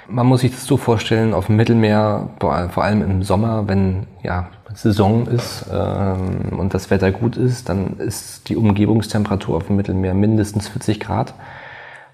Man 0.09 0.27
muss 0.27 0.40
sich 0.40 0.53
das 0.53 0.64
so 0.64 0.79
vorstellen, 0.79 1.35
auf 1.35 1.47
dem 1.47 1.57
Mittelmeer, 1.57 2.31
vor 2.38 2.83
allem 2.83 3.03
im 3.03 3.23
Sommer, 3.23 3.68
wenn 3.68 4.07
ja, 4.23 4.49
Saison 4.75 5.27
ist 5.27 5.66
ähm, 5.73 6.59
und 6.59 6.73
das 6.75 6.90
Wetter 6.90 7.11
gut 7.11 7.37
ist, 7.37 7.68
dann 7.68 7.99
ist 7.99 8.49
die 8.49 8.57
Umgebungstemperatur 8.57 9.57
auf 9.57 9.66
dem 9.66 9.77
Mittelmeer 9.77 10.14
mindestens 10.14 10.68
40 10.68 11.01
Grad. 11.01 11.35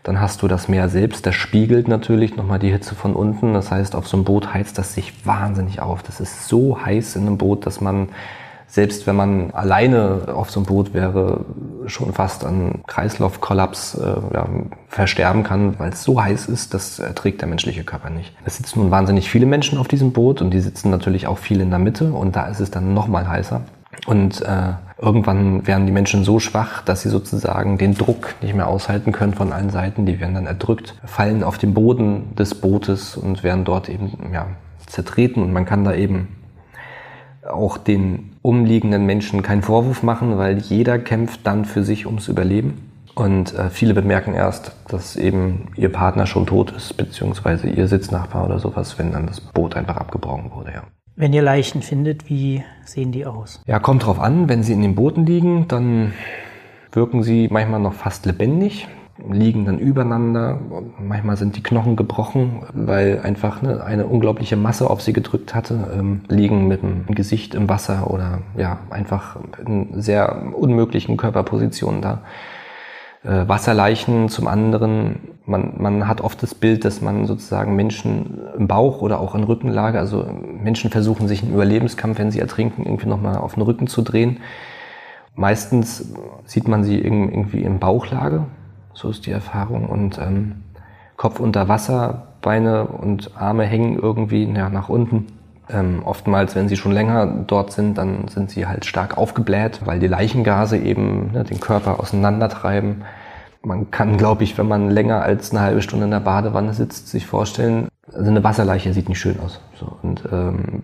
Dann 0.03 0.21
hast 0.21 0.43
du 0.43 0.49
das 0.49 0.69
Meer 0.69 0.89
selbst, 0.89 1.25
das 1.25 1.35
spiegelt 1.35 1.89
natürlich 1.89 2.37
nochmal 2.37 2.59
die 2.59 2.71
Hitze 2.71 2.95
von 2.95 3.15
unten. 3.15 3.55
Das 3.55 3.71
heißt, 3.71 3.95
auf 3.95 4.07
so 4.07 4.17
einem 4.17 4.25
Boot 4.25 4.53
heizt 4.53 4.77
das 4.77 4.95
sich 4.95 5.27
wahnsinnig 5.27 5.81
auf. 5.81 6.03
Das 6.03 6.21
ist 6.21 6.47
so 6.47 6.79
heiß 6.85 7.17
in 7.17 7.27
einem 7.27 7.39
Boot, 7.39 7.65
dass 7.65 7.81
man 7.81 8.11
selbst 8.67 9.07
wenn 9.07 9.17
man 9.17 9.51
alleine 9.53 10.35
auf 10.35 10.51
so 10.51 10.61
einem 10.61 10.67
Boot 10.67 10.95
wäre, 10.95 11.45
schon 11.87 12.13
fast 12.13 12.45
an 12.45 12.83
Kreislaufkollaps 12.87 13.95
äh, 13.95 14.35
ja, 14.35 14.49
versterben 14.89 15.45
kann, 15.45 15.79
weil 15.79 15.93
es 15.93 16.03
so 16.03 16.23
heiß 16.23 16.47
ist, 16.47 16.75
das 16.75 16.99
erträgt 16.99 17.41
der 17.41 17.49
menschliche 17.49 17.85
Körper 17.85 18.11
nicht. 18.11 18.33
Es 18.45 18.57
sitzen 18.57 18.81
nun 18.81 18.91
wahnsinnig 18.91 19.31
viele 19.31 19.47
Menschen 19.47 19.79
auf 19.79 19.89
diesem 19.89 20.13
Boot 20.13 20.41
und 20.43 20.51
die 20.51 20.61
sitzen 20.61 20.91
natürlich 20.91 21.27
auch 21.27 21.39
viel 21.39 21.61
in 21.61 21.71
der 21.71 21.79
Mitte 21.79 22.13
und 22.13 22.37
da 22.37 22.47
ist 22.47 22.61
es 22.61 22.71
dann 22.71 22.95
noch 22.95 23.07
mal 23.07 23.29
heißer. 23.29 23.61
Und 24.07 24.43
äh, 24.43 24.73
irgendwann 25.01 25.67
werden 25.67 25.87
die 25.87 25.93
Menschen 25.93 26.25
so 26.25 26.41
schwach, 26.41 26.83
dass 26.83 27.03
sie 27.03 27.09
sozusagen 27.09 27.79
den 27.79 27.95
Druck 27.95 28.35
nicht 28.43 28.55
mehr 28.55 28.69
aushalten 28.69 29.13
können 29.13 29.35
von 29.35 29.53
allen 29.53 29.71
Seiten. 29.71 30.05
Die 30.07 30.21
werden 30.21 30.35
dann 30.35 30.47
erdrückt, 30.47 30.95
fallen 31.05 31.43
auf 31.43 31.59
den 31.59 31.75
Boden 31.75 32.35
des 32.37 32.55
Bootes 32.55 33.17
und 33.17 33.43
werden 33.43 33.65
dort 33.65 33.89
eben 33.89 34.31
ja, 34.33 34.47
zertreten. 34.87 35.43
Und 35.43 35.53
man 35.53 35.65
kann 35.65 35.85
da 35.85 35.95
eben 35.95 36.29
auch 37.49 37.79
den 37.79 38.31
umliegenden 38.43 39.07
Menschen 39.07 39.43
keinen 39.43 39.63
Vorwurf 39.63 40.03
machen, 40.03 40.39
weil 40.39 40.59
jeder 40.59 40.99
kämpft 40.99 41.47
dann 41.47 41.65
für 41.65 41.85
sich 41.85 42.07
ums 42.07 42.29
Überleben. 42.29 42.91
Und 43.15 43.55
äh, 43.55 43.71
viele 43.71 43.95
bemerken 43.95 44.35
erst, 44.35 44.73
dass 44.89 45.17
eben 45.17 45.69
ihr 45.77 45.93
Partner 45.93 46.27
schon 46.27 46.47
tot 46.47 46.73
ist, 46.73 46.97
beziehungsweise 46.97 47.69
ihr 47.69 47.87
Sitznachbar 47.87 48.45
oder 48.45 48.59
sowas, 48.59 48.99
wenn 48.99 49.13
dann 49.13 49.27
das 49.27 49.41
Boot 49.41 49.77
einfach 49.77 49.97
abgebrochen 49.97 50.51
wurde, 50.53 50.73
ja. 50.73 50.83
Wenn 51.17 51.33
ihr 51.33 51.43
Leichen 51.43 51.81
findet, 51.83 52.29
wie 52.29 52.65
sehen 52.85 53.13
die 53.13 53.25
aus? 53.25 53.63
Ja, 53.67 53.79
kommt 53.79 54.05
drauf 54.05 54.19
an. 54.19 54.49
Wenn 54.49 54.65
sie 54.65 54.73
in 54.73 54.83
den 54.83 54.97
Booten 54.97 55.25
liegen, 55.25 55.69
dann 55.69 56.13
wirken 56.91 57.23
sie 57.23 57.49
manchmal 57.53 57.79
noch 57.79 57.93
fast 57.93 58.27
lebendig 58.27 58.89
liegen 59.31 59.65
dann 59.65 59.79
übereinander. 59.79 60.59
Manchmal 60.99 61.37
sind 61.37 61.57
die 61.57 61.63
Knochen 61.63 61.97
gebrochen, 61.97 62.63
weil 62.73 63.21
einfach 63.23 63.63
ne, 63.63 63.85
eine 63.85 64.07
unglaubliche 64.07 64.57
Masse 64.57 64.91
auf 64.91 65.03
sie 65.03 65.13
gedrückt 65.13 65.55
hatte. 65.55 65.89
Ähm, 65.97 66.23
liegen 66.29 66.67
mit 66.67 66.83
dem 66.83 67.07
Gesicht 67.07 67.55
im 67.55 67.69
Wasser 67.69 68.11
oder 68.11 68.41
ja 68.57 68.79
einfach 68.91 69.37
in 69.65 70.01
sehr 70.01 70.43
unmöglichen 70.55 71.17
Körperpositionen 71.17 72.03
da. 72.03 72.23
Äh, 73.23 73.49
Wasserleichen 73.49 74.29
zum 74.29 74.49
anderen. 74.49 75.35
Man, 75.47 75.75
man 75.79 76.09
hat 76.09 76.21
oft 76.21 76.43
das 76.43 76.55
Bild, 76.55 76.85
dass 76.85 77.01
man 77.01 77.27
sozusagen 77.27 77.77
Menschen 77.77 78.39
im 78.59 78.67
Bauch 78.67 79.01
oder 79.01 79.21
auch 79.21 79.35
in 79.35 79.45
Rückenlage, 79.45 79.99
also 79.99 80.27
Menschen 80.63 80.91
versuchen 80.91 81.29
sich 81.29 81.43
im 81.43 81.53
Überlebenskampf, 81.55 82.19
wenn 82.19 82.31
sie 82.31 82.41
ertrinken, 82.41 82.85
irgendwie 82.85 83.09
nochmal 83.09 83.37
auf 83.37 83.55
den 83.55 83.63
Rücken 83.63 83.87
zu 83.87 84.03
drehen. 84.03 84.41
Meistens 85.37 86.13
sieht 86.45 86.69
man 86.69 86.85
sie 86.85 86.99
irgendwie 86.99 87.63
in 87.63 87.79
Bauchlage, 87.79 88.45
so 88.95 89.11
ist 89.11 89.27
die 89.27 89.33
Erfahrung. 89.33 89.87
Und 89.87 90.19
ähm, 90.19 90.63
Kopf 91.17 91.41
unter 91.41 91.69
Wasser, 91.69 92.29
Beine 92.41 92.87
und 92.87 93.37
Arme 93.37 93.65
hängen 93.65 93.99
irgendwie 93.99 94.45
ja, 94.45 94.69
nach 94.69 94.89
unten. 94.89 95.27
Ähm, 95.69 96.03
oftmals, 96.05 96.55
wenn 96.55 96.69
sie 96.69 96.77
schon 96.77 96.93
länger 96.93 97.27
dort 97.27 97.73
sind, 97.73 97.97
dann 97.97 98.29
sind 98.29 98.51
sie 98.51 98.67
halt 98.67 98.85
stark 98.85 99.17
aufgebläht, 99.17 99.81
weil 99.85 99.99
die 99.99 100.09
Leichengase 100.09 100.77
eben 100.77 101.33
ne, 101.33 101.45
den 101.45 101.61
Körper 101.61 102.01
auseinandertreiben. 102.01 103.05
man 103.63 103.91
kann, 103.91 104.19
glaube 104.19 104.45
ich, 104.45 104.59
wenn 104.59 104.69
man 104.69 104.91
länger 104.91 105.23
als 105.23 105.53
eine 105.53 105.61
halbe 105.61 105.81
Stunde 105.81 106.05
in 106.05 106.11
der 106.11 106.21
Badewanne 106.21 106.75
sitzt, 106.75 107.09
sich 107.09 107.27
vorstellen, 107.27 107.89
also 108.13 108.31
eine 108.31 108.45
Wasserleiche 108.45 108.93
sieht 108.93 109.09
nicht 109.09 109.21
schön 109.21 109.41
aus. 109.41 109.61
So, 109.81 109.97
und 110.03 110.25
ähm, 110.31 110.83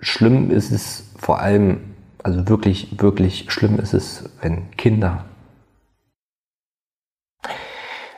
schlimm 0.00 0.50
ist 0.50 0.70
es 0.70 1.10
vor 1.16 1.40
allem, 1.40 1.80
also 2.22 2.48
wirklich, 2.48 3.00
wirklich 3.00 3.46
schlimm 3.48 3.78
ist 3.78 3.94
es, 3.94 4.28
wenn 4.42 4.70
Kinder 4.72 5.24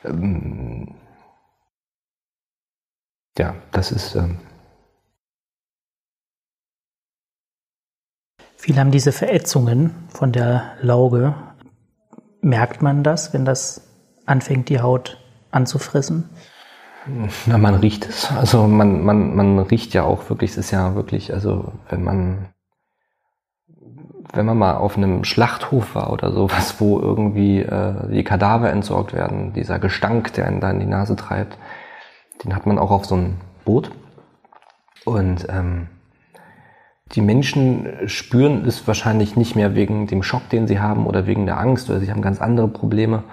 ähm, 0.05 0.95
ja, 3.39 3.55
das 3.73 3.93
ist. 3.93 4.15
Ähm 4.15 4.39
Viele 8.57 8.81
haben 8.81 8.91
diese 8.91 9.13
Verätzungen 9.13 9.95
von 10.11 10.33
der 10.33 10.77
Lauge. 10.83 11.35
Merkt 12.43 12.83
man 12.83 13.03
das, 13.03 13.33
wenn 13.33 13.47
das 13.47 13.89
anfängt, 14.27 14.69
die 14.69 14.81
Haut 14.81 15.19
anzufressen? 15.51 16.29
Na, 17.47 17.57
man 17.57 17.75
riecht 17.77 18.07
es. 18.07 18.31
Also 18.31 18.67
man, 18.67 19.03
man, 19.03 19.35
man 19.35 19.59
riecht 19.61 19.95
ja 19.95 20.05
auch 20.05 20.29
wirklich, 20.29 20.51
es 20.51 20.59
ist 20.59 20.71
ja 20.71 20.95
wirklich, 20.95 21.33
also 21.33 21.73
wenn 21.89 22.03
man 22.03 22.49
wenn 24.33 24.47
man 24.47 24.59
mal 24.59 24.77
auf 24.77 24.97
einem 24.97 25.25
Schlachthof 25.25 25.95
war 25.95 26.13
oder 26.13 26.33
sowas, 26.33 26.77
wo 26.81 27.01
irgendwie 27.01 27.61
äh, 27.61 28.09
die 28.11 28.25
Kadaver 28.25 28.71
entsorgt 28.71 29.13
werden, 29.13 29.53
dieser 29.53 29.79
Gestank, 29.79 30.33
der 30.35 30.47
einen 30.47 30.61
da 30.61 30.71
in 30.71 30.81
die 30.81 30.87
Nase 30.87 31.17
treibt, 31.17 31.59
den 32.45 32.55
hat 32.55 32.67
man 32.67 32.79
auch 32.79 32.91
auf 32.91 33.07
so 33.07 33.17
einem 33.17 33.37
Boot. 33.65 33.91
Und 35.05 35.47
ähm, 35.49 35.89
die 37.13 37.21
Menschen 37.21 37.89
spüren 38.07 38.65
es 38.67 38.87
wahrscheinlich 38.87 39.37
nicht 39.37 39.57
mehr 39.57 39.75
wegen 39.75 40.07
dem 40.07 40.23
Schock, 40.23 40.49
den 40.51 40.67
sie 40.67 40.79
haben 40.79 41.07
oder 41.07 41.27
wegen 41.27 41.47
der 41.47 41.59
Angst 41.59 41.91
oder 41.91 41.99
sie 41.99 42.11
haben 42.11 42.23
ganz 42.23 42.41
andere 42.41 42.69
Probleme. 42.69 43.25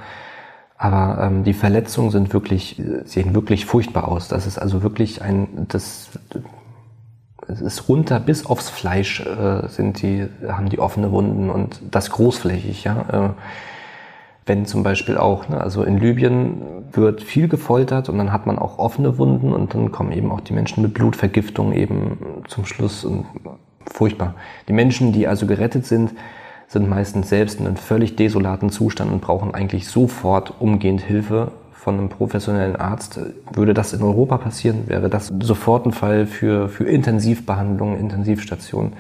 Aber 0.78 1.24
ähm, 1.24 1.44
die 1.44 1.54
Verletzungen 1.54 2.12
sind 2.12 2.34
wirklich, 2.34 2.82
sehen 3.06 3.34
wirklich 3.34 3.66
furchtbar 3.66 4.08
aus. 4.08 4.28
Das 4.28 4.46
ist 4.46 4.58
also 4.58 4.84
wirklich 4.84 5.22
ein, 5.22 5.68
das, 5.68 6.10
es 7.48 7.62
ist 7.62 7.90
runter 7.90 8.20
bis 8.20 8.46
aufs 8.46 8.70
Fleisch 8.70 9.22
äh, 9.22 9.68
sind 9.68 10.02
die, 10.02 10.28
haben 10.48 10.70
die 10.70 10.80
offene 10.80 11.12
Wunden 11.12 11.50
und 11.50 11.82
das 11.92 12.12
großflächig, 12.12 12.84
ja. 12.84 13.06
Äh, 13.12 13.30
wenn 14.46 14.66
zum 14.66 14.82
Beispiel 14.82 15.18
auch, 15.18 15.50
ne, 15.50 15.60
also 15.60 15.84
in 15.84 15.98
Libyen 15.98 16.62
wird 16.94 17.22
viel 17.22 17.50
gefoltert 17.50 18.08
und 18.08 18.18
dann 18.18 18.32
hat 18.32 18.46
man 18.46 18.58
auch 18.58 18.80
offene 18.80 19.18
Wunden 19.18 19.52
und 19.52 19.74
dann 19.74 19.92
kommen 19.92 20.14
eben 20.14 20.32
auch 20.32 20.40
die 20.40 20.54
Menschen 20.54 20.82
mit 20.82 20.94
Blutvergiftung 20.94 21.74
eben 21.74 22.18
zum 22.48 22.66
Schluss 22.66 23.04
und 23.04 23.26
furchtbar. 23.86 24.36
Die 24.70 24.74
Menschen, 24.74 25.12
die 25.12 25.28
also 25.28 25.48
gerettet 25.48 25.86
sind, 25.86 26.14
sind 26.68 26.90
meistens 26.90 27.30
selbst 27.30 27.60
in 27.60 27.68
einem 27.68 27.76
völlig 27.76 28.16
desolaten 28.16 28.70
Zustand 28.70 29.12
und 29.12 29.22
brauchen 29.22 29.54
eigentlich 29.54 29.88
sofort 29.88 30.54
umgehend 30.60 31.02
Hilfe 31.02 31.52
von 31.88 31.98
einem 31.98 32.10
professionellen 32.10 32.76
Arzt. 32.76 33.18
Würde 33.54 33.74
das 33.74 33.94
in 33.94 34.02
Europa 34.02 34.38
passieren, 34.40 34.90
wäre 34.90 35.10
das 35.10 35.32
sofort 35.40 35.86
ein 35.86 35.94
Fall 35.94 36.26
für, 36.26 36.68
für 36.68 36.84
Intensivbehandlung, 36.84 37.98
Intensivstationen. 37.98 38.92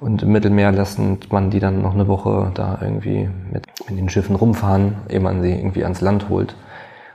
Und 0.00 0.22
im 0.22 0.32
Mittelmeer 0.32 0.72
lassen 0.72 1.18
man 1.30 1.50
die 1.50 1.60
dann 1.60 1.82
noch 1.82 1.92
eine 1.92 2.08
Woche 2.08 2.50
da 2.54 2.78
irgendwie 2.80 3.28
mit, 3.52 3.66
mit 3.90 3.98
den 3.98 4.08
Schiffen 4.08 4.36
rumfahren, 4.36 4.94
ehe 5.10 5.20
man 5.20 5.42
sie 5.42 5.50
irgendwie 5.52 5.84
ans 5.84 6.00
Land 6.00 6.30
holt. 6.30 6.56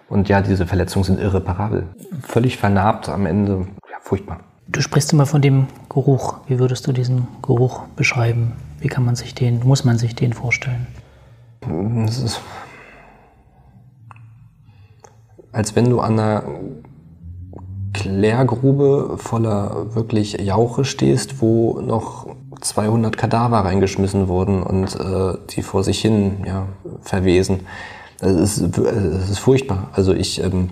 Und 0.09 0.30
ja, 0.30 0.43
diese 0.43 0.68
Verletzungen 0.68 1.05
sind 1.05 1.20
irreparabel. 1.20 1.88
Völlig 2.22 2.57
vernarbt 2.57 3.09
am 3.09 3.26
Ende. 3.26 3.66
Ja, 3.89 3.97
furchtbar. 3.99 4.41
Du 4.68 4.80
sprichst 4.82 5.12
immer 5.12 5.26
von 5.26 5.41
dem 5.41 5.66
Geruch. 5.89 6.36
Wie 6.45 6.59
würdest 6.59 6.86
du 6.86 6.91
diesen 6.91 7.28
Geruch 7.41 7.88
beschreiben? 7.95 8.51
Wie 8.80 8.89
kann 8.89 9.05
man 9.05 9.16
sich 9.16 9.34
den, 9.34 9.62
muss 9.66 9.86
man 9.86 9.97
sich 9.97 10.14
den 10.14 10.34
vorstellen? 10.34 10.86
Es 12.05 12.20
ist, 12.20 12.41
als 15.52 15.76
wenn 15.76 15.89
du 15.89 15.99
an 15.99 16.20
einer 16.20 16.43
Klärgrube 17.93 19.18
voller 19.18 19.95
wirklich 19.95 20.39
Jauche 20.41 20.86
stehst, 20.86 21.41
wo 21.41 21.82
noch 21.82 22.28
200 22.62 23.18
Kadaver 23.18 23.60
reingeschmissen 23.60 24.28
wurden 24.28 24.64
und 24.64 24.95
äh, 24.95 25.38
die 25.49 25.62
vor 25.62 25.84
sich 25.84 25.99
hin 25.99 26.43
ja, 26.45 26.68
verwesen. 27.02 27.62
Es 28.20 28.60
ist, 28.60 28.78
ist 28.78 29.39
furchtbar. 29.39 29.89
Also 29.93 30.14
ich, 30.14 30.43
ähm, 30.43 30.70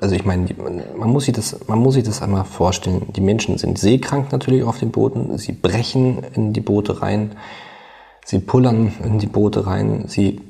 also 0.00 0.14
ich 0.14 0.24
meine, 0.24 0.46
man 0.96 1.10
muss 1.10 1.24
sich 1.24 1.34
das, 1.34 1.68
man 1.68 1.80
muss 1.80 1.94
sich 1.94 2.04
das 2.04 2.22
einmal 2.22 2.44
vorstellen. 2.44 3.12
Die 3.14 3.20
Menschen 3.20 3.58
sind 3.58 3.78
seekrank 3.78 4.30
natürlich 4.30 4.62
auf 4.62 4.78
den 4.78 4.92
Booten. 4.92 5.36
Sie 5.36 5.52
brechen 5.52 6.22
in 6.34 6.52
die 6.52 6.60
Boote 6.60 7.02
rein. 7.02 7.32
Sie 8.24 8.38
pullern 8.38 8.92
in 9.02 9.18
die 9.18 9.26
Boote 9.26 9.66
rein. 9.66 10.04
Sie 10.06 10.40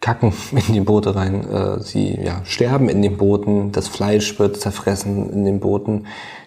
kacken 0.00 0.32
in 0.52 0.74
die 0.74 0.80
Boote 0.80 1.14
rein. 1.14 1.48
Äh, 1.48 1.80
sie 1.80 2.18
ja, 2.20 2.44
sterben 2.44 2.88
in 2.88 3.02
den 3.02 3.16
Booten. 3.16 3.72
Das 3.72 3.88
Fleisch 3.88 4.38
wird 4.38 4.56
zerfressen 4.56 5.30
in 5.30 5.44
den 5.44 5.60
Booten. 5.60 6.06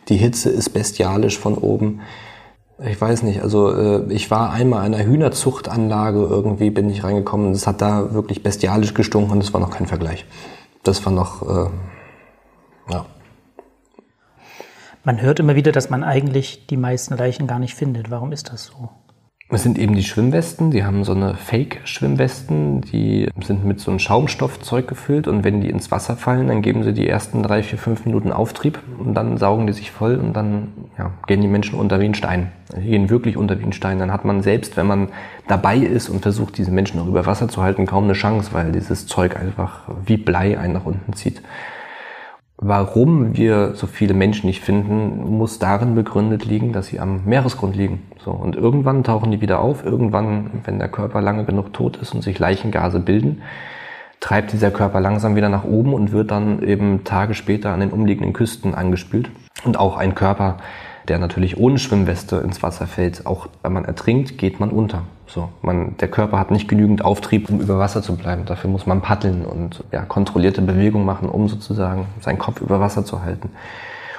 Die 0.10 0.18
Hitze 0.18 0.50
ist 0.50 0.72
bestialisch 0.72 1.40
von 1.40 1.56
oben. 1.56 2.02
Ich 2.86 3.00
weiß 3.00 3.24
nicht, 3.24 3.42
also 3.42 3.72
äh, 3.72 4.12
ich 4.12 4.32
war 4.32 4.52
einmal 4.52 4.86
in 4.86 4.94
einer 4.94 5.06
Hühnerzuchtanlage, 5.06 6.20
irgendwie 6.20 6.72
bin 6.72 6.90
ich 6.90 7.04
reingekommen. 7.04 7.52
Es 7.52 7.68
hat 7.68 7.82
da 7.82 8.14
wirklich 8.14 8.44
bestialisch 8.44 8.94
gestunken 8.94 9.32
und 9.32 9.40
das 9.40 9.54
war 9.54 9.62
noch 9.62 9.70
kein 9.70 9.88
Vergleich. 9.88 10.26
Das 10.82 11.06
war 11.06 11.14
noch, 11.14 11.42
äh, 11.44 11.70
ja. 12.92 13.06
Man 15.06 15.22
hört 15.22 15.40
immer 15.40 15.56
wieder, 15.56 15.72
dass 15.72 15.90
man 15.90 16.04
eigentlich 16.04 16.66
die 16.68 16.78
meisten 16.78 17.16
Leichen 17.16 17.46
gar 17.46 17.60
nicht 17.60 17.76
findet. 17.76 18.10
Warum 18.10 18.32
ist 18.32 18.52
das 18.52 18.66
so? 18.66 18.90
Es 19.54 19.62
sind 19.62 19.78
eben 19.78 19.94
die 19.94 20.04
Schwimmwesten, 20.04 20.72
die 20.72 20.84
haben 20.84 21.04
so 21.04 21.14
eine 21.14 21.36
Fake-Schwimmwesten, 21.36 22.82
die 22.82 23.30
sind 23.44 23.64
mit 23.64 23.80
so 23.80 23.92
einem 23.92 24.00
Schaumstoffzeug 24.00 24.88
gefüllt 24.88 25.28
und 25.28 25.44
wenn 25.44 25.62
die 25.62 25.70
ins 25.70 25.92
Wasser 25.92 26.16
fallen, 26.16 26.48
dann 26.48 26.64
geben 26.64 26.84
sie 26.84 26.92
die 26.92 27.08
ersten 27.08 27.44
drei, 27.44 27.62
vier, 27.62 27.78
fünf 27.78 28.06
Minuten 28.06 28.32
Auftrieb 28.32 28.80
und 28.98 29.14
dann 29.14 29.38
saugen 29.38 29.68
die 29.68 29.74
sich 29.74 29.92
voll 29.92 30.16
und 30.16 30.34
dann 30.34 30.70
ja, 30.98 31.12
gehen 31.28 31.42
die 31.42 31.48
Menschen 31.48 31.78
unter 31.78 32.00
wie 32.00 32.06
ein 32.06 32.16
Stein. 32.16 32.52
Die 32.76 32.90
gehen 32.90 33.12
wirklich 33.12 33.38
unter 33.38 33.60
wie 33.60 33.64
ein 33.64 33.74
Stein. 33.74 34.00
Dann 34.00 34.12
hat 34.12 34.26
man 34.26 34.42
selbst, 34.42 34.76
wenn 34.76 34.88
man 34.88 35.10
dabei 35.48 35.78
ist 35.78 36.10
und 36.10 36.22
versucht, 36.22 36.58
diese 36.58 36.72
Menschen 36.72 36.98
noch 36.98 37.08
über 37.08 37.28
Wasser 37.28 37.48
zu 37.48 37.62
halten, 37.62 37.86
kaum 37.86 38.06
eine 38.06 38.14
Chance, 38.14 38.54
weil 38.54 38.72
dieses 38.72 39.06
Zeug 39.06 39.36
einfach 39.40 39.82
wie 40.04 40.18
Blei 40.18 40.58
einen 40.58 40.74
nach 40.74 40.86
unten 40.86 41.14
zieht. 41.14 41.44
Warum 42.66 43.36
wir 43.36 43.76
so 43.76 43.88
viele 43.88 44.14
Menschen 44.14 44.48
nicht 44.48 44.64
finden, 44.64 45.38
muss 45.38 45.60
darin 45.60 45.96
begründet 45.96 46.46
liegen, 46.46 46.72
dass 46.72 46.88
sie 46.88 46.98
am 47.02 47.26
Meeresgrund 47.26 47.76
liegen. 47.76 48.04
So, 48.24 48.32
und 48.32 48.56
irgendwann 48.56 49.04
tauchen 49.04 49.32
die 49.32 49.42
wieder 49.42 49.60
auf. 49.60 49.84
Irgendwann, 49.84 50.62
wenn 50.64 50.80
der 50.80 50.88
Körper 50.88 51.20
lange 51.20 51.44
genug 51.44 51.74
tot 51.74 51.98
ist 51.98 52.14
und 52.16 52.22
sich 52.22 52.40
Leichengase 52.40 53.02
bilden, 53.02 53.42
treibt 54.22 54.54
dieser 54.54 54.72
Körper 54.72 55.02
langsam 55.02 55.36
wieder 55.36 55.50
nach 55.50 55.66
oben 55.66 55.94
und 55.94 56.14
wird 56.14 56.32
dann 56.32 56.64
eben 56.64 57.04
Tage 57.04 57.34
später 57.34 57.74
an 57.74 57.82
den 57.82 57.92
umliegenden 57.92 58.32
Küsten 58.32 58.74
angespült. 58.74 59.30
Und 59.66 59.78
auch 59.78 59.98
ein 59.98 60.16
Körper, 60.16 60.56
der 61.10 61.20
natürlich 61.20 61.58
ohne 61.58 61.80
Schwimmweste 61.80 62.38
ins 62.38 62.64
Wasser 62.64 62.88
fällt, 62.88 63.26
auch 63.26 63.50
wenn 63.62 63.74
man 63.74 63.84
ertrinkt, 63.84 64.38
geht 64.38 64.62
man 64.62 64.70
unter. 64.70 65.04
So, 65.34 65.50
man, 65.64 65.98
der 65.98 66.10
Körper 66.10 66.38
hat 66.38 66.52
nicht 66.52 66.68
genügend 66.68 67.04
Auftrieb, 67.04 67.50
um 67.50 67.60
über 67.60 67.80
Wasser 67.80 68.04
zu 68.04 68.16
bleiben. 68.16 68.46
Dafür 68.46 68.70
muss 68.70 68.86
man 68.86 69.02
paddeln 69.02 69.46
und 69.46 69.84
ja, 69.92 70.04
kontrollierte 70.04 70.62
Bewegungen 70.62 71.08
machen, 71.08 71.28
um 71.28 71.50
sozusagen 71.50 72.06
seinen 72.22 72.38
Kopf 72.38 72.62
über 72.62 72.80
Wasser 72.80 73.04
zu 73.04 73.24
halten. 73.24 73.50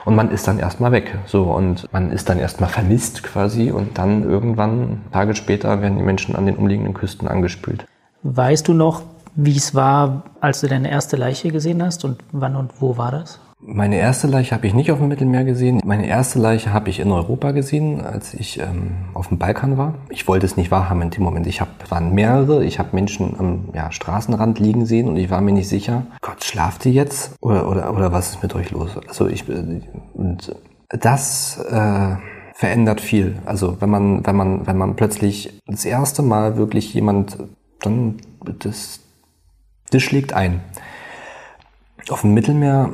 Und 0.04 0.16
man 0.16 0.32
ist 0.32 0.48
dann 0.48 0.58
erstmal 0.58 0.90
weg. 0.90 1.16
So, 1.26 1.44
und 1.44 1.86
man 1.92 2.10
ist 2.10 2.28
dann 2.28 2.40
erstmal 2.40 2.68
vermisst 2.68 3.22
quasi 3.22 3.70
und 3.70 3.96
dann 3.96 4.24
irgendwann, 4.24 5.02
Tage 5.12 5.36
später, 5.36 5.80
werden 5.80 5.98
die 5.98 6.02
Menschen 6.02 6.34
an 6.34 6.46
den 6.46 6.56
umliegenden 6.56 6.94
Küsten 6.94 7.28
angespült. 7.28 7.86
Weißt 8.24 8.66
du 8.66 8.74
noch, 8.74 9.02
wie 9.36 9.56
es 9.56 9.72
war, 9.72 10.24
als 10.40 10.62
du 10.62 10.66
deine 10.66 10.90
erste 10.90 11.16
Leiche 11.16 11.52
gesehen 11.52 11.80
hast 11.80 12.04
und 12.04 12.24
wann 12.32 12.56
und 12.56 12.80
wo 12.80 12.96
war 12.96 13.12
das? 13.12 13.38
Meine 13.66 13.96
erste 13.96 14.26
Leiche 14.26 14.54
habe 14.54 14.66
ich 14.66 14.74
nicht 14.74 14.92
auf 14.92 14.98
dem 14.98 15.08
Mittelmeer 15.08 15.44
gesehen. 15.44 15.80
Meine 15.86 16.06
erste 16.06 16.38
Leiche 16.38 16.74
habe 16.74 16.90
ich 16.90 17.00
in 17.00 17.10
Europa 17.10 17.52
gesehen, 17.52 18.02
als 18.04 18.34
ich 18.34 18.60
ähm, 18.60 18.92
auf 19.14 19.28
dem 19.28 19.38
Balkan 19.38 19.78
war. 19.78 19.94
Ich 20.10 20.28
wollte 20.28 20.44
es 20.44 20.58
nicht 20.58 20.70
wahrhaben 20.70 21.00
in 21.00 21.10
dem 21.10 21.22
Moment. 21.22 21.46
Ich 21.46 21.62
hab, 21.62 21.90
waren 21.90 22.12
mehrere. 22.12 22.62
Ich 22.62 22.78
habe 22.78 22.90
Menschen 22.92 23.34
am 23.38 23.70
ja, 23.72 23.90
Straßenrand 23.90 24.58
liegen 24.58 24.84
sehen 24.84 25.08
und 25.08 25.16
ich 25.16 25.30
war 25.30 25.40
mir 25.40 25.52
nicht 25.52 25.70
sicher. 25.70 26.04
Gott, 26.20 26.44
schlaft 26.44 26.84
ihr 26.84 26.92
jetzt 26.92 27.36
oder 27.40 27.66
oder 27.66 27.94
oder 27.94 28.12
was 28.12 28.30
ist 28.30 28.42
mit 28.42 28.54
euch 28.54 28.70
los? 28.70 28.98
Also 29.08 29.28
ich 29.28 29.48
äh, 29.48 29.80
und 30.12 30.54
das 30.88 31.58
äh, 31.64 32.16
verändert 32.52 33.00
viel. 33.00 33.38
Also 33.46 33.80
wenn 33.80 33.88
man 33.88 34.26
wenn 34.26 34.36
man 34.36 34.66
wenn 34.66 34.76
man 34.76 34.94
plötzlich 34.94 35.58
das 35.66 35.86
erste 35.86 36.20
Mal 36.20 36.58
wirklich 36.58 36.92
jemand 36.92 37.38
dann 37.80 38.16
das 38.58 39.00
das 39.90 40.02
schlägt 40.02 40.34
ein. 40.34 40.60
Auf 42.10 42.20
dem 42.20 42.34
Mittelmeer 42.34 42.92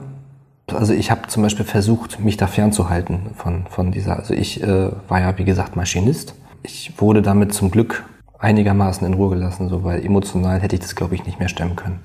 also 0.75 0.93
ich 0.93 1.11
habe 1.11 1.29
zum 1.29 1.43
Beispiel 1.43 1.65
versucht, 1.65 2.21
mich 2.21 2.37
da 2.37 2.47
fernzuhalten 2.47 3.31
von, 3.37 3.67
von 3.69 3.93
dieser. 3.93 4.19
Also 4.19 4.35
ich 4.35 4.63
äh, 4.63 4.91
war 5.09 5.21
ja, 5.21 5.37
wie 5.39 5.45
gesagt, 5.45 5.77
Maschinist. 5.77 6.35
Ich 6.63 6.93
wurde 6.99 7.23
damit 7.23 7.55
zum 7.55 7.71
Glück 7.71 8.05
einigermaßen 8.39 9.07
in 9.07 9.15
Ruhe 9.15 9.31
gelassen, 9.31 9.69
so 9.69 9.85
weil 9.85 10.05
emotional 10.05 10.61
hätte 10.61 10.77
ich 10.77 10.81
das, 10.81 10.95
glaube 10.95 11.15
ich, 11.15 11.27
nicht 11.27 11.39
mehr 11.39 11.49
stemmen 11.49 11.77
können. 11.77 12.01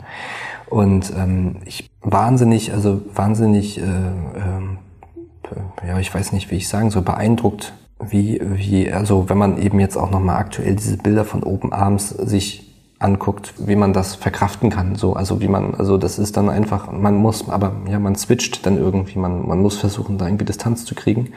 Und 0.68 1.14
ähm, 1.16 1.58
ich 1.66 1.90
wahnsinnig, 2.02 2.74
also 2.74 3.02
wahnsinnig, 3.14 3.80
äh, 3.80 3.84
äh, 3.84 5.88
ja, 5.88 6.00
ich 6.00 6.14
weiß 6.14 6.34
nicht, 6.34 6.52
wie 6.52 6.56
ich 6.56 6.68
sagen 6.68 6.92
soll, 6.92 7.04
beeindruckt, 7.04 7.74
wie, 8.00 8.42
wie, 8.44 8.92
also 8.92 9.30
wenn 9.30 9.38
man 9.38 9.58
eben 9.58 9.80
jetzt 9.80 9.96
auch 9.96 10.12
nochmal 10.12 10.38
aktuell 10.38 10.76
diese 10.76 10.98
Bilder 10.98 11.24
von 11.24 11.44
Open 11.44 11.72
Arms 11.72 12.10
sich 12.10 12.75
anguckt, 13.00 13.54
wie 13.58 13.76
man 13.76 13.94
das 13.94 14.16
verkraften 14.16 14.70
kann. 14.70 14.96
So, 14.96 15.14
also 15.14 15.42
wie 15.42 15.48
man, 15.48 15.76
also 15.76 15.98
das 15.98 16.18
ist 16.18 16.38
dann 16.38 16.50
einfach, 16.50 16.92
man 16.92 17.16
muss, 17.16 17.50
aber 17.50 17.74
ja, 17.90 18.00
man 18.00 18.16
switcht 18.16 18.66
dann 18.66 18.78
irgendwie, 18.78 19.20
man, 19.20 19.48
man 19.48 19.62
muss 19.62 19.78
versuchen, 19.78 20.18
da 20.18 20.26
irgendwie 20.26 20.46
Distanz 20.46 20.86
zu 20.86 20.96
kriegen. 20.96 21.34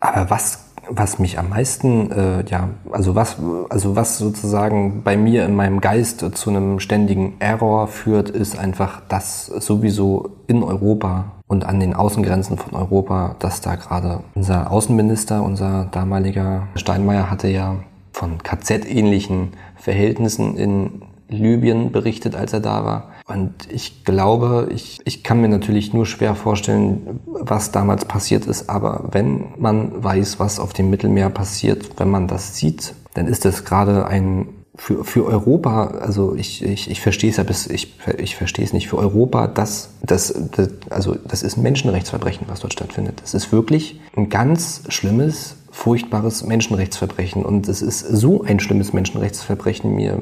Aber 0.00 0.30
was 0.30 0.70
was 0.90 1.18
mich 1.18 1.38
am 1.38 1.50
meisten, 1.50 2.10
äh, 2.10 2.44
ja, 2.48 2.70
also 2.90 3.14
was, 3.14 3.36
also 3.68 3.96
was 3.96 4.18
sozusagen 4.18 5.02
bei 5.02 5.16
mir 5.16 5.44
in 5.44 5.54
meinem 5.54 5.80
Geist 5.80 6.24
zu 6.34 6.50
einem 6.50 6.80
ständigen 6.80 7.34
Error 7.38 7.86
führt, 7.86 8.28
ist 8.28 8.58
einfach, 8.58 9.00
dass 9.08 9.46
sowieso 9.46 10.30
in 10.46 10.62
Europa 10.62 11.26
und 11.46 11.64
an 11.64 11.80
den 11.80 11.94
Außengrenzen 11.94 12.58
von 12.58 12.74
Europa, 12.74 13.36
dass 13.38 13.60
da 13.60 13.76
gerade 13.76 14.20
unser 14.34 14.70
Außenminister, 14.70 15.42
unser 15.42 15.86
damaliger 15.90 16.68
Steinmeier 16.74 17.30
hatte 17.30 17.48
ja 17.48 17.76
von 18.12 18.42
KZ-ähnlichen 18.42 19.52
Verhältnissen 19.80 20.56
in 20.56 21.02
Libyen 21.28 21.92
berichtet, 21.92 22.34
als 22.34 22.52
er 22.52 22.60
da 22.60 22.84
war. 22.84 23.12
Und 23.26 23.52
ich 23.70 24.04
glaube, 24.04 24.68
ich, 24.74 25.00
ich 25.04 25.22
kann 25.22 25.40
mir 25.40 25.48
natürlich 25.48 25.92
nur 25.94 26.06
schwer 26.06 26.34
vorstellen, 26.34 27.20
was 27.26 27.70
damals 27.70 28.04
passiert 28.04 28.46
ist. 28.46 28.68
Aber 28.68 29.08
wenn 29.12 29.54
man 29.56 30.02
weiß, 30.02 30.40
was 30.40 30.58
auf 30.58 30.72
dem 30.72 30.90
Mittelmeer 30.90 31.30
passiert, 31.30 31.90
wenn 31.98 32.10
man 32.10 32.26
das 32.26 32.56
sieht, 32.56 32.94
dann 33.14 33.26
ist 33.26 33.44
das 33.44 33.64
gerade 33.64 34.06
ein 34.06 34.48
für, 34.80 35.04
für 35.04 35.26
Europa, 35.26 35.88
also 36.00 36.34
ich, 36.34 36.62
ich, 36.64 36.90
ich 36.90 37.02
verstehe 37.02 37.28
es 37.28 37.36
ja 37.36 37.42
bis, 37.42 37.66
ich, 37.66 37.98
ich 38.16 38.34
verstehe 38.34 38.64
es 38.64 38.72
nicht, 38.72 38.88
für 38.88 38.96
Europa, 38.96 39.46
das, 39.46 39.90
das, 40.02 40.32
das, 40.52 40.70
also 40.88 41.16
das 41.26 41.42
ist 41.42 41.58
ein 41.58 41.62
Menschenrechtsverbrechen, 41.62 42.46
was 42.48 42.60
dort 42.60 42.72
stattfindet. 42.72 43.20
Das 43.20 43.34
ist 43.34 43.52
wirklich 43.52 44.00
ein 44.16 44.30
ganz 44.30 44.82
schlimmes 44.88 45.56
furchtbares 45.70 46.44
Menschenrechtsverbrechen. 46.44 47.44
Und 47.44 47.68
es 47.68 47.82
ist 47.82 48.00
so 48.00 48.42
ein 48.42 48.60
schlimmes 48.60 48.92
Menschenrechtsverbrechen 48.92 49.94
mir. 49.94 50.20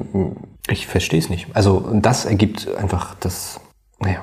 Ich 0.69 0.87
verstehe 0.87 1.19
es 1.19 1.29
nicht. 1.29 1.47
Also 1.55 1.89
das 1.93 2.25
ergibt 2.25 2.67
einfach 2.75 3.15
das, 3.15 3.59
naja. 3.99 4.19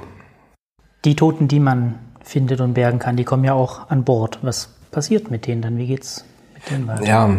Die 1.05 1.16
Toten, 1.16 1.49
die 1.49 1.61
man 1.61 1.97
findet 2.22 2.61
und 2.61 2.74
bergen 2.74 2.99
kann, 2.99 3.16
die 3.16 3.24
kommen 3.24 3.45
ja 3.45 3.55
auch 3.55 3.91
an 3.91 4.05
Bord. 4.05 4.41
Was 4.43 4.74
passiert 4.91 5.31
mit 5.31 5.47
denen 5.47 5.62
dann? 5.62 5.79
Wie 5.79 5.87
geht's 5.87 6.24
mit 6.55 6.70
denen 6.70 6.87
weiter? 6.87 7.05
Ja, 7.05 7.31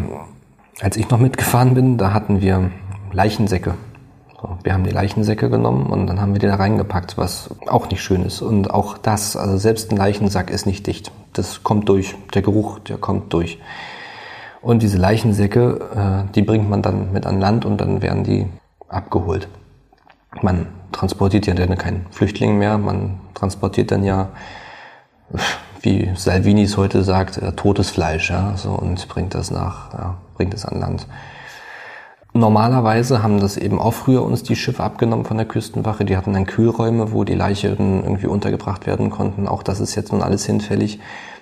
als 0.80 0.96
ich 0.96 1.10
noch 1.10 1.20
mitgefahren 1.20 1.74
bin, 1.74 1.98
da 1.98 2.14
hatten 2.14 2.42
wir 2.42 2.72
Leichensäcke. 3.12 3.76
Wir 4.64 4.74
haben 4.74 4.84
die 4.84 4.92
Leichensäcke 4.92 5.50
genommen 5.50 5.88
und 5.88 6.08
dann 6.08 6.22
haben 6.22 6.34
wir 6.34 6.40
die 6.40 6.48
da 6.48 6.56
reingepackt, 6.56 7.18
was 7.18 7.50
auch 7.66 7.90
nicht 7.90 8.04
schön 8.04 8.24
ist. 8.24 8.42
Und 8.42 8.70
auch 8.70 8.98
das, 8.98 9.36
also 9.36 9.58
selbst 9.58 9.92
ein 9.92 9.98
Leichensack 9.98 10.52
ist 10.52 10.66
nicht 10.68 10.86
dicht. 10.86 11.12
Das 11.34 11.64
kommt 11.64 11.90
durch. 11.90 12.16
Der 12.34 12.44
Geruch, 12.44 12.80
der 12.80 12.98
kommt 12.98 13.34
durch. 13.34 13.60
Und 14.62 14.84
diese 14.84 14.98
Leichensäcke, 14.98 16.26
äh, 16.28 16.34
die 16.34 16.44
bringt 16.44 16.70
man 16.70 16.82
dann 16.82 17.12
mit 17.14 17.26
an 17.26 17.40
Land 17.40 17.66
und 17.66 17.82
dann 17.82 18.02
werden 18.02 18.24
die 18.24 18.48
abgeholt. 18.90 19.48
Man 20.42 20.68
transportiert 20.92 21.48
ja 21.48 21.54
dann 21.54 21.78
keinen 21.78 22.06
Flüchtling 22.12 22.58
mehr, 22.58 22.78
man 22.78 23.20
transportiert 23.34 23.92
dann 23.92 24.04
ja, 24.04 24.30
wie 25.82 26.12
Salvini 26.16 26.64
es 26.64 26.78
heute 26.78 27.04
sagt, 27.04 27.38
äh, 27.38 27.54
totes 27.54 27.90
Fleisch, 27.90 28.30
ja, 28.30 28.54
so 28.56 28.72
und 28.72 29.08
bringt 29.08 29.34
das 29.34 29.52
nach, 29.52 29.94
ja, 29.94 30.18
bringt 30.36 30.54
es 30.54 30.66
an 30.66 30.80
Land. 30.80 31.08
Normalerweise 32.38 33.24
haben 33.24 33.40
das 33.40 33.58
eben 33.58 33.80
auch 33.80 33.96
früher 33.96 34.22
uns 34.22 34.44
die 34.44 34.56
Schiffe 34.56 34.84
abgenommen 34.84 35.26
von 35.26 35.38
der 35.38 35.48
Küstenwache. 35.48 36.06
Die 36.06 36.16
hatten 36.16 36.34
dann 36.34 36.46
Kühlräume, 36.46 37.12
wo 37.12 37.24
die 37.24 37.34
Leichen 37.34 38.04
irgendwie 38.04 38.28
untergebracht 38.28 38.86
werden 38.86 39.10
konnten. 39.10 39.48
Auch 39.48 39.64
das 39.64 39.80
ist 39.80 39.96
jetzt 39.96 40.12
nun 40.12 40.22
alles 40.22 40.46
hinfällig. 40.46 41.00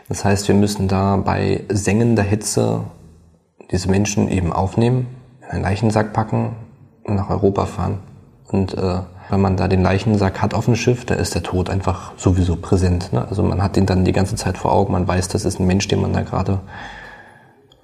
Das 0.07 0.23
heißt, 0.23 0.47
wir 0.47 0.55
müssen 0.55 0.87
da 0.87 1.17
bei 1.17 1.65
sengender 1.69 2.23
Hitze 2.23 2.81
diese 3.71 3.89
Menschen 3.89 4.29
eben 4.29 4.53
aufnehmen, 4.53 5.07
in 5.41 5.49
einen 5.49 5.63
Leichensack 5.63 6.13
packen 6.13 6.55
und 7.03 7.15
nach 7.15 7.29
Europa 7.29 7.65
fahren. 7.65 7.99
Und 8.47 8.73
äh, 8.75 8.99
wenn 9.29 9.41
man 9.41 9.57
da 9.57 9.67
den 9.67 9.81
Leichensack 9.81 10.41
hat 10.41 10.53
auf 10.53 10.63
dem 10.63 10.77
Schiff, 10.77 11.03
da 11.03 11.15
ist 11.15 11.35
der 11.35 11.43
Tod 11.43 11.69
einfach 11.69 12.13
sowieso 12.15 12.55
präsent. 12.55 13.11
Ne? 13.11 13.27
Also 13.27 13.43
man 13.43 13.61
hat 13.61 13.75
den 13.75 13.85
dann 13.85 14.05
die 14.05 14.13
ganze 14.13 14.35
Zeit 14.35 14.57
vor 14.57 14.71
Augen. 14.71 14.93
Man 14.93 15.05
weiß, 15.05 15.27
das 15.27 15.43
ist 15.43 15.59
ein 15.59 15.67
Mensch, 15.67 15.89
den 15.89 15.99
man 15.99 16.13
da 16.13 16.21
gerade 16.21 16.61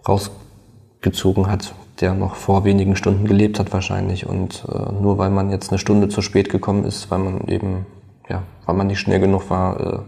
rausgezogen 0.07 1.51
hat 1.51 1.73
der 2.01 2.13
noch 2.15 2.35
vor 2.35 2.65
wenigen 2.65 2.95
Stunden 2.95 3.25
gelebt 3.25 3.59
hat 3.59 3.71
wahrscheinlich. 3.71 4.25
Und 4.25 4.65
äh, 4.67 4.91
nur 4.91 5.17
weil 5.17 5.29
man 5.29 5.51
jetzt 5.51 5.69
eine 5.69 5.79
Stunde 5.79 6.09
zu 6.09 6.21
spät 6.21 6.49
gekommen 6.49 6.83
ist, 6.83 7.11
weil 7.11 7.19
man 7.19 7.47
eben, 7.47 7.85
ja, 8.27 8.43
weil 8.65 8.75
man 8.75 8.87
nicht 8.87 8.99
schnell 8.99 9.19
genug 9.19 9.49
war, 9.49 9.79
äh, 9.79 9.99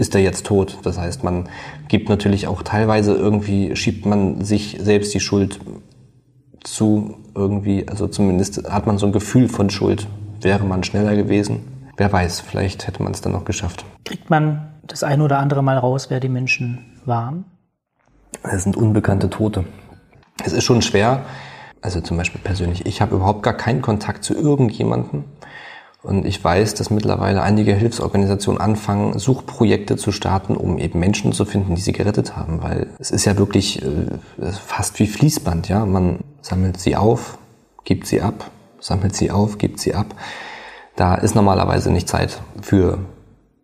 ist 0.00 0.14
er 0.14 0.20
jetzt 0.20 0.46
tot. 0.46 0.78
Das 0.82 0.98
heißt, 0.98 1.24
man 1.24 1.48
gibt 1.88 2.08
natürlich 2.08 2.46
auch 2.46 2.62
teilweise 2.62 3.14
irgendwie, 3.14 3.74
schiebt 3.76 4.06
man 4.06 4.44
sich 4.44 4.78
selbst 4.80 5.12
die 5.14 5.20
Schuld 5.20 5.60
zu 6.62 7.16
irgendwie, 7.34 7.88
also 7.88 8.06
zumindest 8.06 8.70
hat 8.70 8.86
man 8.86 8.98
so 8.98 9.06
ein 9.06 9.12
Gefühl 9.12 9.48
von 9.48 9.70
Schuld. 9.70 10.06
Wäre 10.40 10.64
man 10.64 10.84
schneller 10.84 11.16
gewesen? 11.16 11.60
Wer 11.96 12.12
weiß, 12.12 12.40
vielleicht 12.40 12.86
hätte 12.86 13.02
man 13.02 13.12
es 13.12 13.20
dann 13.20 13.32
noch 13.32 13.44
geschafft. 13.44 13.84
Kriegt 14.04 14.30
man 14.30 14.70
das 14.86 15.02
ein 15.02 15.20
oder 15.20 15.38
andere 15.38 15.62
Mal 15.62 15.78
raus, 15.78 16.08
wer 16.08 16.20
die 16.20 16.28
Menschen 16.28 16.96
waren? 17.04 17.44
Es 18.42 18.64
sind 18.64 18.76
unbekannte 18.76 19.28
Tote. 19.28 19.64
Es 20.44 20.52
ist 20.52 20.64
schon 20.64 20.82
schwer, 20.82 21.24
also 21.82 22.00
zum 22.00 22.16
Beispiel 22.16 22.40
persönlich, 22.42 22.86
ich 22.86 23.00
habe 23.00 23.16
überhaupt 23.16 23.42
gar 23.42 23.54
keinen 23.54 23.82
Kontakt 23.82 24.24
zu 24.24 24.34
irgendjemandem. 24.34 25.24
Und 26.02 26.24
ich 26.24 26.42
weiß, 26.42 26.74
dass 26.74 26.88
mittlerweile 26.88 27.42
einige 27.42 27.74
Hilfsorganisationen 27.74 28.58
anfangen, 28.58 29.18
Suchprojekte 29.18 29.96
zu 29.96 30.12
starten, 30.12 30.56
um 30.56 30.78
eben 30.78 30.98
Menschen 30.98 31.32
zu 31.32 31.44
finden, 31.44 31.74
die 31.74 31.82
sie 31.82 31.92
gerettet 31.92 32.36
haben. 32.36 32.62
Weil 32.62 32.86
es 32.98 33.10
ist 33.10 33.26
ja 33.26 33.36
wirklich 33.36 33.82
äh, 33.82 34.52
fast 34.66 34.98
wie 34.98 35.06
Fließband, 35.06 35.68
ja. 35.68 35.84
Man 35.84 36.20
sammelt 36.40 36.80
sie 36.80 36.96
auf, 36.96 37.38
gibt 37.84 38.06
sie 38.06 38.22
ab, 38.22 38.50
sammelt 38.80 39.14
sie 39.14 39.30
auf, 39.30 39.58
gibt 39.58 39.78
sie 39.78 39.94
ab. 39.94 40.14
Da 40.96 41.16
ist 41.16 41.34
normalerweise 41.34 41.90
nicht 41.90 42.08
Zeit 42.08 42.40
für 42.62 42.98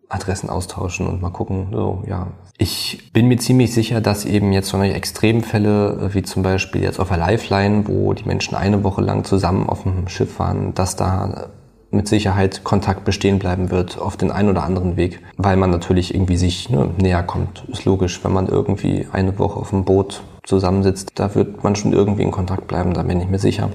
Adressen 0.07 0.49
austauschen 0.49 1.07
und 1.07 1.21
mal 1.21 1.31
gucken, 1.31 1.69
so, 1.71 2.03
ja, 2.07 2.27
ich 2.57 3.11
bin 3.13 3.27
mir 3.27 3.37
ziemlich 3.37 3.73
sicher, 3.73 4.01
dass 4.01 4.25
eben 4.25 4.51
jetzt 4.51 4.69
solche 4.69 4.93
Extremfälle, 4.93 6.09
äh, 6.09 6.13
wie 6.13 6.23
zum 6.23 6.43
Beispiel 6.43 6.81
jetzt 6.81 6.99
auf 6.99 7.09
der 7.09 7.17
Lifeline, 7.17 7.87
wo 7.87 8.13
die 8.13 8.25
Menschen 8.25 8.55
eine 8.55 8.83
Woche 8.83 9.01
lang 9.01 9.23
zusammen 9.23 9.69
auf 9.69 9.83
dem 9.83 10.07
Schiff 10.07 10.39
waren, 10.39 10.73
dass 10.73 10.95
da 10.95 11.49
mit 11.91 12.07
Sicherheit 12.07 12.63
Kontakt 12.63 13.05
bestehen 13.05 13.39
bleiben 13.39 13.71
wird 13.71 13.97
auf 13.97 14.17
den 14.17 14.31
einen 14.31 14.49
oder 14.49 14.63
anderen 14.63 14.97
Weg, 14.97 15.21
weil 15.37 15.55
man 15.55 15.69
natürlich 15.69 16.13
irgendwie 16.13 16.35
sich 16.35 16.69
ne, 16.69 16.89
näher 16.97 17.23
kommt. 17.23 17.63
Ist 17.69 17.85
logisch, 17.85 18.23
wenn 18.23 18.33
man 18.33 18.47
irgendwie 18.47 19.07
eine 19.11 19.39
Woche 19.39 19.59
auf 19.59 19.69
dem 19.69 19.85
Boot 19.85 20.21
zusammensitzt, 20.43 21.11
da 21.15 21.33
wird 21.35 21.63
man 21.63 21.75
schon 21.75 21.93
irgendwie 21.93 22.23
in 22.23 22.31
Kontakt 22.31 22.67
bleiben, 22.67 22.93
da 22.93 23.03
bin 23.03 23.21
ich 23.21 23.29
mir 23.29 23.39
sicher. 23.39 23.69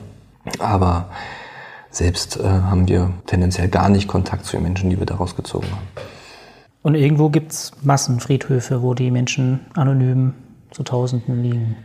Aber 0.59 1.07
selbst 1.91 2.39
äh, 2.39 2.45
haben 2.45 2.89
wir 2.89 3.11
tendenziell 3.26 3.68
gar 3.68 3.89
nicht 3.89 4.09
Kontakt 4.09 4.45
zu 4.45 4.57
den 4.57 4.64
Menschen, 4.64 4.91
die 4.91 4.99
wir 4.99 5.07
da 5.07 5.14
rausgezogen 5.14 5.70
haben. 5.70 6.12
Und 6.83 6.95
irgendwo 6.95 7.28
gibt 7.28 7.53
es 7.53 7.72
Massenfriedhöfe, 7.83 8.83
wo 8.83 8.95
die 8.95 9.11
Menschen 9.11 9.61
anonym 9.74 10.35
zu 10.70 10.83
Tausenden 10.83 11.43
liegen. 11.43 11.76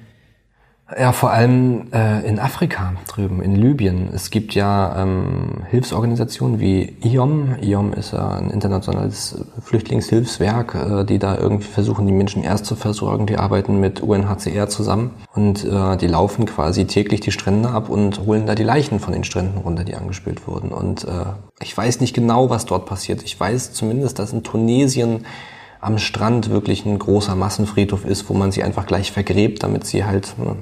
Ja, 0.95 1.11
vor 1.11 1.31
allem 1.31 1.91
äh, 1.91 2.25
in 2.25 2.39
Afrika 2.39 2.93
drüben, 3.09 3.41
in 3.41 3.57
Libyen. 3.57 4.09
Es 4.13 4.29
gibt 4.29 4.55
ja 4.55 5.03
ähm, 5.03 5.65
Hilfsorganisationen 5.69 6.61
wie 6.61 6.95
IOM. 7.01 7.57
IOM 7.61 7.91
ist 7.91 8.13
ja 8.13 8.37
ein 8.37 8.51
internationales 8.51 9.43
Flüchtlingshilfswerk, 9.61 10.75
äh, 10.75 11.03
die 11.03 11.19
da 11.19 11.37
irgendwie 11.37 11.67
versuchen, 11.67 12.07
die 12.07 12.13
Menschen 12.13 12.41
erst 12.41 12.65
zu 12.65 12.77
versorgen. 12.77 13.25
Die 13.25 13.35
arbeiten 13.35 13.81
mit 13.81 14.01
UNHCR 14.01 14.69
zusammen 14.69 15.11
und 15.35 15.65
äh, 15.65 15.97
die 15.97 16.07
laufen 16.07 16.45
quasi 16.45 16.85
täglich 16.85 17.19
die 17.19 17.33
Strände 17.33 17.67
ab 17.67 17.89
und 17.89 18.25
holen 18.25 18.45
da 18.45 18.55
die 18.55 18.63
Leichen 18.63 19.01
von 19.01 19.11
den 19.11 19.25
Stränden 19.25 19.57
runter, 19.57 19.83
die 19.83 19.95
angespült 19.95 20.47
wurden. 20.47 20.69
Und 20.69 21.03
äh, 21.03 21.25
ich 21.59 21.75
weiß 21.75 21.99
nicht 21.99 22.13
genau, 22.13 22.49
was 22.49 22.65
dort 22.65 22.85
passiert. 22.85 23.23
Ich 23.23 23.37
weiß 23.37 23.73
zumindest, 23.73 24.19
dass 24.19 24.31
in 24.31 24.43
Tunesien 24.43 25.25
am 25.81 25.97
Strand 25.97 26.49
wirklich 26.49 26.85
ein 26.85 26.97
großer 26.97 27.35
Massenfriedhof 27.35 28.05
ist, 28.05 28.29
wo 28.29 28.33
man 28.33 28.53
sie 28.53 28.63
einfach 28.63 28.85
gleich 28.85 29.11
vergräbt, 29.11 29.63
damit 29.63 29.85
sie 29.85 30.05
halt 30.05 30.33
ne, 30.37 30.55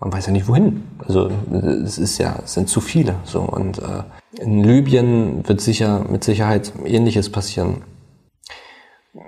man 0.00 0.12
weiß 0.12 0.26
ja 0.26 0.32
nicht 0.32 0.48
wohin. 0.48 0.84
Also 0.98 1.30
es 1.84 1.98
ist 1.98 2.18
ja, 2.18 2.36
es 2.44 2.54
sind 2.54 2.68
zu 2.68 2.80
viele. 2.80 3.16
So 3.24 3.40
und 3.40 3.78
äh, 3.78 4.02
in 4.38 4.62
Libyen 4.62 5.46
wird 5.48 5.60
sicher 5.60 6.04
mit 6.10 6.24
Sicherheit 6.24 6.72
Ähnliches 6.84 7.30
passieren. 7.30 7.82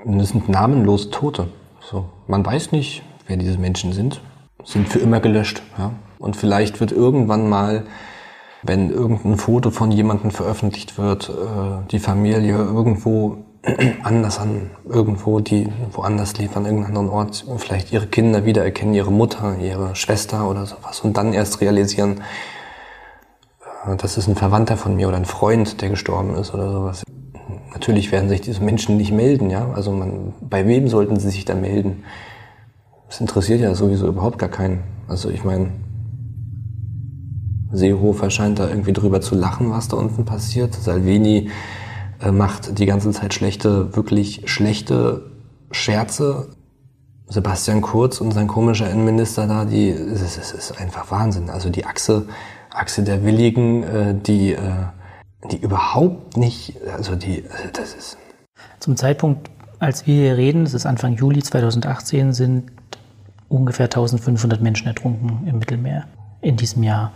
Das 0.04 0.30
sind 0.30 0.48
namenlos 0.48 1.10
Tote. 1.10 1.48
So, 1.80 2.10
man 2.26 2.44
weiß 2.44 2.72
nicht, 2.72 3.02
wer 3.26 3.36
diese 3.36 3.58
Menschen 3.58 3.92
sind. 3.92 4.20
Sind 4.64 4.88
für 4.88 4.98
immer 4.98 5.20
gelöscht. 5.20 5.62
Ja? 5.78 5.92
Und 6.18 6.36
vielleicht 6.36 6.80
wird 6.80 6.92
irgendwann 6.92 7.48
mal, 7.48 7.84
wenn 8.62 8.90
irgendein 8.90 9.36
Foto 9.36 9.70
von 9.70 9.90
jemandem 9.90 10.30
veröffentlicht 10.30 10.98
wird, 10.98 11.30
äh, 11.30 11.86
die 11.90 12.00
Familie 12.00 12.56
irgendwo 12.56 13.38
anders 14.02 14.38
an 14.38 14.70
irgendwo, 14.84 15.40
die 15.40 15.68
woanders 15.92 16.38
lebt, 16.38 16.56
an 16.56 16.64
irgendeinem 16.64 16.96
anderen 16.96 17.08
Ort, 17.10 17.44
vielleicht 17.58 17.92
ihre 17.92 18.06
Kinder 18.06 18.44
wiedererkennen, 18.44 18.94
ihre 18.94 19.12
Mutter, 19.12 19.56
ihre 19.58 19.96
Schwester 19.96 20.48
oder 20.48 20.66
sowas 20.66 21.00
und 21.00 21.16
dann 21.16 21.32
erst 21.32 21.60
realisieren, 21.60 22.22
äh, 23.86 23.96
das 23.96 24.16
ist 24.16 24.28
ein 24.28 24.36
Verwandter 24.36 24.76
von 24.76 24.96
mir 24.96 25.08
oder 25.08 25.16
ein 25.16 25.24
Freund, 25.24 25.80
der 25.80 25.90
gestorben 25.90 26.34
ist 26.36 26.54
oder 26.54 26.70
sowas. 26.72 27.04
Natürlich 27.72 28.12
werden 28.12 28.28
sich 28.28 28.40
diese 28.40 28.62
Menschen 28.62 28.96
nicht 28.96 29.12
melden, 29.12 29.50
ja. 29.50 29.70
Also 29.72 29.92
man, 29.92 30.34
bei 30.40 30.66
wem 30.66 30.88
sollten 30.88 31.18
sie 31.18 31.30
sich 31.30 31.44
da 31.44 31.54
melden? 31.54 32.04
Das 33.08 33.20
interessiert 33.20 33.60
ja 33.60 33.74
sowieso 33.74 34.08
überhaupt 34.08 34.38
gar 34.38 34.48
keinen. 34.48 34.82
Also 35.06 35.30
ich 35.30 35.44
meine, 35.44 35.70
Seehofer 37.72 38.30
scheint 38.30 38.58
da 38.58 38.68
irgendwie 38.68 38.92
drüber 38.92 39.20
zu 39.20 39.34
lachen, 39.34 39.70
was 39.70 39.88
da 39.88 39.96
unten 39.96 40.24
passiert. 40.24 40.74
Salvini 40.74 41.50
äh, 42.20 42.30
macht 42.30 42.78
die 42.78 42.86
ganze 42.86 43.10
Zeit 43.12 43.34
schlechte, 43.34 43.94
wirklich 43.94 44.42
schlechte 44.46 45.30
Scherze. 45.70 46.48
Sebastian 47.30 47.82
Kurz 47.82 48.22
und 48.22 48.32
sein 48.32 48.46
komischer 48.46 48.90
Innenminister 48.90 49.46
da, 49.46 49.66
die, 49.66 49.90
es 49.90 50.22
ist, 50.22 50.52
ist 50.52 50.80
einfach 50.80 51.10
Wahnsinn. 51.10 51.50
Also 51.50 51.68
die 51.68 51.84
Achse, 51.84 52.26
Achse 52.70 53.02
der 53.02 53.22
Willigen, 53.22 53.82
äh, 53.82 54.14
die, 54.14 54.54
äh, 54.54 54.60
die 55.50 55.58
überhaupt 55.58 56.38
nicht, 56.38 56.76
also 56.96 57.16
die, 57.16 57.44
also 57.50 57.68
das 57.72 57.94
ist. 57.94 58.18
Zum 58.80 58.96
Zeitpunkt, 58.96 59.50
als 59.78 60.06
wir 60.06 60.14
hier 60.14 60.36
reden, 60.38 60.64
das 60.64 60.72
ist 60.72 60.86
Anfang 60.86 61.16
Juli 61.16 61.42
2018, 61.42 62.32
sind 62.32 62.72
ungefähr 63.48 63.86
1500 63.86 64.62
Menschen 64.62 64.86
ertrunken 64.86 65.46
im 65.46 65.58
Mittelmeer 65.58 66.06
in 66.40 66.56
diesem 66.56 66.82
Jahr. 66.82 67.12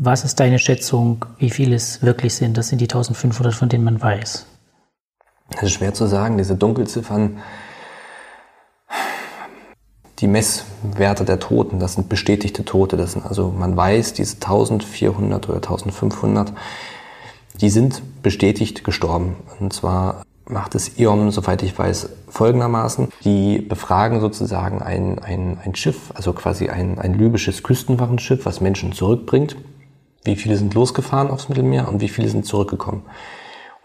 Was 0.00 0.24
ist 0.24 0.38
deine 0.38 0.60
Schätzung, 0.60 1.24
wie 1.38 1.50
viele 1.50 1.74
es 1.74 2.02
wirklich 2.02 2.34
sind? 2.34 2.56
Das 2.56 2.68
sind 2.68 2.80
die 2.80 2.84
1500, 2.84 3.52
von 3.52 3.68
denen 3.68 3.82
man 3.82 4.00
weiß. 4.00 4.46
Das 5.50 5.62
ist 5.64 5.72
schwer 5.72 5.92
zu 5.92 6.06
sagen. 6.06 6.38
Diese 6.38 6.54
Dunkelziffern, 6.54 7.38
die 10.20 10.28
Messwerte 10.28 11.24
der 11.24 11.40
Toten, 11.40 11.80
das 11.80 11.94
sind 11.94 12.08
bestätigte 12.08 12.64
Tote. 12.64 12.96
Das 12.96 13.12
sind 13.12 13.26
also, 13.26 13.50
man 13.50 13.76
weiß, 13.76 14.12
diese 14.12 14.36
1400 14.36 15.48
oder 15.48 15.56
1500, 15.56 16.52
die 17.60 17.70
sind 17.70 18.22
bestätigt 18.22 18.84
gestorben. 18.84 19.34
Und 19.58 19.72
zwar 19.72 20.22
macht 20.46 20.76
es 20.76 20.96
IOM, 20.96 21.32
soweit 21.32 21.64
ich 21.64 21.76
weiß, 21.76 22.10
folgendermaßen. 22.28 23.08
Die 23.24 23.58
befragen 23.58 24.20
sozusagen 24.20 24.80
ein, 24.80 25.18
ein, 25.18 25.58
ein 25.64 25.74
Schiff, 25.74 26.12
also 26.14 26.32
quasi 26.34 26.68
ein, 26.68 27.00
ein 27.00 27.14
libysches 27.14 27.64
Küstenwachenschiff, 27.64 28.46
was 28.46 28.60
Menschen 28.60 28.92
zurückbringt 28.92 29.56
wie 30.28 30.36
viele 30.36 30.56
sind 30.56 30.74
losgefahren 30.74 31.30
aufs 31.30 31.48
Mittelmeer 31.48 31.88
und 31.88 32.00
wie 32.00 32.08
viele 32.08 32.28
sind 32.28 32.46
zurückgekommen. 32.46 33.02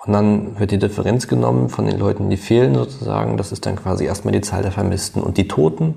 Und 0.05 0.13
dann 0.13 0.59
wird 0.59 0.71
die 0.71 0.77
Differenz 0.77 1.27
genommen 1.27 1.69
von 1.69 1.85
den 1.85 1.97
Leuten, 1.97 2.29
die 2.29 2.37
fehlen 2.37 2.75
sozusagen. 2.75 3.37
Das 3.37 3.51
ist 3.51 3.65
dann 3.65 3.77
quasi 3.77 4.05
erstmal 4.05 4.33
die 4.33 4.41
Zahl 4.41 4.61
der 4.61 4.73
Vermissten. 4.73 5.23
Und 5.23 5.37
die 5.37 5.47
Toten, 5.47 5.95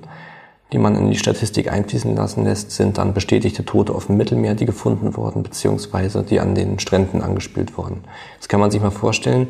die 0.73 0.79
man 0.79 0.95
in 0.95 1.11
die 1.11 1.19
Statistik 1.19 1.73
einfließen 1.73 2.15
lassen 2.15 2.45
lässt, 2.45 2.71
sind 2.71 2.99
dann 2.99 3.15
bestätigte 3.15 3.65
Tote 3.65 3.93
auf 3.93 4.07
dem 4.07 4.17
Mittelmeer, 4.17 4.55
die 4.55 4.65
gefunden 4.65 5.17
wurden, 5.17 5.43
beziehungsweise 5.43 6.23
die 6.23 6.39
an 6.39 6.55
den 6.55 6.79
Stränden 6.79 7.21
angespült 7.21 7.77
wurden. 7.77 8.05
Das 8.39 8.49
kann 8.49 8.61
man 8.61 8.71
sich 8.71 8.81
mal 8.81 8.91
vorstellen, 8.93 9.49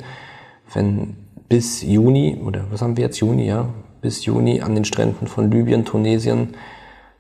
wenn 0.73 1.17
bis 1.51 1.83
Juni, 1.83 2.41
oder 2.45 2.65
was 2.71 2.81
haben 2.81 2.97
wir 2.97 3.05
jetzt, 3.05 3.19
Juni, 3.19 3.47
ja, 3.47 3.69
bis 4.01 4.25
Juni 4.25 4.63
an 4.63 4.75
den 4.75 4.87
Stränden 4.87 5.27
von 5.27 5.51
Libyen, 5.51 5.85
Tunesien 5.85 6.55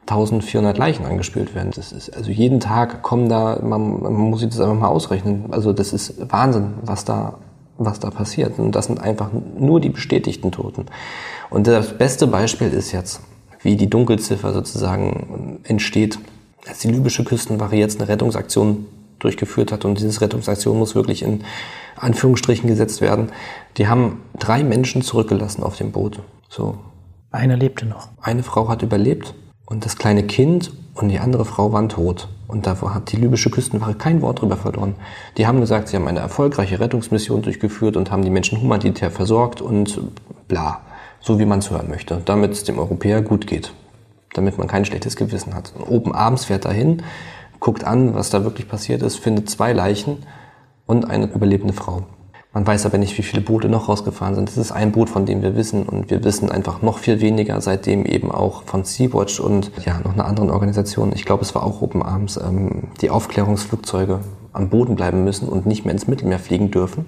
1400 0.06 0.78
Leichen 0.78 1.04
angespült 1.04 1.54
werden. 1.54 1.72
Das 1.74 1.90
ist, 1.90 2.16
also 2.16 2.30
jeden 2.30 2.60
Tag 2.60 3.02
kommen 3.02 3.28
da, 3.28 3.58
man, 3.60 4.02
man 4.02 4.12
muss 4.12 4.40
sich 4.40 4.50
das 4.50 4.60
einfach 4.60 4.78
mal 4.78 4.88
ausrechnen. 4.88 5.46
Also 5.50 5.72
das 5.72 5.92
ist 5.92 6.14
Wahnsinn, 6.30 6.74
was 6.82 7.04
da, 7.04 7.34
was 7.76 7.98
da 7.98 8.10
passiert. 8.10 8.58
Und 8.58 8.72
das 8.72 8.86
sind 8.86 9.00
einfach 9.00 9.30
nur 9.58 9.80
die 9.80 9.88
bestätigten 9.88 10.52
Toten. 10.52 10.86
Und 11.50 11.66
das 11.66 11.98
beste 11.98 12.28
Beispiel 12.28 12.68
ist 12.68 12.92
jetzt, 12.92 13.20
wie 13.62 13.76
die 13.76 13.90
Dunkelziffer 13.90 14.52
sozusagen 14.52 15.60
entsteht, 15.64 16.20
als 16.68 16.80
die 16.80 16.88
libysche 16.88 17.24
Küstenwache 17.24 17.76
jetzt 17.76 18.00
eine 18.00 18.08
Rettungsaktion 18.08 18.86
durchgeführt 19.18 19.72
hat 19.72 19.84
und 19.84 19.98
diese 19.98 20.20
Rettungsaktion 20.20 20.78
muss 20.78 20.94
wirklich 20.94 21.22
in 21.22 21.42
Anführungsstrichen 21.96 22.68
gesetzt 22.68 23.00
werden. 23.00 23.32
Die 23.76 23.88
haben 23.88 24.20
drei 24.38 24.62
Menschen 24.62 25.02
zurückgelassen 25.02 25.62
auf 25.62 25.76
dem 25.76 25.90
Boot. 25.90 26.20
So. 26.48 26.78
Einer 27.32 27.56
lebte 27.56 27.86
noch. 27.86 28.08
Eine 28.20 28.42
Frau 28.42 28.68
hat 28.68 28.82
überlebt 28.82 29.34
und 29.66 29.84
das 29.84 29.96
kleine 29.96 30.22
Kind 30.22 30.72
und 30.94 31.08
die 31.08 31.18
andere 31.18 31.44
Frau 31.44 31.72
waren 31.72 31.88
tot. 31.88 32.28
Und 32.48 32.66
davor 32.66 32.94
hat 32.94 33.10
die 33.10 33.16
libysche 33.16 33.50
Küstenwache 33.50 33.94
kein 33.94 34.22
Wort 34.22 34.40
drüber 34.40 34.56
verloren. 34.56 34.94
Die 35.36 35.46
haben 35.46 35.60
gesagt, 35.60 35.88
sie 35.88 35.96
haben 35.96 36.06
eine 36.06 36.20
erfolgreiche 36.20 36.78
Rettungsmission 36.78 37.42
durchgeführt 37.42 37.96
und 37.96 38.10
haben 38.10 38.22
die 38.22 38.30
Menschen 38.30 38.60
humanitär 38.60 39.10
versorgt 39.10 39.60
und 39.60 40.00
bla. 40.46 40.80
So 41.20 41.40
wie 41.40 41.44
man 41.44 41.58
es 41.58 41.70
hören 41.70 41.88
möchte. 41.88 42.22
Damit 42.24 42.52
es 42.52 42.62
dem 42.62 42.78
Europäer 42.78 43.20
gut 43.20 43.48
geht. 43.48 43.72
Damit 44.34 44.58
man 44.58 44.68
kein 44.68 44.84
schlechtes 44.84 45.16
Gewissen 45.16 45.54
hat. 45.54 45.72
Und 45.76 45.84
oben 45.84 46.14
abends 46.14 46.44
fährt 46.44 46.64
er 46.64 46.72
hin, 46.72 47.02
guckt 47.58 47.82
an, 47.82 48.14
was 48.14 48.30
da 48.30 48.44
wirklich 48.44 48.68
passiert 48.68 49.02
ist, 49.02 49.16
findet 49.16 49.50
zwei 49.50 49.72
Leichen 49.72 50.18
und 50.86 51.10
eine 51.10 51.26
überlebende 51.26 51.74
Frau. 51.74 52.04
Man 52.56 52.66
weiß 52.66 52.86
aber 52.86 52.96
nicht, 52.96 53.18
wie 53.18 53.22
viele 53.22 53.42
Boote 53.42 53.68
noch 53.68 53.90
rausgefahren 53.90 54.34
sind. 54.34 54.48
Das 54.48 54.56
ist 54.56 54.72
ein 54.72 54.90
Boot, 54.90 55.10
von 55.10 55.26
dem 55.26 55.42
wir 55.42 55.56
wissen. 55.56 55.82
Und 55.82 56.08
wir 56.08 56.24
wissen 56.24 56.50
einfach 56.50 56.80
noch 56.80 56.96
viel 56.96 57.20
weniger, 57.20 57.60
seitdem 57.60 58.06
eben 58.06 58.32
auch 58.32 58.62
von 58.62 58.82
Sea-Watch 58.82 59.40
und 59.40 59.70
ja, 59.84 60.00
noch 60.02 60.14
einer 60.14 60.24
anderen 60.24 60.48
Organisation, 60.48 61.12
ich 61.14 61.26
glaube, 61.26 61.42
es 61.42 61.54
war 61.54 61.64
auch 61.64 61.82
Open 61.82 62.02
Arms, 62.02 62.38
ähm, 62.38 62.84
die 63.02 63.10
Aufklärungsflugzeuge 63.10 64.20
am 64.54 64.70
Boden 64.70 64.96
bleiben 64.96 65.22
müssen 65.22 65.50
und 65.50 65.66
nicht 65.66 65.84
mehr 65.84 65.92
ins 65.92 66.06
Mittelmeer 66.06 66.38
fliegen 66.38 66.70
dürfen. 66.70 67.04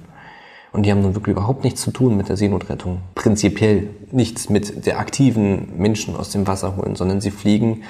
Und 0.74 0.84
die 0.84 0.90
haben 0.90 1.01
nun 1.01 1.14
wirklich 1.14 1.32
überhaupt 1.34 1.64
nichts 1.64 1.80
zu 1.80 1.92
tun 1.92 2.18
mit 2.18 2.28
der 2.28 2.36
Seenotrettung. 2.36 2.99
Prinzipiell 3.14 3.88
nichts 4.12 4.51
mit 4.51 4.84
der 4.84 4.99
aktiven 4.99 5.78
Menschen 5.78 6.14
aus 6.14 6.28
dem 6.28 6.46
Wasser 6.46 6.76
holen, 6.76 6.94
sondern 6.94 7.22
sie 7.22 7.30
fliegen 7.30 7.84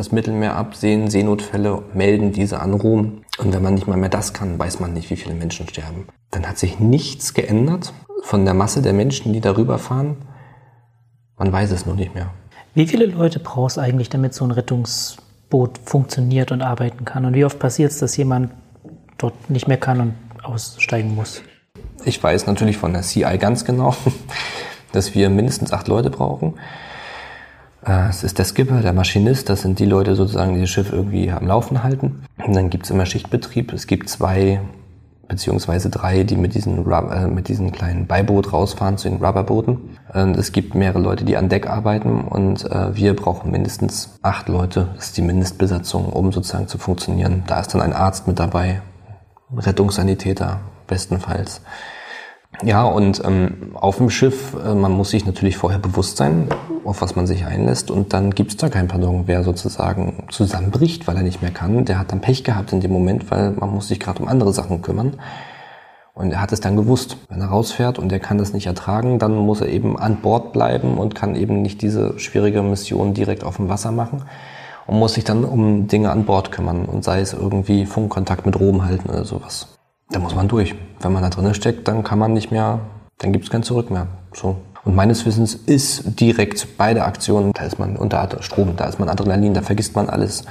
das 0.00 0.12
Mittelmeer 0.12 0.56
ab, 0.56 0.74
sehen 0.76 1.10
Seenotfälle, 1.10 1.82
melden 1.92 2.32
diese 2.32 2.60
an 2.60 2.72
Rom. 2.72 3.20
Und 3.38 3.52
wenn 3.52 3.62
man 3.62 3.74
nicht 3.74 3.86
mal 3.86 3.98
mehr 3.98 4.08
das 4.08 4.32
kann, 4.32 4.58
weiß 4.58 4.80
man 4.80 4.94
nicht, 4.94 5.10
wie 5.10 5.16
viele 5.16 5.34
Menschen 5.34 5.68
sterben. 5.68 6.06
Dann 6.30 6.48
hat 6.48 6.56
sich 6.56 6.80
nichts 6.80 7.34
geändert 7.34 7.92
von 8.22 8.46
der 8.46 8.54
Masse 8.54 8.80
der 8.80 8.94
Menschen, 8.94 9.34
die 9.34 9.42
darüber 9.42 9.78
fahren. 9.78 10.16
Man 11.36 11.52
weiß 11.52 11.70
es 11.72 11.84
nur 11.84 11.96
nicht 11.96 12.14
mehr. 12.14 12.30
Wie 12.72 12.86
viele 12.86 13.04
Leute 13.04 13.40
brauchst 13.40 13.76
du 13.76 13.82
eigentlich, 13.82 14.08
damit 14.08 14.32
so 14.32 14.42
ein 14.42 14.52
Rettungsboot 14.52 15.78
funktioniert 15.84 16.50
und 16.50 16.62
arbeiten 16.62 17.04
kann? 17.04 17.26
Und 17.26 17.34
wie 17.34 17.44
oft 17.44 17.58
passiert 17.58 17.90
es, 17.90 17.98
dass 17.98 18.16
jemand 18.16 18.52
dort 19.18 19.50
nicht 19.50 19.68
mehr 19.68 19.76
kann 19.76 20.00
und 20.00 20.14
aussteigen 20.42 21.14
muss? 21.14 21.42
Ich 22.06 22.22
weiß 22.22 22.46
natürlich 22.46 22.78
von 22.78 22.94
der 22.94 23.02
CI 23.02 23.36
ganz 23.36 23.66
genau, 23.66 23.94
dass 24.92 25.14
wir 25.14 25.28
mindestens 25.28 25.74
acht 25.74 25.88
Leute 25.88 26.08
brauchen. 26.08 26.54
Äh, 27.84 28.08
es 28.08 28.22
ist 28.22 28.38
der 28.38 28.44
Skipper, 28.44 28.80
der 28.80 28.92
Maschinist, 28.92 29.48
das 29.48 29.62
sind 29.62 29.78
die 29.78 29.86
Leute 29.86 30.14
sozusagen, 30.14 30.54
die 30.54 30.60
das 30.60 30.70
Schiff 30.70 30.92
irgendwie 30.92 31.30
am 31.30 31.46
Laufen 31.46 31.82
halten. 31.82 32.22
Und 32.44 32.54
dann 32.54 32.70
gibt's 32.70 32.90
immer 32.90 33.06
Schichtbetrieb. 33.06 33.72
Es 33.72 33.86
gibt 33.86 34.08
zwei 34.08 34.60
beziehungsweise 35.30 35.90
drei, 35.90 36.24
die 36.24 36.36
mit 36.36 36.54
diesen, 36.54 36.84
äh, 36.90 37.26
mit 37.28 37.48
diesen 37.48 37.70
kleinen 37.70 38.06
Beiboot 38.06 38.52
rausfahren 38.52 38.98
zu 38.98 39.08
den 39.08 39.24
Rubberbooten. 39.24 39.96
Und 40.12 40.36
es 40.36 40.52
gibt 40.52 40.74
mehrere 40.74 40.98
Leute, 40.98 41.24
die 41.24 41.36
an 41.36 41.48
Deck 41.48 41.68
arbeiten 41.68 42.22
und 42.22 42.68
äh, 42.70 42.94
wir 42.96 43.14
brauchen 43.14 43.52
mindestens 43.52 44.18
acht 44.22 44.48
Leute. 44.48 44.88
Das 44.96 45.06
ist 45.06 45.16
die 45.16 45.22
Mindestbesatzung, 45.22 46.06
um 46.06 46.32
sozusagen 46.32 46.66
zu 46.66 46.78
funktionieren. 46.78 47.44
Da 47.46 47.60
ist 47.60 47.72
dann 47.72 47.80
ein 47.80 47.92
Arzt 47.92 48.26
mit 48.26 48.40
dabei, 48.40 48.82
Rettungssanitäter 49.56 50.60
bestenfalls. 50.88 51.62
Ja, 52.62 52.84
und 52.84 53.22
ähm, 53.24 53.72
auf 53.74 53.96
dem 53.96 54.10
Schiff, 54.10 54.54
äh, 54.54 54.74
man 54.74 54.92
muss 54.92 55.10
sich 55.10 55.24
natürlich 55.24 55.56
vorher 55.56 55.78
bewusst 55.78 56.18
sein, 56.18 56.48
auf 56.84 57.00
was 57.00 57.16
man 57.16 57.26
sich 57.26 57.46
einlässt. 57.46 57.90
Und 57.90 58.12
dann 58.12 58.32
gibt's 58.32 58.56
da 58.56 58.68
kein 58.68 58.86
Pardon. 58.86 59.22
Wer 59.26 59.44
sozusagen 59.44 60.24
zusammenbricht, 60.30 61.08
weil 61.08 61.16
er 61.16 61.22
nicht 61.22 61.40
mehr 61.40 61.52
kann, 61.52 61.86
der 61.86 61.98
hat 61.98 62.12
dann 62.12 62.20
Pech 62.20 62.44
gehabt 62.44 62.72
in 62.72 62.80
dem 62.80 62.92
Moment, 62.92 63.30
weil 63.30 63.52
man 63.52 63.70
muss 63.70 63.88
sich 63.88 63.98
gerade 63.98 64.22
um 64.22 64.28
andere 64.28 64.52
Sachen 64.52 64.82
kümmern. 64.82 65.14
Und 66.12 66.32
er 66.32 66.42
hat 66.42 66.52
es 66.52 66.60
dann 66.60 66.76
gewusst. 66.76 67.16
Wenn 67.30 67.40
er 67.40 67.48
rausfährt 67.48 67.98
und 67.98 68.12
er 68.12 68.20
kann 68.20 68.36
das 68.36 68.52
nicht 68.52 68.66
ertragen, 68.66 69.18
dann 69.18 69.34
muss 69.34 69.62
er 69.62 69.68
eben 69.68 69.98
an 69.98 70.16
Bord 70.16 70.52
bleiben 70.52 70.98
und 70.98 71.14
kann 71.14 71.36
eben 71.36 71.62
nicht 71.62 71.80
diese 71.80 72.18
schwierige 72.18 72.62
Mission 72.62 73.14
direkt 73.14 73.42
auf 73.42 73.56
dem 73.56 73.70
Wasser 73.70 73.90
machen 73.90 74.24
und 74.86 74.98
muss 74.98 75.14
sich 75.14 75.24
dann 75.24 75.44
um 75.44 75.86
Dinge 75.86 76.10
an 76.10 76.26
Bord 76.26 76.52
kümmern 76.52 76.84
und 76.84 77.04
sei 77.04 77.20
es 77.20 77.32
irgendwie 77.32 77.86
Funkkontakt 77.86 78.44
mit 78.44 78.60
Rom 78.60 78.84
halten 78.84 79.08
oder 79.08 79.24
sowas. 79.24 79.79
Da 80.10 80.18
muss 80.18 80.34
man 80.34 80.48
durch. 80.48 80.74
Wenn 81.00 81.12
man 81.12 81.22
da 81.22 81.30
drinnen 81.30 81.54
steckt, 81.54 81.86
dann 81.86 82.02
kann 82.02 82.18
man 82.18 82.32
nicht 82.32 82.50
mehr, 82.50 82.80
dann 83.18 83.32
gibt 83.32 83.44
es 83.44 83.50
kein 83.50 83.62
Zurück 83.62 83.90
mehr. 83.90 84.08
So. 84.34 84.56
Und 84.84 84.96
meines 84.96 85.24
Wissens 85.26 85.54
ist 85.54 86.18
direkt 86.20 86.76
bei 86.78 86.94
der 86.94 87.06
Aktion, 87.06 87.52
da 87.52 87.64
ist 87.64 87.78
man 87.78 87.96
unter 87.96 88.28
Strom, 88.40 88.76
da 88.76 88.86
ist 88.86 88.98
man 88.98 89.08
Adrenalin, 89.08 89.54
da 89.54 89.62
vergisst 89.62 89.94
man 89.94 90.08
alles. 90.08 90.44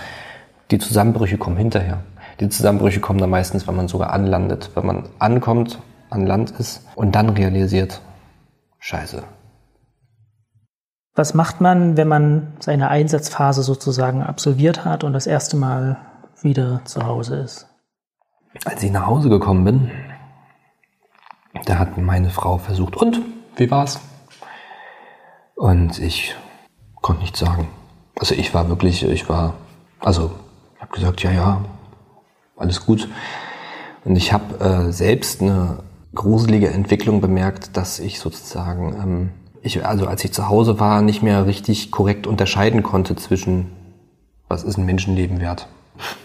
Die 0.72 0.78
Zusammenbrüche 0.78 1.38
kommen 1.38 1.57
hinterher. 1.57 2.03
Die 2.39 2.47
Zusammenbrüche 2.47 2.99
kommen 2.99 3.20
dann 3.20 3.32
meistens, 3.32 3.68
wenn 3.68 3.76
man 3.76 3.88
sogar 3.88 4.14
anlandet, 4.14 4.72
wenn 4.76 4.86
man 4.86 5.10
ankommt, 5.18 5.80
an 6.10 6.26
Land 6.26 6.51
ist 6.51 6.86
und 6.95 7.16
dann 7.16 7.30
realisiert, 7.30 8.01
scheiße. 8.80 9.24
Was 11.16 11.34
macht 11.34 11.60
man, 11.60 11.97
wenn 11.97 12.07
man 12.07 12.53
seine 12.60 12.89
Einsatzphase 12.89 13.62
sozusagen 13.62 14.24
absolviert 14.24 14.86
hat 14.86 15.03
und 15.03 15.14
das 15.14 15.28
erste 15.28 15.57
Mal 15.57 15.97
wieder 16.41 16.82
zu 16.86 17.05
Hause 17.05 17.38
ist? 17.38 17.68
Als 18.66 18.82
ich 18.82 18.91
nach 18.91 19.06
Hause 19.06 19.30
gekommen 19.30 19.64
bin, 19.64 19.91
da 21.66 21.78
hat 21.78 21.97
meine 21.97 22.32
Frau 22.32 22.58
versucht, 22.58 22.95
und 22.95 23.22
wie 23.56 23.70
war's? 23.70 24.00
Und 25.56 26.00
ich 26.00 26.36
konnte 26.95 27.22
nichts 27.22 27.39
sagen. 27.39 27.68
Also 28.18 28.34
ich 28.34 28.54
war 28.54 28.68
wirklich, 28.68 29.04
ich 29.04 29.30
war, 29.30 29.54
also 30.00 30.32
ich 30.76 30.82
habe 30.82 30.91
gesagt, 30.91 31.22
ja, 31.22 31.32
ja, 31.32 31.66
alles 32.58 32.86
gut. 32.86 33.08
Und 34.04 34.16
ich 34.16 34.34
habe 34.34 34.60
äh, 34.60 34.91
selbst 34.91 35.41
eine 35.41 35.84
gruselige 36.16 36.70
Entwicklung 36.70 37.22
bemerkt, 37.22 37.78
dass 37.78 38.00
ich 38.00 38.20
sozusagen, 38.20 38.93
ähm, 38.93 39.32
ich, 39.62 39.86
also 39.86 40.08
als 40.08 40.24
ich 40.26 40.34
zu 40.34 40.50
Hause 40.50 40.80
war, 40.80 41.02
nicht 41.02 41.22
mehr 41.22 41.45
richtig 41.45 41.91
korrekt 41.91 42.26
unterscheiden 42.26 42.82
konnte 42.82 43.16
zwischen, 43.16 43.72
was 44.47 44.64
ist 44.64 44.78
ein 44.78 44.86
Menschenleben 44.86 45.39
wert 45.39 45.68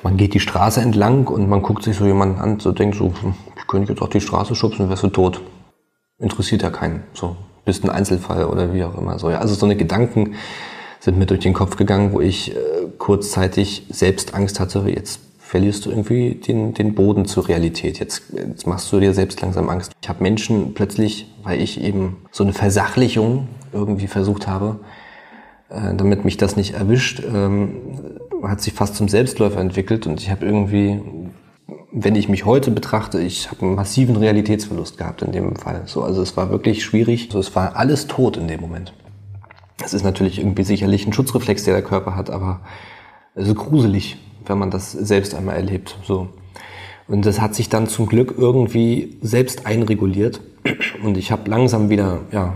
man 0.02 0.16
geht 0.16 0.34
die 0.34 0.40
Straße 0.40 0.80
entlang 0.80 1.26
und 1.26 1.48
man 1.48 1.62
guckt 1.62 1.82
sich 1.82 1.96
so 1.96 2.06
jemanden 2.06 2.40
an, 2.40 2.60
so 2.60 2.72
denkt 2.72 2.96
so, 2.96 3.06
hm, 3.06 3.34
ich 3.56 3.66
könnte 3.66 3.92
jetzt 3.92 4.02
auch 4.02 4.08
die 4.08 4.20
Straße 4.20 4.54
schubsen, 4.54 4.88
wärst 4.88 5.02
du 5.02 5.08
tot. 5.08 5.40
Interessiert 6.18 6.62
ja 6.62 6.70
keinen. 6.70 7.02
So, 7.12 7.36
bist 7.64 7.84
ein 7.84 7.90
Einzelfall 7.90 8.44
oder 8.44 8.72
wie 8.72 8.84
auch 8.84 8.96
immer. 8.96 9.18
So, 9.18 9.30
ja, 9.30 9.38
also 9.38 9.54
so 9.54 9.66
eine 9.66 9.76
Gedanken 9.76 10.34
sind 11.00 11.18
mir 11.18 11.26
durch 11.26 11.40
den 11.40 11.52
Kopf 11.52 11.76
gegangen, 11.76 12.12
wo 12.12 12.20
ich 12.20 12.54
äh, 12.54 12.58
kurzzeitig 12.98 13.86
selbst 13.90 14.34
Angst 14.34 14.60
hatte, 14.60 14.88
jetzt 14.88 15.20
verlierst 15.38 15.84
du 15.86 15.90
irgendwie 15.90 16.34
den, 16.34 16.72
den 16.74 16.94
Boden 16.94 17.26
zur 17.26 17.46
Realität. 17.46 17.98
Jetzt, 17.98 18.22
jetzt 18.32 18.66
machst 18.66 18.90
du 18.90 18.98
dir 18.98 19.12
selbst 19.12 19.40
langsam 19.42 19.68
Angst. 19.68 19.92
Ich 20.02 20.08
habe 20.08 20.22
Menschen 20.22 20.74
plötzlich, 20.74 21.32
weil 21.42 21.60
ich 21.60 21.80
eben 21.80 22.16
so 22.32 22.42
eine 22.42 22.54
Versachlichung 22.54 23.48
irgendwie 23.72 24.06
versucht 24.06 24.46
habe, 24.46 24.80
äh, 25.68 25.94
damit 25.94 26.24
mich 26.24 26.38
das 26.38 26.56
nicht 26.56 26.74
erwischt, 26.74 27.22
ähm, 27.22 27.76
hat 28.48 28.60
sich 28.60 28.72
fast 28.72 28.96
zum 28.96 29.08
Selbstläufer 29.08 29.60
entwickelt 29.60 30.06
und 30.06 30.20
ich 30.20 30.30
habe 30.30 30.44
irgendwie, 30.44 31.00
wenn 31.92 32.14
ich 32.14 32.28
mich 32.28 32.44
heute 32.44 32.70
betrachte, 32.70 33.20
ich 33.20 33.50
habe 33.50 33.62
einen 33.62 33.74
massiven 33.74 34.16
Realitätsverlust 34.16 34.98
gehabt 34.98 35.22
in 35.22 35.32
dem 35.32 35.56
Fall. 35.56 35.82
So, 35.86 36.02
also 36.02 36.22
es 36.22 36.36
war 36.36 36.50
wirklich 36.50 36.84
schwierig. 36.84 37.26
Also 37.26 37.38
es 37.38 37.54
war 37.54 37.76
alles 37.76 38.06
tot 38.06 38.36
in 38.36 38.48
dem 38.48 38.60
Moment. 38.60 38.92
Es 39.82 39.94
ist 39.94 40.04
natürlich 40.04 40.38
irgendwie 40.38 40.64
sicherlich 40.64 41.06
ein 41.06 41.12
Schutzreflex, 41.12 41.64
der 41.64 41.74
der 41.74 41.82
Körper 41.82 42.16
hat, 42.16 42.30
aber 42.30 42.60
es 43.34 43.48
ist 43.48 43.56
gruselig 43.56 44.18
wenn 44.46 44.58
man 44.58 44.70
das 44.70 44.92
selbst 44.92 45.34
einmal 45.34 45.56
erlebt. 45.56 45.98
So. 46.04 46.28
Und 47.06 47.26
das 47.26 47.40
hat 47.40 47.54
sich 47.54 47.68
dann 47.68 47.86
zum 47.86 48.06
Glück 48.06 48.34
irgendwie 48.36 49.16
selbst 49.20 49.66
einreguliert. 49.66 50.40
Und 51.02 51.16
ich 51.16 51.30
habe 51.30 51.50
langsam 51.50 51.90
wieder 51.90 52.20
ja, 52.32 52.54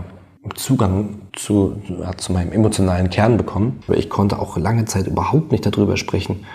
Zugang 0.55 1.21
zu, 1.33 1.81
ja, 1.99 2.15
zu 2.15 2.31
meinem 2.31 2.51
emotionalen 2.51 3.09
Kern 3.09 3.37
bekommen. 3.37 3.81
Aber 3.87 3.97
ich 3.97 4.09
konnte 4.09 4.39
auch 4.39 4.57
lange 4.57 4.85
Zeit 4.85 5.07
überhaupt 5.07 5.51
nicht 5.51 5.65
darüber 5.65 5.97
sprechen. 5.97 6.45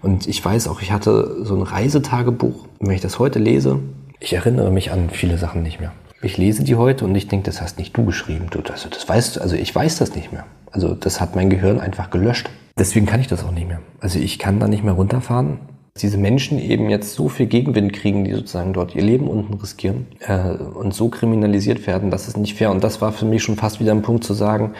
Und 0.00 0.26
ich 0.26 0.44
weiß 0.44 0.68
auch, 0.68 0.80
ich 0.82 0.92
hatte 0.92 1.44
so 1.44 1.54
ein 1.54 1.62
Reisetagebuch. 1.62 2.66
Und 2.78 2.88
wenn 2.88 2.94
ich 2.94 3.00
das 3.00 3.18
heute 3.18 3.38
lese, 3.38 3.78
ich 4.20 4.32
erinnere 4.32 4.70
mich 4.70 4.90
an 4.90 5.10
viele 5.10 5.38
Sachen 5.38 5.62
nicht 5.62 5.80
mehr. 5.80 5.92
Ich 6.22 6.38
lese 6.38 6.62
die 6.62 6.76
heute 6.76 7.04
und 7.04 7.14
ich 7.16 7.26
denke, 7.26 7.46
das 7.46 7.60
hast 7.60 7.78
nicht 7.78 7.96
du 7.96 8.04
geschrieben. 8.04 8.46
Du, 8.50 8.60
also 8.70 8.88
das 8.88 9.08
weißt, 9.08 9.40
also 9.40 9.56
ich 9.56 9.74
weiß 9.74 9.98
das 9.98 10.14
nicht 10.14 10.32
mehr. 10.32 10.44
Also 10.70 10.94
das 10.94 11.20
hat 11.20 11.34
mein 11.34 11.50
Gehirn 11.50 11.80
einfach 11.80 12.10
gelöscht. 12.10 12.48
Deswegen 12.78 13.06
kann 13.06 13.20
ich 13.20 13.26
das 13.26 13.44
auch 13.44 13.50
nicht 13.50 13.66
mehr. 13.66 13.80
Also 14.00 14.18
ich 14.18 14.38
kann 14.38 14.60
da 14.60 14.68
nicht 14.68 14.84
mehr 14.84 14.94
runterfahren. 14.94 15.58
Diese 16.00 16.16
Menschen 16.16 16.58
eben 16.58 16.88
jetzt 16.88 17.14
so 17.14 17.28
viel 17.28 17.46
Gegenwind 17.46 17.92
kriegen, 17.92 18.24
die 18.24 18.32
sozusagen 18.32 18.72
dort 18.72 18.94
ihr 18.94 19.02
Leben 19.02 19.28
unten 19.28 19.54
riskieren 19.54 20.06
äh, 20.20 20.52
und 20.52 20.94
so 20.94 21.10
kriminalisiert 21.10 21.86
werden, 21.86 22.10
das 22.10 22.28
ist 22.28 22.38
nicht 22.38 22.56
fair. 22.56 22.70
Und 22.70 22.82
das 22.82 23.02
war 23.02 23.12
für 23.12 23.26
mich 23.26 23.42
schon 23.42 23.56
fast 23.56 23.78
wieder 23.78 23.92
ein 23.92 24.02
Punkt 24.02 24.24
zu 24.24 24.32
sagen, 24.32 24.72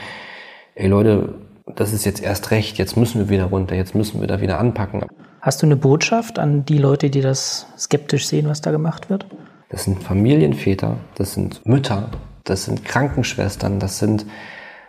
ey 0.75 0.89
Leute, 0.89 1.35
das 1.77 1.93
ist 1.93 2.07
jetzt 2.07 2.23
erst 2.23 2.51
recht, 2.51 2.79
jetzt 2.79 2.97
müssen 2.97 3.21
wir 3.21 3.29
wieder 3.29 3.45
runter, 3.45 3.75
jetzt 3.75 3.95
müssen 3.95 4.21
wir 4.21 4.27
da 4.27 4.41
wieder 4.41 4.59
anpacken. 4.59 5.05
Hast 5.41 5.61
du 5.63 5.67
eine 5.67 5.77
Botschaft 5.77 6.39
an 6.39 6.65
die 6.65 6.79
Leute, 6.79 7.11
die 7.11 7.21
das 7.21 7.67
skeptisch 7.79 8.27
sehen, 8.27 8.49
was 8.49 8.63
da 8.63 8.71
gemacht 8.71 9.11
wird? 9.11 9.27
Das 9.69 9.85
sind 9.85 10.03
Familienväter, 10.03 10.97
das 11.15 11.35
sind 11.35 11.65
Mütter, 11.67 12.11
das 12.45 12.65
sind 12.65 12.85
Krankenschwestern, 12.85 13.79
das 13.79 13.99
sind 13.99 14.27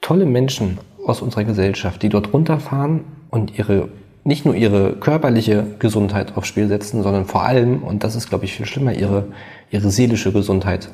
tolle 0.02 0.26
Menschen 0.26 0.78
aus 1.06 1.22
unserer 1.22 1.44
Gesellschaft, 1.44 2.02
die 2.02 2.10
dort 2.10 2.34
runterfahren 2.34 3.06
und 3.30 3.58
ihre 3.58 3.90
nicht 4.24 4.46
nur 4.46 4.56
ihre 4.56 4.94
körperliche 4.94 5.66
Gesundheit 5.80 6.38
aufs 6.38 6.48
Spiel 6.48 6.68
setzen, 6.68 7.04
sondern 7.04 7.26
vor 7.26 7.44
allem, 7.44 7.84
und 7.84 8.04
das 8.04 8.16
ist, 8.16 8.30
glaube 8.30 8.46
ich, 8.46 8.54
viel 8.54 8.66
schlimmer, 8.66 8.94
ihre, 8.94 9.28
ihre 9.70 9.92
seelische 9.92 10.32
Gesundheit 10.32 10.90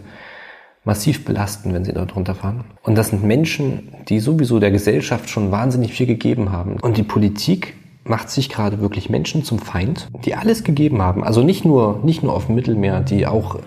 massiv 0.84 1.26
belasten, 1.26 1.74
wenn 1.74 1.86
sie 1.86 1.94
dort 1.94 2.16
runterfahren. 2.16 2.64
Und 2.82 2.98
das 2.98 3.10
sind 3.10 3.24
Menschen, 3.24 3.94
die 4.08 4.20
sowieso 4.20 4.60
der 4.60 4.72
Gesellschaft 4.72 5.30
schon 5.30 5.52
wahnsinnig 5.52 5.94
viel 5.94 6.08
gegeben 6.08 6.52
haben. 6.52 6.78
Und 6.82 6.98
die 6.98 7.04
Politik 7.04 7.76
macht 8.06 8.30
sich 8.30 8.50
gerade 8.50 8.82
wirklich 8.82 9.10
Menschen 9.10 9.44
zum 9.44 9.60
Feind, 9.60 10.08
die 10.26 10.36
alles 10.36 10.64
gegeben 10.64 11.02
haben. 11.02 11.24
Also 11.24 11.44
nicht 11.44 11.66
nur, 11.66 12.00
nicht 12.04 12.24
nur 12.24 12.34
auf 12.34 12.48
dem 12.48 12.56
Mittelmeer, 12.56 13.02
die 13.02 13.28
auch 13.28 13.60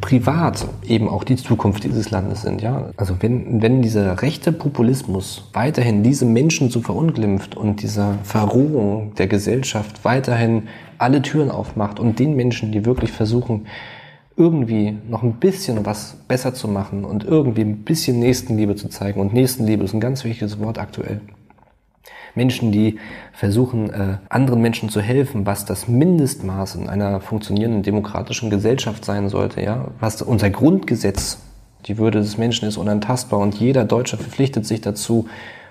privat 0.00 0.66
eben 0.86 1.08
auch 1.08 1.24
die 1.24 1.36
Zukunft 1.36 1.84
dieses 1.84 2.10
Landes 2.10 2.42
sind. 2.42 2.62
Ja? 2.62 2.90
Also 2.96 3.16
wenn, 3.20 3.62
wenn 3.62 3.82
dieser 3.82 4.22
rechte 4.22 4.52
Populismus 4.52 5.48
weiterhin 5.52 6.02
diese 6.02 6.24
Menschen 6.24 6.70
so 6.70 6.80
verunglimpft 6.80 7.56
und 7.56 7.82
dieser 7.82 8.18
Verrohung 8.22 9.14
der 9.16 9.26
Gesellschaft 9.26 10.04
weiterhin 10.04 10.64
alle 10.98 11.22
Türen 11.22 11.50
aufmacht 11.50 12.00
und 12.00 12.18
den 12.18 12.36
Menschen, 12.36 12.72
die 12.72 12.84
wirklich 12.84 13.12
versuchen, 13.12 13.66
irgendwie 14.36 14.96
noch 15.08 15.22
ein 15.22 15.34
bisschen 15.34 15.86
was 15.86 16.18
besser 16.28 16.52
zu 16.52 16.68
machen 16.68 17.04
und 17.04 17.24
irgendwie 17.24 17.62
ein 17.62 17.78
bisschen 17.84 18.18
Nächstenliebe 18.20 18.76
zu 18.76 18.88
zeigen. 18.88 19.20
Und 19.20 19.32
Nächstenliebe 19.32 19.82
ist 19.84 19.94
ein 19.94 20.00
ganz 20.00 20.24
wichtiges 20.24 20.58
Wort 20.58 20.78
aktuell. 20.78 21.20
Menschen, 22.36 22.70
die 22.70 22.98
versuchen, 23.32 23.90
äh, 23.90 24.18
anderen 24.28 24.60
Menschen 24.60 24.88
zu 24.88 25.00
helfen, 25.00 25.46
was 25.46 25.64
das 25.64 25.88
Mindestmaß 25.88 26.76
in 26.76 26.88
einer 26.88 27.20
funktionierenden 27.20 27.82
demokratischen 27.82 28.50
Gesellschaft 28.50 29.04
sein 29.04 29.28
sollte, 29.28 29.62
ja, 29.62 29.88
was 29.98 30.22
unser 30.22 30.50
Grundgesetz, 30.50 31.38
die 31.86 31.98
Würde 31.98 32.20
des 32.20 32.38
Menschen 32.38 32.68
ist 32.68 32.76
unantastbar 32.76 33.40
und 33.40 33.54
jeder 33.54 33.84
Deutsche 33.84 34.16
verpflichtet 34.16 34.66
sich 34.66 34.80
dazu, 34.80 35.26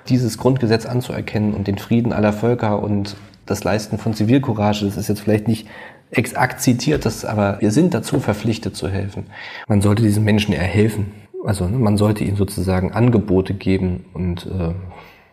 dieses 0.09 0.37
Grundgesetz 0.37 0.85
anzuerkennen 0.85 1.53
und 1.53 1.67
den 1.67 1.77
Frieden 1.77 2.13
aller 2.13 2.33
Völker 2.33 2.81
und 2.81 3.15
das 3.45 3.63
Leisten 3.63 3.97
von 3.97 4.13
Zivilcourage, 4.13 4.85
das 4.85 4.97
ist 4.97 5.07
jetzt 5.07 5.21
vielleicht 5.21 5.47
nicht 5.47 5.67
exakt 6.11 6.61
zitiert, 6.61 7.05
das, 7.05 7.25
aber 7.25 7.57
wir 7.61 7.71
sind 7.71 7.93
dazu 7.93 8.19
verpflichtet 8.19 8.75
zu 8.75 8.89
helfen. 8.89 9.27
Man 9.67 9.81
sollte 9.81 10.03
diesen 10.03 10.23
Menschen 10.23 10.53
eher 10.53 10.61
helfen. 10.61 11.11
Also 11.45 11.67
ne, 11.67 11.77
man 11.77 11.97
sollte 11.97 12.23
ihnen 12.23 12.37
sozusagen 12.37 12.91
Angebote 12.91 13.53
geben 13.53 14.05
und 14.13 14.47
äh, 14.47 14.73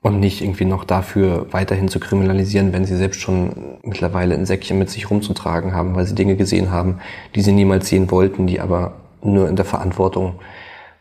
und 0.02 0.18
nicht 0.18 0.42
irgendwie 0.42 0.64
noch 0.64 0.84
dafür 0.84 1.46
weiterhin 1.52 1.88
zu 1.88 2.00
kriminalisieren, 2.00 2.72
wenn 2.72 2.84
sie 2.84 2.96
selbst 2.96 3.20
schon 3.20 3.78
mittlerweile 3.84 4.34
ein 4.34 4.46
Säckchen 4.46 4.78
mit 4.78 4.90
sich 4.90 5.10
rumzutragen 5.10 5.74
haben, 5.74 5.94
weil 5.94 6.06
sie 6.06 6.16
Dinge 6.16 6.36
gesehen 6.36 6.70
haben, 6.70 6.98
die 7.34 7.40
sie 7.40 7.52
niemals 7.52 7.88
sehen 7.88 8.10
wollten, 8.10 8.48
die 8.48 8.60
aber 8.60 8.94
nur 9.22 9.48
in 9.48 9.56
der 9.56 9.64
Verantwortung 9.64 10.34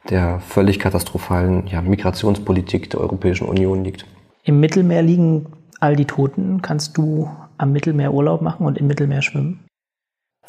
der 0.09 0.39
völlig 0.39 0.79
katastrophalen 0.79 1.67
ja, 1.67 1.81
Migrationspolitik 1.81 2.89
der 2.89 3.01
Europäischen 3.01 3.47
Union 3.47 3.83
liegt. 3.83 4.05
Im 4.43 4.59
Mittelmeer 4.59 5.01
liegen 5.01 5.47
all 5.79 5.95
die 5.95 6.05
Toten. 6.05 6.61
Kannst 6.61 6.97
du 6.97 7.29
am 7.57 7.71
Mittelmeer 7.71 8.13
Urlaub 8.13 8.41
machen 8.41 8.65
und 8.65 8.77
im 8.77 8.87
Mittelmeer 8.87 9.21
schwimmen? 9.21 9.65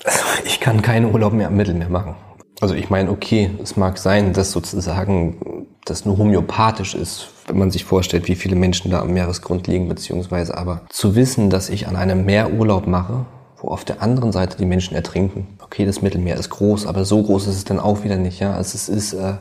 Also 0.05 0.25
ich 0.45 0.61
kann 0.61 0.81
keinen 0.83 1.13
Urlaub 1.13 1.33
mehr 1.33 1.49
am 1.49 1.57
Mittelmeer 1.57 1.91
machen. 1.91 2.15
Also 2.61 2.75
ich 2.75 2.91
meine, 2.91 3.11
okay, 3.11 3.51
es 3.63 3.77
mag 3.77 3.99
sein, 3.99 4.33
dass 4.33 4.53
sozusagen 4.53 5.62
das 5.85 6.05
nur 6.05 6.19
homöopathisch 6.19 6.95
ist, 6.95 7.29
wenn 7.47 7.59
man 7.59 7.71
sich 7.71 7.85
vorstellt, 7.85 8.29
wie 8.29 8.37
viele 8.37 8.57
Menschen 8.57 8.91
da 8.91 9.01
am 9.01 9.13
Meeresgrund 9.13 9.67
liegen, 9.67 9.89
beziehungsweise 9.89 10.57
aber 10.57 10.83
zu 10.89 11.15
wissen, 11.17 11.51
dass 11.51 11.71
ich 11.71 11.89
an 11.89 11.97
einem 11.97 12.25
Meer 12.25 12.53
Urlaub 12.53 12.87
mache, 12.87 13.27
wo 13.61 13.69
auf 13.69 13.85
der 13.85 14.03
anderen 14.03 14.33
Seite 14.33 14.57
die 14.59 14.67
Menschen 14.67 14.95
ertrinken. 14.95 15.47
Okay, 15.63 15.85
das 15.85 16.03
Mittelmeer 16.03 16.37
ist 16.37 16.51
groß, 16.51 16.87
aber 16.87 17.05
so 17.05 17.23
groß 17.23 17.47
ist 17.49 17.57
es 17.57 17.65
dann 17.65 17.81
auch 17.81 18.05
wieder 18.05 18.17
nicht. 18.17 18.41
Ja, 18.41 18.55
also 18.55 18.75
es 18.77 18.89
ist, 18.89 19.13
äh, 19.13 19.35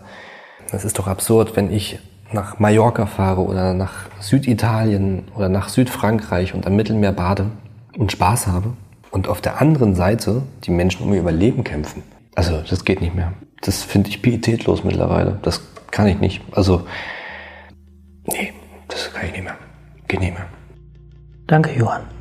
es 0.71 0.83
ist 0.85 0.97
doch 0.97 1.07
absurd, 1.07 1.55
wenn 1.55 1.71
ich 1.71 1.99
nach 2.33 2.59
Mallorca 2.59 3.05
fahre 3.05 3.41
oder 3.41 3.73
nach 3.73 4.05
Süditalien 4.19 5.25
oder 5.35 5.49
nach 5.49 5.69
Südfrankreich 5.69 6.53
und 6.53 6.65
am 6.65 6.75
Mittelmeer 6.75 7.11
bade 7.11 7.47
und 7.97 8.11
Spaß 8.11 8.47
habe 8.47 8.73
und 9.11 9.27
auf 9.27 9.41
der 9.41 9.61
anderen 9.61 9.95
Seite 9.95 10.43
die 10.63 10.71
Menschen 10.71 11.05
um 11.05 11.13
ihr 11.13 11.19
Überleben 11.19 11.63
kämpfen. 11.63 12.03
Also 12.35 12.61
das 12.67 12.85
geht 12.85 13.01
nicht 13.01 13.13
mehr. 13.13 13.33
Das 13.61 13.83
finde 13.83 14.09
ich 14.09 14.21
pietätlos 14.21 14.83
mittlerweile. 14.83 15.39
Das 15.41 15.61
kann 15.91 16.07
ich 16.07 16.19
nicht. 16.19 16.41
Also, 16.51 16.87
nee, 18.25 18.53
das 18.87 19.13
kann 19.13 19.25
ich 19.25 19.33
nicht 19.33 19.43
mehr. 19.43 19.57
Geht 20.07 20.19
nicht 20.19 20.33
mehr. 20.33 20.47
Danke, 21.47 21.71
Johann. 21.77 22.20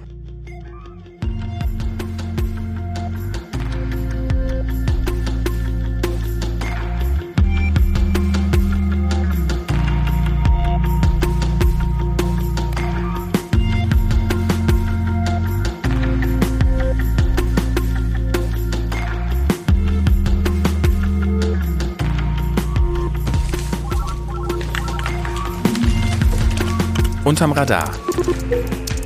Unterm 27.31 27.53
Radar. 27.53 27.89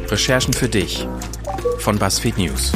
Recherchen 0.09 0.55
für 0.55 0.67
dich 0.67 1.07
von 1.77 1.99
BuzzFeed 1.99 2.39
News. 2.39 2.73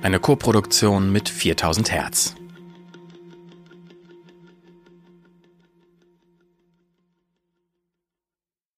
Eine 0.00 0.20
Koproduktion 0.20 1.12
mit 1.12 1.28
4000 1.28 1.92
Hertz. 1.92 2.34